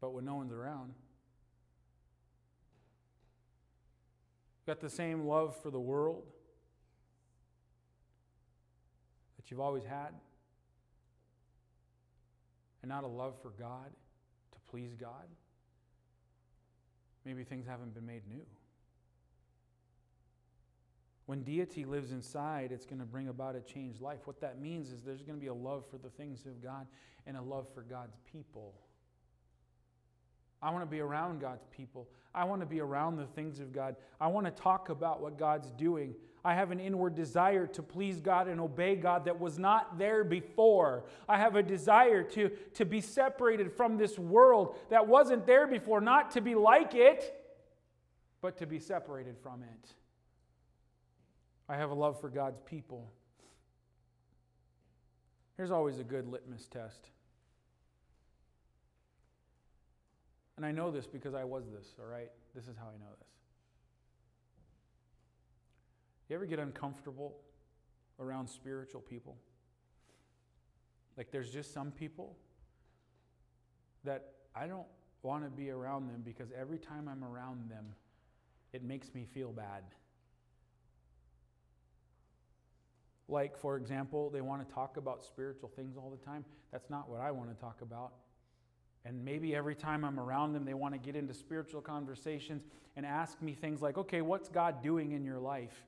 But 0.00 0.12
when 0.12 0.24
no 0.24 0.36
one's 0.36 0.52
around, 0.52 0.94
You 4.70 4.74
got 4.74 4.80
the 4.80 4.90
same 4.90 5.26
love 5.26 5.56
for 5.60 5.70
the 5.70 5.80
world 5.80 6.24
that 9.36 9.50
you've 9.50 9.58
always 9.58 9.84
had 9.84 10.10
and 12.82 12.88
not 12.88 13.04
a 13.04 13.08
love 13.08 13.34
for 13.42 13.50
God 13.50 13.90
to 14.52 14.58
please 14.70 14.94
God, 14.94 15.28
maybe 17.24 17.44
things 17.44 17.66
haven't 17.66 17.94
been 17.94 18.06
made 18.06 18.22
new. 18.28 18.44
When 21.26 21.44
deity 21.44 21.84
lives 21.84 22.10
inside, 22.10 22.72
it's 22.72 22.84
going 22.84 22.98
to 22.98 23.04
bring 23.04 23.28
about 23.28 23.54
a 23.54 23.60
changed 23.60 24.00
life. 24.00 24.20
What 24.24 24.40
that 24.40 24.60
means 24.60 24.90
is 24.90 25.02
there's 25.02 25.22
going 25.22 25.38
to 25.38 25.40
be 25.40 25.46
a 25.46 25.54
love 25.54 25.84
for 25.88 25.96
the 25.96 26.08
things 26.08 26.44
of 26.44 26.60
God 26.60 26.88
and 27.26 27.36
a 27.36 27.42
love 27.42 27.68
for 27.72 27.82
God's 27.82 28.16
people. 28.32 28.74
I 30.62 30.70
want 30.70 30.82
to 30.82 30.90
be 30.90 31.00
around 31.00 31.40
God's 31.40 31.66
people. 31.70 32.08
I 32.34 32.44
want 32.44 32.60
to 32.62 32.66
be 32.66 32.80
around 32.80 33.16
the 33.16 33.26
things 33.26 33.60
of 33.60 33.72
God. 33.72 33.96
I 34.20 34.26
want 34.26 34.46
to 34.46 34.50
talk 34.50 34.88
about 34.88 35.22
what 35.22 35.38
God's 35.38 35.70
doing. 35.70 36.14
I 36.44 36.54
have 36.54 36.70
an 36.70 36.80
inward 36.80 37.14
desire 37.14 37.66
to 37.66 37.82
please 37.82 38.20
God 38.20 38.48
and 38.48 38.60
obey 38.60 38.96
God 38.96 39.26
that 39.26 39.38
was 39.38 39.58
not 39.58 39.98
there 39.98 40.24
before. 40.24 41.04
I 41.28 41.38
have 41.38 41.54
a 41.56 41.62
desire 41.62 42.22
to, 42.22 42.50
to 42.74 42.84
be 42.84 43.00
separated 43.00 43.72
from 43.72 43.98
this 43.98 44.18
world 44.18 44.76
that 44.88 45.06
wasn't 45.06 45.46
there 45.46 45.66
before, 45.66 46.00
not 46.00 46.30
to 46.32 46.40
be 46.40 46.54
like 46.54 46.94
it, 46.94 47.34
but 48.40 48.56
to 48.58 48.66
be 48.66 48.78
separated 48.78 49.36
from 49.42 49.62
it. 49.62 49.90
I 51.68 51.76
have 51.76 51.90
a 51.90 51.94
love 51.94 52.20
for 52.20 52.28
God's 52.28 52.60
people. 52.60 53.12
Here's 55.56 55.70
always 55.70 55.98
a 55.98 56.04
good 56.04 56.26
litmus 56.26 56.66
test. 56.68 57.10
And 60.56 60.64
I 60.64 60.72
know 60.72 60.90
this 60.90 61.06
because 61.06 61.34
I 61.34 61.44
was 61.44 61.64
this, 61.70 61.94
all 61.98 62.06
right? 62.06 62.30
This 62.54 62.64
is 62.64 62.76
how 62.76 62.86
I 62.86 62.98
know 62.98 63.12
this. 63.18 63.29
You 66.30 66.36
ever 66.36 66.46
get 66.46 66.60
uncomfortable 66.60 67.36
around 68.20 68.48
spiritual 68.48 69.00
people. 69.00 69.36
Like, 71.16 71.32
there's 71.32 71.50
just 71.50 71.74
some 71.74 71.90
people 71.90 72.36
that 74.04 74.34
I 74.54 74.68
don't 74.68 74.86
want 75.22 75.42
to 75.42 75.50
be 75.50 75.70
around 75.70 76.06
them 76.06 76.22
because 76.24 76.48
every 76.56 76.78
time 76.78 77.08
I'm 77.08 77.24
around 77.24 77.68
them, 77.68 77.84
it 78.72 78.84
makes 78.84 79.12
me 79.12 79.26
feel 79.34 79.50
bad. 79.50 79.82
Like, 83.28 83.58
for 83.58 83.76
example, 83.76 84.30
they 84.30 84.40
want 84.40 84.66
to 84.66 84.72
talk 84.72 84.98
about 84.98 85.24
spiritual 85.24 85.68
things 85.74 85.96
all 85.96 86.10
the 86.10 86.24
time. 86.24 86.44
That's 86.70 86.88
not 86.88 87.08
what 87.08 87.20
I 87.20 87.32
want 87.32 87.52
to 87.52 87.60
talk 87.60 87.80
about. 87.82 88.12
And 89.04 89.24
maybe 89.24 89.56
every 89.56 89.74
time 89.74 90.04
I'm 90.04 90.20
around 90.20 90.52
them, 90.52 90.64
they 90.64 90.74
want 90.74 90.94
to 90.94 90.98
get 90.98 91.16
into 91.16 91.34
spiritual 91.34 91.80
conversations 91.80 92.62
and 92.96 93.04
ask 93.04 93.42
me 93.42 93.54
things 93.54 93.82
like, 93.82 93.98
okay, 93.98 94.20
what's 94.20 94.48
God 94.48 94.80
doing 94.80 95.10
in 95.10 95.24
your 95.24 95.40
life? 95.40 95.86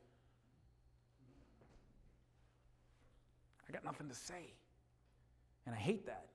I 3.72 3.74
got 3.74 3.84
nothing 3.84 4.08
to 4.08 4.14
say. 4.14 4.52
And 5.64 5.74
I 5.74 5.78
hate 5.78 6.06
that. 6.06 6.26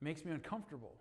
It 0.00 0.04
makes 0.04 0.24
me 0.24 0.32
uncomfortable. 0.32 0.94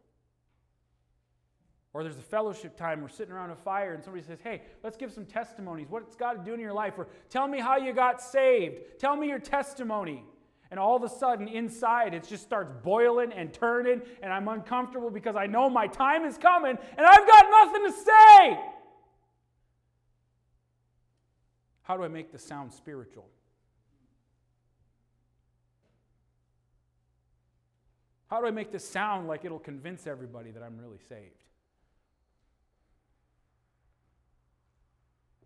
Or 1.91 2.01
there's 2.01 2.17
a 2.17 2.21
fellowship 2.21 2.77
time, 2.77 3.01
we're 3.01 3.09
sitting 3.09 3.33
around 3.33 3.51
a 3.51 3.55
fire, 3.55 3.93
and 3.93 4.03
somebody 4.03 4.25
says, 4.25 4.39
Hey, 4.41 4.61
let's 4.81 4.97
give 4.97 5.11
some 5.11 5.25
testimonies. 5.25 5.87
What's 5.89 6.15
God 6.15 6.45
doing 6.45 6.59
in 6.59 6.63
your 6.63 6.73
life? 6.73 6.93
Or 6.97 7.07
tell 7.29 7.47
me 7.47 7.59
how 7.59 7.77
you 7.77 7.93
got 7.93 8.21
saved. 8.21 8.99
Tell 8.99 9.15
me 9.15 9.27
your 9.27 9.39
testimony. 9.39 10.23
And 10.71 10.79
all 10.79 10.95
of 10.95 11.03
a 11.03 11.09
sudden, 11.09 11.47
inside, 11.47 12.15
it 12.15 12.27
just 12.27 12.43
starts 12.43 12.71
boiling 12.83 13.31
and 13.31 13.53
turning, 13.53 14.01
and 14.23 14.33
I'm 14.33 14.47
uncomfortable 14.47 15.11
because 15.11 15.35
I 15.35 15.45
know 15.45 15.69
my 15.69 15.85
time 15.85 16.25
is 16.25 16.37
coming, 16.37 16.77
and 16.97 17.05
I've 17.05 17.27
got 17.27 17.45
nothing 17.51 17.85
to 17.85 17.91
say. 17.91 18.59
How 21.83 21.97
do 21.97 22.03
I 22.03 22.07
make 22.07 22.31
this 22.31 22.43
sound 22.43 22.73
spiritual? 22.73 23.27
How 28.33 28.41
do 28.41 28.47
I 28.47 28.51
make 28.51 28.71
this 28.71 28.83
sound 28.83 29.27
like 29.27 29.45
it'll 29.45 29.59
convince 29.59 30.07
everybody 30.07 30.49
that 30.49 30.63
I'm 30.63 30.75
really 30.79 30.97
saved? 31.07 31.43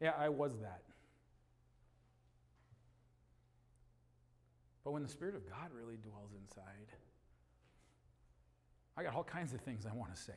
Yeah, 0.02 0.14
I 0.18 0.30
was 0.30 0.54
that. 0.62 0.84
But 4.86 4.94
when 4.94 5.04
the 5.04 5.10
Spirit 5.10 5.36
of 5.36 5.46
God 5.50 5.70
really 5.78 5.98
dwells 5.98 6.30
inside, 6.42 6.94
I 8.96 9.04
got 9.04 9.16
all 9.16 9.24
kinds 9.26 9.54
of 9.54 9.60
things 9.60 9.86
I 9.86 9.94
want 9.94 10.16
to 10.16 10.22
say. 10.22 10.32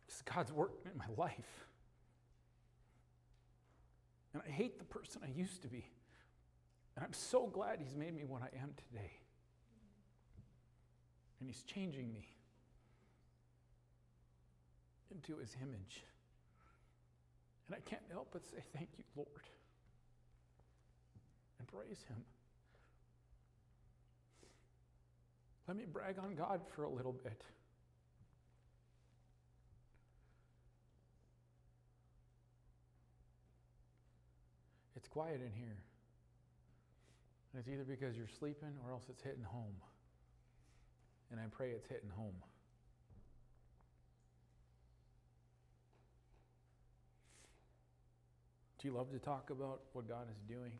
Because 0.00 0.22
God's 0.22 0.50
working 0.50 0.90
in 0.90 0.96
my 0.96 1.22
life. 1.22 1.66
And 4.32 4.42
I 4.48 4.50
hate 4.50 4.78
the 4.78 4.86
person 4.86 5.20
I 5.22 5.38
used 5.38 5.60
to 5.60 5.68
be. 5.68 5.84
And 6.96 7.04
I'm 7.04 7.12
so 7.12 7.48
glad 7.48 7.80
He's 7.80 7.94
made 7.94 8.14
me 8.14 8.24
what 8.24 8.40
I 8.40 8.48
am 8.62 8.70
today. 8.88 9.21
And 11.42 11.50
He's 11.50 11.64
changing 11.64 12.12
me 12.14 12.24
into 15.10 15.40
His 15.40 15.56
image. 15.60 16.04
And 17.66 17.74
I 17.74 17.80
can't 17.90 18.04
help 18.12 18.28
but 18.32 18.46
say, 18.48 18.62
Thank 18.72 18.90
you, 18.96 19.02
Lord. 19.16 19.28
And 21.58 21.66
praise 21.66 21.98
Him. 22.08 22.22
Let 25.66 25.76
me 25.76 25.82
brag 25.92 26.20
on 26.22 26.36
God 26.36 26.60
for 26.76 26.84
a 26.84 26.88
little 26.88 27.12
bit. 27.12 27.42
It's 34.94 35.08
quiet 35.08 35.40
in 35.40 35.50
here. 35.58 35.76
And 37.52 37.58
it's 37.58 37.68
either 37.68 37.82
because 37.82 38.16
you're 38.16 38.30
sleeping 38.38 38.74
or 38.86 38.92
else 38.92 39.02
it's 39.08 39.22
hitting 39.22 39.42
home. 39.42 39.74
And 41.32 41.40
I 41.40 41.44
pray 41.50 41.70
it's 41.70 41.88
hitting 41.88 42.10
home. 42.14 42.36
Do 48.78 48.88
you 48.88 48.94
love 48.94 49.10
to 49.12 49.18
talk 49.18 49.48
about 49.48 49.80
what 49.94 50.06
God 50.06 50.26
is 50.30 50.36
doing? 50.46 50.72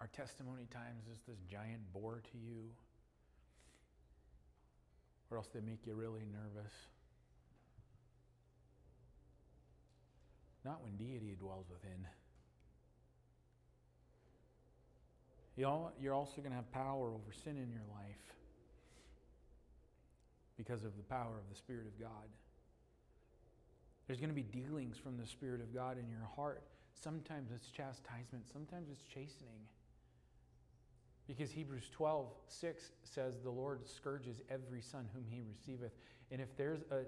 Are 0.00 0.08
testimony 0.08 0.66
times 0.72 1.04
just 1.08 1.24
this 1.28 1.38
giant 1.48 1.92
bore 1.92 2.22
to 2.32 2.38
you? 2.38 2.64
Or 5.30 5.36
else 5.36 5.48
they 5.54 5.60
make 5.60 5.86
you 5.86 5.94
really 5.94 6.24
nervous? 6.32 6.72
Not 10.64 10.82
when 10.82 10.96
deity 10.96 11.36
dwells 11.38 11.66
within. 11.70 12.04
You're 15.56 16.14
also 16.14 16.36
going 16.38 16.50
to 16.50 16.56
have 16.56 16.72
power 16.72 17.08
over 17.08 17.32
sin 17.44 17.58
in 17.58 17.70
your 17.70 17.86
life 17.94 18.37
because 20.58 20.84
of 20.84 20.96
the 20.96 21.02
power 21.04 21.38
of 21.38 21.48
the 21.48 21.56
Spirit 21.56 21.86
of 21.86 21.98
God. 21.98 22.28
There's 24.06 24.18
going 24.18 24.30
to 24.30 24.34
be 24.34 24.42
dealings 24.42 24.98
from 24.98 25.16
the 25.16 25.26
Spirit 25.26 25.60
of 25.60 25.72
God 25.72 25.96
in 25.98 26.10
your 26.10 26.28
heart. 26.36 26.64
Sometimes 26.92 27.50
it's 27.54 27.70
chastisement, 27.70 28.44
sometimes 28.52 28.88
it's 28.90 29.02
chastening. 29.02 29.62
Because 31.28 31.50
Hebrews 31.50 31.90
12, 31.92 32.26
6 32.48 32.90
says, 33.04 33.34
The 33.42 33.50
Lord 33.50 33.86
scourges 33.86 34.40
every 34.50 34.80
son 34.80 35.06
whom 35.14 35.24
he 35.28 35.42
receiveth. 35.42 35.92
And 36.32 36.40
if 36.40 36.56
there's 36.56 36.80
a 36.90 37.04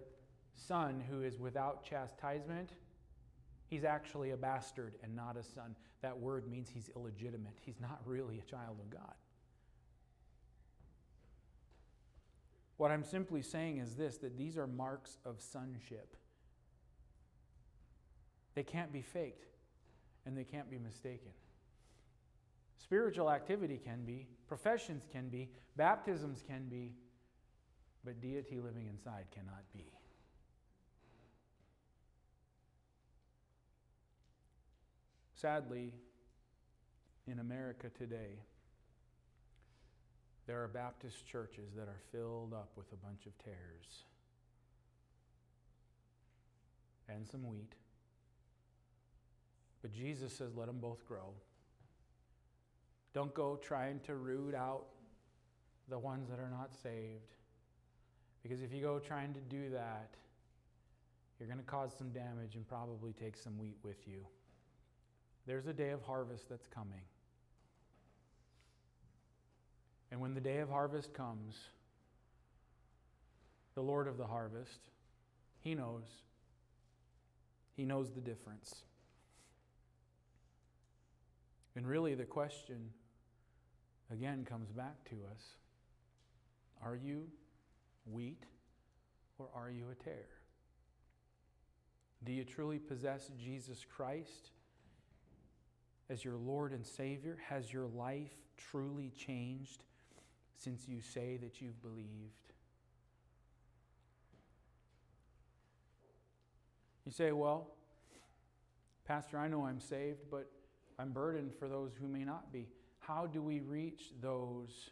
son 0.54 1.02
who 1.10 1.22
is 1.22 1.38
without 1.38 1.84
chastisement, 1.84 2.70
he's 3.66 3.82
actually 3.82 4.32
a 4.32 4.36
bastard 4.36 4.94
and 5.02 5.16
not 5.16 5.38
a 5.38 5.42
son. 5.42 5.74
That 6.02 6.18
word 6.18 6.50
means 6.50 6.68
he's 6.68 6.90
illegitimate. 6.94 7.54
He's 7.62 7.80
not 7.80 8.00
really 8.04 8.38
a 8.38 8.50
child 8.50 8.76
of 8.78 8.90
God. 8.90 9.14
What 12.80 12.90
I'm 12.90 13.04
simply 13.04 13.42
saying 13.42 13.76
is 13.76 13.94
this 13.94 14.16
that 14.22 14.38
these 14.38 14.56
are 14.56 14.66
marks 14.66 15.18
of 15.26 15.42
sonship. 15.42 16.16
They 18.54 18.62
can't 18.62 18.90
be 18.90 19.02
faked 19.02 19.44
and 20.24 20.34
they 20.34 20.44
can't 20.44 20.70
be 20.70 20.78
mistaken. 20.78 21.32
Spiritual 22.78 23.30
activity 23.30 23.78
can 23.84 24.06
be, 24.06 24.28
professions 24.48 25.06
can 25.12 25.28
be, 25.28 25.50
baptisms 25.76 26.42
can 26.48 26.70
be, 26.70 26.94
but 28.02 28.18
deity 28.22 28.58
living 28.58 28.86
inside 28.86 29.26
cannot 29.30 29.64
be. 29.74 29.84
Sadly, 35.34 35.92
in 37.26 37.40
America 37.40 37.90
today, 37.90 38.38
there 40.50 40.64
are 40.64 40.66
Baptist 40.66 41.24
churches 41.28 41.74
that 41.76 41.86
are 41.86 42.00
filled 42.10 42.52
up 42.52 42.70
with 42.74 42.86
a 42.92 42.96
bunch 42.96 43.26
of 43.26 43.38
tares 43.38 44.02
and 47.08 47.24
some 47.24 47.46
wheat. 47.46 47.74
But 49.80 49.92
Jesus 49.92 50.32
says, 50.32 50.56
let 50.56 50.66
them 50.66 50.80
both 50.80 51.06
grow. 51.06 51.34
Don't 53.14 53.32
go 53.32 53.60
trying 53.62 54.00
to 54.00 54.16
root 54.16 54.56
out 54.56 54.86
the 55.88 56.00
ones 56.00 56.28
that 56.28 56.40
are 56.40 56.50
not 56.50 56.74
saved. 56.82 57.36
Because 58.42 58.60
if 58.60 58.74
you 58.74 58.82
go 58.82 58.98
trying 58.98 59.32
to 59.34 59.40
do 59.40 59.70
that, 59.70 60.16
you're 61.38 61.46
going 61.46 61.60
to 61.60 61.64
cause 61.64 61.92
some 61.96 62.10
damage 62.10 62.56
and 62.56 62.66
probably 62.66 63.12
take 63.12 63.36
some 63.36 63.56
wheat 63.56 63.76
with 63.84 64.08
you. 64.08 64.26
There's 65.46 65.68
a 65.68 65.72
day 65.72 65.90
of 65.90 66.02
harvest 66.02 66.48
that's 66.48 66.66
coming. 66.66 67.02
And 70.10 70.20
when 70.20 70.34
the 70.34 70.40
day 70.40 70.58
of 70.58 70.68
harvest 70.68 71.14
comes, 71.14 71.56
the 73.74 73.82
Lord 73.82 74.08
of 74.08 74.16
the 74.16 74.26
harvest, 74.26 74.80
He 75.60 75.74
knows. 75.74 76.04
He 77.76 77.84
knows 77.84 78.10
the 78.10 78.20
difference. 78.20 78.82
And 81.76 81.86
really, 81.86 82.14
the 82.14 82.24
question 82.24 82.90
again 84.12 84.44
comes 84.44 84.70
back 84.72 85.04
to 85.10 85.16
us 85.32 85.42
Are 86.84 86.96
you 86.96 87.28
wheat 88.10 88.42
or 89.38 89.48
are 89.54 89.70
you 89.70 89.86
a 89.90 89.94
tare? 89.94 90.28
Do 92.24 92.32
you 92.32 92.44
truly 92.44 92.78
possess 92.78 93.30
Jesus 93.38 93.86
Christ 93.88 94.50
as 96.10 96.24
your 96.24 96.36
Lord 96.36 96.72
and 96.72 96.84
Savior? 96.84 97.38
Has 97.48 97.72
your 97.72 97.86
life 97.86 98.34
truly 98.58 99.10
changed 99.16 99.84
since 100.60 100.86
you 100.86 101.00
say 101.00 101.38
that 101.38 101.60
you've 101.60 101.80
believed? 101.82 102.52
You 107.06 107.12
say, 107.12 107.32
well, 107.32 107.68
Pastor, 109.06 109.38
I 109.38 109.48
know 109.48 109.64
I'm 109.64 109.80
saved, 109.80 110.20
but 110.30 110.50
I'm 110.98 111.12
burdened 111.12 111.54
for 111.58 111.66
those 111.66 111.92
who 111.98 112.06
may 112.06 112.24
not 112.24 112.52
be. 112.52 112.68
How 112.98 113.26
do 113.26 113.42
we 113.42 113.60
reach 113.60 114.12
those 114.20 114.90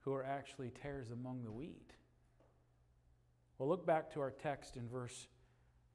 who 0.00 0.12
are 0.12 0.24
actually 0.24 0.70
tares 0.70 1.10
among 1.12 1.44
the 1.44 1.52
wheat? 1.52 1.92
Well, 3.56 3.68
look 3.68 3.86
back 3.86 4.12
to 4.14 4.20
our 4.20 4.32
text 4.32 4.76
in 4.76 4.88
verse 4.88 5.28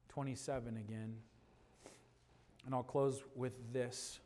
27 0.08 0.78
again. 0.78 1.14
And 2.64 2.74
I'll 2.74 2.82
close 2.82 3.22
with 3.36 3.52
this. 3.72 4.18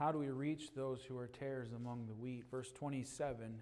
How 0.00 0.10
do 0.10 0.18
we 0.18 0.30
reach 0.30 0.72
those 0.74 1.04
who 1.04 1.18
are 1.18 1.26
tares 1.26 1.74
among 1.74 2.06
the 2.06 2.14
wheat? 2.14 2.44
Verse 2.50 2.72
27 2.72 3.60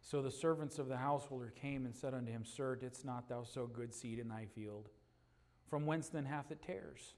So 0.00 0.22
the 0.22 0.30
servants 0.30 0.78
of 0.78 0.86
the 0.86 0.98
householder 0.98 1.52
came 1.60 1.84
and 1.84 1.96
said 1.96 2.14
unto 2.14 2.30
him, 2.30 2.44
Sir, 2.44 2.76
didst 2.76 3.04
not 3.04 3.28
thou 3.28 3.42
sow 3.42 3.66
good 3.66 3.92
seed 3.92 4.20
in 4.20 4.28
thy 4.28 4.46
field? 4.46 4.88
From 5.68 5.84
whence 5.84 6.08
then 6.08 6.26
hath 6.26 6.52
it 6.52 6.62
tares? 6.62 7.14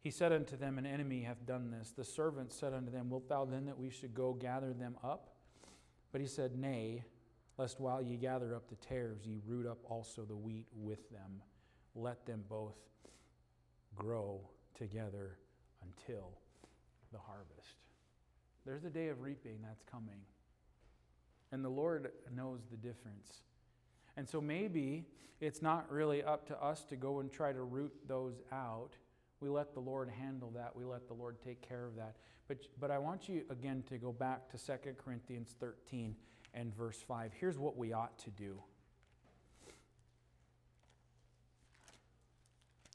He 0.00 0.10
said 0.10 0.32
unto 0.32 0.56
them, 0.56 0.76
An 0.76 0.86
enemy 0.86 1.22
hath 1.22 1.46
done 1.46 1.70
this. 1.70 1.92
The 1.92 2.04
servants 2.04 2.56
said 2.56 2.74
unto 2.74 2.90
them, 2.90 3.08
Wilt 3.10 3.28
thou 3.28 3.44
then 3.44 3.66
that 3.66 3.78
we 3.78 3.90
should 3.90 4.12
go 4.12 4.32
gather 4.32 4.72
them 4.72 4.96
up? 5.04 5.36
But 6.10 6.20
he 6.20 6.26
said, 6.26 6.58
Nay, 6.58 7.04
lest 7.58 7.78
while 7.78 8.02
ye 8.02 8.16
gather 8.16 8.56
up 8.56 8.68
the 8.68 8.74
tares, 8.74 9.20
ye 9.24 9.38
root 9.46 9.68
up 9.68 9.78
also 9.88 10.22
the 10.22 10.34
wheat 10.34 10.66
with 10.74 11.08
them. 11.10 11.42
Let 11.94 12.26
them 12.26 12.42
both 12.48 12.74
grow 13.94 14.40
together 14.74 15.38
until 15.80 16.38
the 17.14 17.20
harvest. 17.20 17.78
There's 18.66 18.84
a 18.84 18.90
day 18.90 19.08
of 19.08 19.22
reaping 19.22 19.58
that's 19.62 19.84
coming. 19.90 20.20
And 21.52 21.64
the 21.64 21.70
Lord 21.70 22.10
knows 22.34 22.60
the 22.70 22.76
difference. 22.76 23.42
And 24.16 24.28
so 24.28 24.40
maybe 24.40 25.06
it's 25.40 25.62
not 25.62 25.90
really 25.90 26.22
up 26.22 26.46
to 26.48 26.60
us 26.62 26.84
to 26.86 26.96
go 26.96 27.20
and 27.20 27.30
try 27.30 27.52
to 27.52 27.62
root 27.62 27.92
those 28.08 28.42
out. 28.52 28.90
We 29.40 29.48
let 29.48 29.74
the 29.74 29.80
Lord 29.80 30.10
handle 30.10 30.50
that. 30.56 30.74
We 30.74 30.84
let 30.84 31.06
the 31.06 31.14
Lord 31.14 31.36
take 31.44 31.66
care 31.66 31.86
of 31.86 31.94
that. 31.96 32.16
But, 32.48 32.58
but 32.80 32.90
I 32.90 32.98
want 32.98 33.28
you 33.28 33.42
again 33.50 33.84
to 33.88 33.98
go 33.98 34.12
back 34.12 34.50
to 34.50 34.58
2 34.58 34.72
Corinthians 35.02 35.54
13 35.60 36.16
and 36.52 36.74
verse 36.74 37.04
5. 37.06 37.32
Here's 37.38 37.58
what 37.58 37.76
we 37.76 37.92
ought 37.92 38.18
to 38.20 38.30
do. 38.30 38.58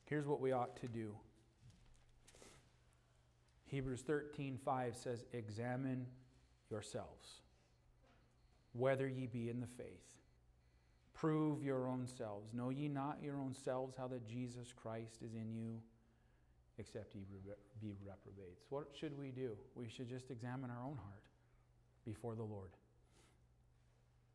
Here's 0.06 0.26
what 0.26 0.42
we 0.42 0.52
ought 0.52 0.76
to 0.82 0.88
do. 0.88 1.16
Hebrews 3.70 4.02
13:5 4.02 4.96
says, 4.96 5.26
"Examine 5.32 6.08
yourselves 6.70 7.42
whether 8.74 9.08
ye 9.08 9.28
be 9.28 9.50
in 9.50 9.60
the 9.60 9.68
faith. 9.68 10.18
Prove 11.14 11.64
your 11.64 11.88
own 11.88 12.08
selves. 12.08 12.54
Know 12.54 12.70
ye 12.70 12.88
not 12.88 13.22
your 13.22 13.36
own 13.36 13.54
selves 13.54 13.96
how 13.96 14.08
that 14.08 14.26
Jesus 14.26 14.72
Christ 14.74 15.22
is 15.22 15.34
in 15.34 15.54
you, 15.54 15.82
except 16.78 17.14
ye 17.16 17.26
be 17.80 17.94
reprobates." 18.04 18.66
What 18.70 18.96
should 18.96 19.18
we 19.18 19.32
do? 19.32 19.58
We 19.76 19.88
should 19.88 20.08
just 20.08 20.32
examine 20.32 20.72
our 20.72 20.84
own 20.84 20.98
heart 20.98 21.28
before 22.06 22.36
the 22.36 22.44
Lord. 22.44 22.76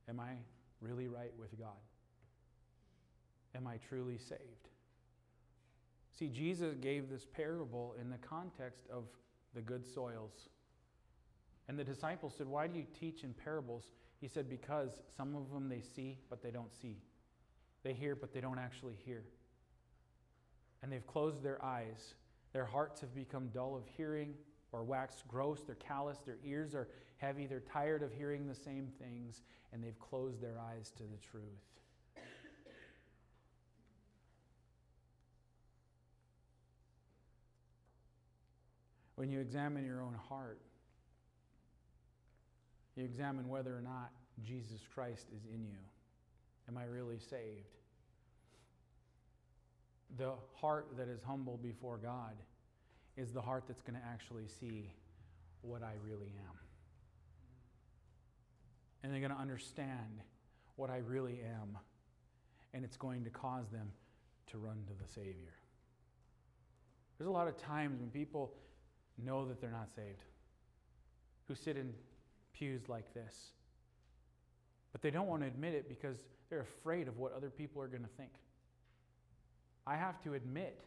Am 0.08 0.20
I 0.20 0.38
really 0.80 1.08
right 1.08 1.34
with 1.36 1.58
God? 1.58 1.80
Am 3.54 3.66
I 3.66 3.78
truly 3.78 4.18
saved? 4.18 4.68
See, 6.12 6.28
Jesus 6.28 6.76
gave 6.76 7.08
this 7.08 7.24
parable 7.24 7.94
in 7.94 8.10
the 8.10 8.18
context 8.18 8.86
of 8.88 9.08
the 9.54 9.60
good 9.60 9.86
soils. 9.86 10.48
And 11.68 11.78
the 11.78 11.84
disciples 11.84 12.34
said, 12.36 12.46
Why 12.46 12.66
do 12.66 12.78
you 12.78 12.86
teach 12.98 13.24
in 13.24 13.32
parables? 13.32 13.92
He 14.20 14.28
said, 14.28 14.48
Because 14.48 15.00
some 15.16 15.34
of 15.34 15.50
them 15.50 15.68
they 15.68 15.80
see, 15.80 16.18
but 16.28 16.42
they 16.42 16.50
don't 16.50 16.72
see. 16.72 16.98
They 17.82 17.92
hear, 17.92 18.16
but 18.16 18.32
they 18.32 18.40
don't 18.40 18.58
actually 18.58 18.96
hear. 19.04 19.22
And 20.82 20.92
they've 20.92 21.06
closed 21.06 21.42
their 21.42 21.62
eyes. 21.64 22.14
Their 22.52 22.64
hearts 22.64 23.00
have 23.00 23.14
become 23.14 23.48
dull 23.48 23.76
of 23.76 23.84
hearing 23.96 24.34
or 24.72 24.84
waxed 24.84 25.26
gross. 25.28 25.62
They're 25.62 25.74
callous. 25.76 26.18
Their 26.18 26.38
ears 26.44 26.74
are 26.74 26.88
heavy. 27.16 27.46
They're 27.46 27.60
tired 27.60 28.02
of 28.02 28.12
hearing 28.12 28.46
the 28.46 28.54
same 28.54 28.88
things, 28.98 29.42
and 29.72 29.82
they've 29.82 29.98
closed 29.98 30.42
their 30.42 30.58
eyes 30.58 30.90
to 30.96 31.02
the 31.02 31.18
truth. 31.18 31.44
When 39.16 39.30
you 39.30 39.40
examine 39.40 39.84
your 39.84 40.02
own 40.02 40.16
heart, 40.28 40.60
you 42.96 43.04
examine 43.04 43.48
whether 43.48 43.76
or 43.76 43.80
not 43.80 44.10
Jesus 44.42 44.80
Christ 44.92 45.26
is 45.34 45.44
in 45.52 45.64
you. 45.64 45.78
Am 46.68 46.78
I 46.78 46.84
really 46.84 47.18
saved? 47.18 47.76
The 50.16 50.32
heart 50.54 50.88
that 50.96 51.08
is 51.08 51.20
humble 51.22 51.58
before 51.62 51.98
God 51.98 52.34
is 53.16 53.32
the 53.32 53.40
heart 53.40 53.64
that's 53.66 53.82
going 53.82 53.98
to 53.98 54.06
actually 54.06 54.46
see 54.48 54.92
what 55.62 55.82
I 55.82 55.94
really 56.04 56.32
am. 56.48 56.58
And 59.02 59.12
they're 59.12 59.20
going 59.20 59.32
to 59.32 59.40
understand 59.40 60.20
what 60.76 60.90
I 60.90 60.98
really 60.98 61.40
am. 61.44 61.78
And 62.72 62.84
it's 62.84 62.96
going 62.96 63.24
to 63.24 63.30
cause 63.30 63.68
them 63.70 63.92
to 64.50 64.58
run 64.58 64.82
to 64.86 64.92
the 65.00 65.08
Savior. 65.12 65.54
There's 67.18 67.28
a 67.28 67.32
lot 67.32 67.46
of 67.46 67.56
times 67.56 68.00
when 68.00 68.10
people 68.10 68.52
know 69.22 69.46
that 69.46 69.60
they're 69.60 69.70
not 69.70 69.90
saved, 69.94 70.22
who 71.46 71.54
sit 71.54 71.76
in 71.76 71.92
pews 72.52 72.88
like 72.88 73.12
this. 73.14 73.52
But 74.92 75.02
they 75.02 75.10
don't 75.10 75.26
want 75.26 75.42
to 75.42 75.48
admit 75.48 75.74
it 75.74 75.88
because 75.88 76.18
they're 76.48 76.60
afraid 76.60 77.08
of 77.08 77.18
what 77.18 77.32
other 77.32 77.50
people 77.50 77.82
are 77.82 77.88
going 77.88 78.02
to 78.02 78.08
think. 78.16 78.30
I 79.86 79.96
have 79.96 80.20
to 80.22 80.34
admit 80.34 80.80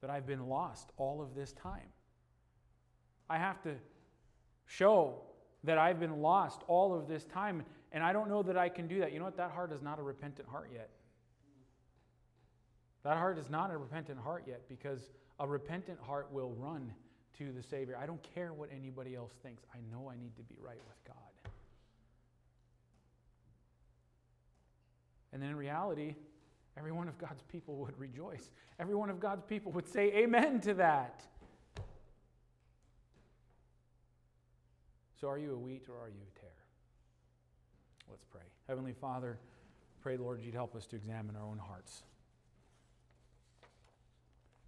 that 0.00 0.10
I've 0.10 0.26
been 0.26 0.48
lost 0.48 0.90
all 0.96 1.20
of 1.22 1.34
this 1.34 1.52
time. 1.52 1.88
I 3.28 3.38
have 3.38 3.62
to 3.62 3.74
show 4.66 5.20
that 5.64 5.78
I've 5.78 6.00
been 6.00 6.20
lost 6.20 6.62
all 6.66 6.94
of 6.94 7.06
this 7.06 7.24
time, 7.24 7.64
and 7.92 8.02
I 8.02 8.12
don't 8.12 8.28
know 8.28 8.42
that 8.42 8.56
I 8.56 8.68
can 8.68 8.88
do 8.88 9.00
that. 9.00 9.12
You 9.12 9.18
know 9.18 9.26
what? 9.26 9.36
That 9.36 9.50
heart 9.50 9.72
is 9.72 9.82
not 9.82 9.98
a 9.98 10.02
repentant 10.02 10.48
heart 10.48 10.70
yet. 10.72 10.90
That 13.02 13.16
heart 13.16 13.38
is 13.38 13.48
not 13.50 13.70
a 13.70 13.76
repentant 13.76 14.18
heart 14.18 14.44
yet 14.46 14.62
because 14.68 15.10
a 15.38 15.46
repentant 15.46 15.98
heart 16.00 16.28
will 16.32 16.50
run 16.50 16.92
to 17.38 17.52
the 17.52 17.62
Savior. 17.62 17.98
I 18.00 18.06
don't 18.06 18.22
care 18.34 18.52
what 18.52 18.70
anybody 18.74 19.14
else 19.14 19.32
thinks. 19.42 19.62
I 19.74 19.78
know 19.92 20.10
I 20.10 20.16
need 20.16 20.36
to 20.36 20.42
be 20.42 20.56
right 20.60 20.80
with 20.88 21.04
God. 21.06 21.52
And 25.32 25.42
then 25.42 25.50
in 25.50 25.56
reality, 25.56 26.14
every 26.76 26.92
one 26.92 27.08
of 27.08 27.18
God's 27.18 27.42
people 27.42 27.76
would 27.76 27.98
rejoice. 27.98 28.50
Every 28.78 28.94
one 28.94 29.10
of 29.10 29.20
God's 29.20 29.44
people 29.44 29.72
would 29.72 29.88
say 29.88 30.12
amen 30.14 30.60
to 30.62 30.74
that. 30.74 31.22
So, 35.20 35.28
are 35.28 35.38
you 35.38 35.52
a 35.52 35.58
wheat 35.58 35.84
or 35.88 35.94
are 36.02 36.08
you 36.08 36.14
a 36.14 36.38
tare? 36.38 36.48
Let's 38.08 38.24
pray. 38.24 38.40
Heavenly 38.66 38.94
Father, 38.94 39.38
pray, 40.02 40.16
Lord, 40.16 40.40
you'd 40.42 40.54
help 40.54 40.74
us 40.74 40.86
to 40.86 40.96
examine 40.96 41.36
our 41.36 41.44
own 41.44 41.58
hearts. 41.58 42.02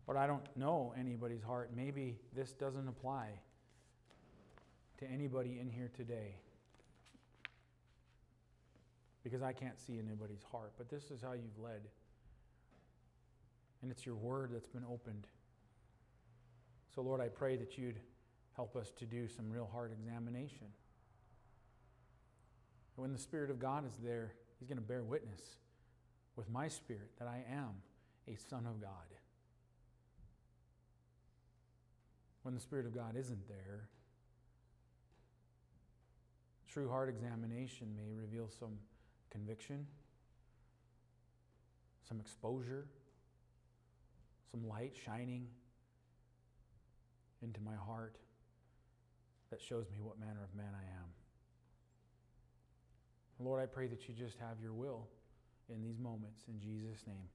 But 0.07 0.17
I 0.17 0.27
don't 0.27 0.45
know 0.57 0.95
anybody's 0.99 1.43
heart. 1.43 1.71
Maybe 1.75 2.19
this 2.35 2.53
doesn't 2.53 2.89
apply 2.89 3.29
to 4.99 5.07
anybody 5.07 5.59
in 5.61 5.71
here 5.71 5.91
today 5.97 6.37
because 9.23 9.43
I 9.43 9.53
can't 9.53 9.79
see 9.79 9.99
anybody's 9.99 10.45
heart. 10.51 10.73
But 10.77 10.89
this 10.89 11.11
is 11.11 11.23
how 11.23 11.33
you've 11.33 11.59
led. 11.63 11.83
And 13.83 13.91
it's 13.91 14.05
your 14.05 14.15
word 14.15 14.51
that's 14.53 14.69
been 14.69 14.85
opened. 14.85 15.27
So, 16.95 17.03
Lord, 17.03 17.21
I 17.21 17.29
pray 17.29 17.57
that 17.57 17.79
you'd 17.79 17.99
help 18.55 18.77
us 18.77 18.93
to 18.99 19.07
do 19.07 19.29
some 19.29 19.51
real 19.51 19.69
heart 19.73 19.93
examination. 19.93 20.67
When 22.97 23.13
the 23.13 23.19
Spirit 23.19 23.51
of 23.51 23.59
God 23.59 23.87
is 23.87 23.97
there, 24.03 24.35
He's 24.59 24.69
going 24.69 24.79
to 24.79 24.83
bear 24.83 25.03
witness 25.03 25.41
with 26.37 26.49
my 26.51 26.69
spirit 26.69 27.11
that 27.19 27.27
I 27.27 27.43
am 27.51 27.71
a 28.29 28.37
son 28.49 28.67
of 28.67 28.81
God. 28.81 28.91
When 32.43 32.55
the 32.55 32.61
Spirit 32.61 32.87
of 32.87 32.95
God 32.95 33.17
isn't 33.17 33.49
there. 33.49 33.89
True 36.69 36.89
heart 36.89 37.09
examination 37.09 37.89
may 37.97 38.13
reveal 38.15 38.49
some 38.49 38.79
conviction, 39.31 39.87
some 42.09 42.19
exposure, 42.21 42.87
some 44.51 44.67
light 44.67 44.95
shining 45.05 45.47
into 47.43 47.61
my 47.61 47.75
heart 47.75 48.17
that 49.51 49.61
shows 49.61 49.87
me 49.91 49.99
what 50.01 50.19
manner 50.19 50.43
of 50.43 50.55
man 50.57 50.73
I 50.75 50.85
am. 50.99 51.07
Lord, 53.39 53.63
I 53.63 53.67
pray 53.67 53.87
that 53.89 54.09
you 54.09 54.15
just 54.15 54.39
have 54.39 54.61
your 54.63 54.73
will 54.73 55.09
in 55.69 55.83
these 55.83 55.99
moments. 55.99 56.45
In 56.49 56.61
Jesus' 56.61 57.05
name. 57.07 57.29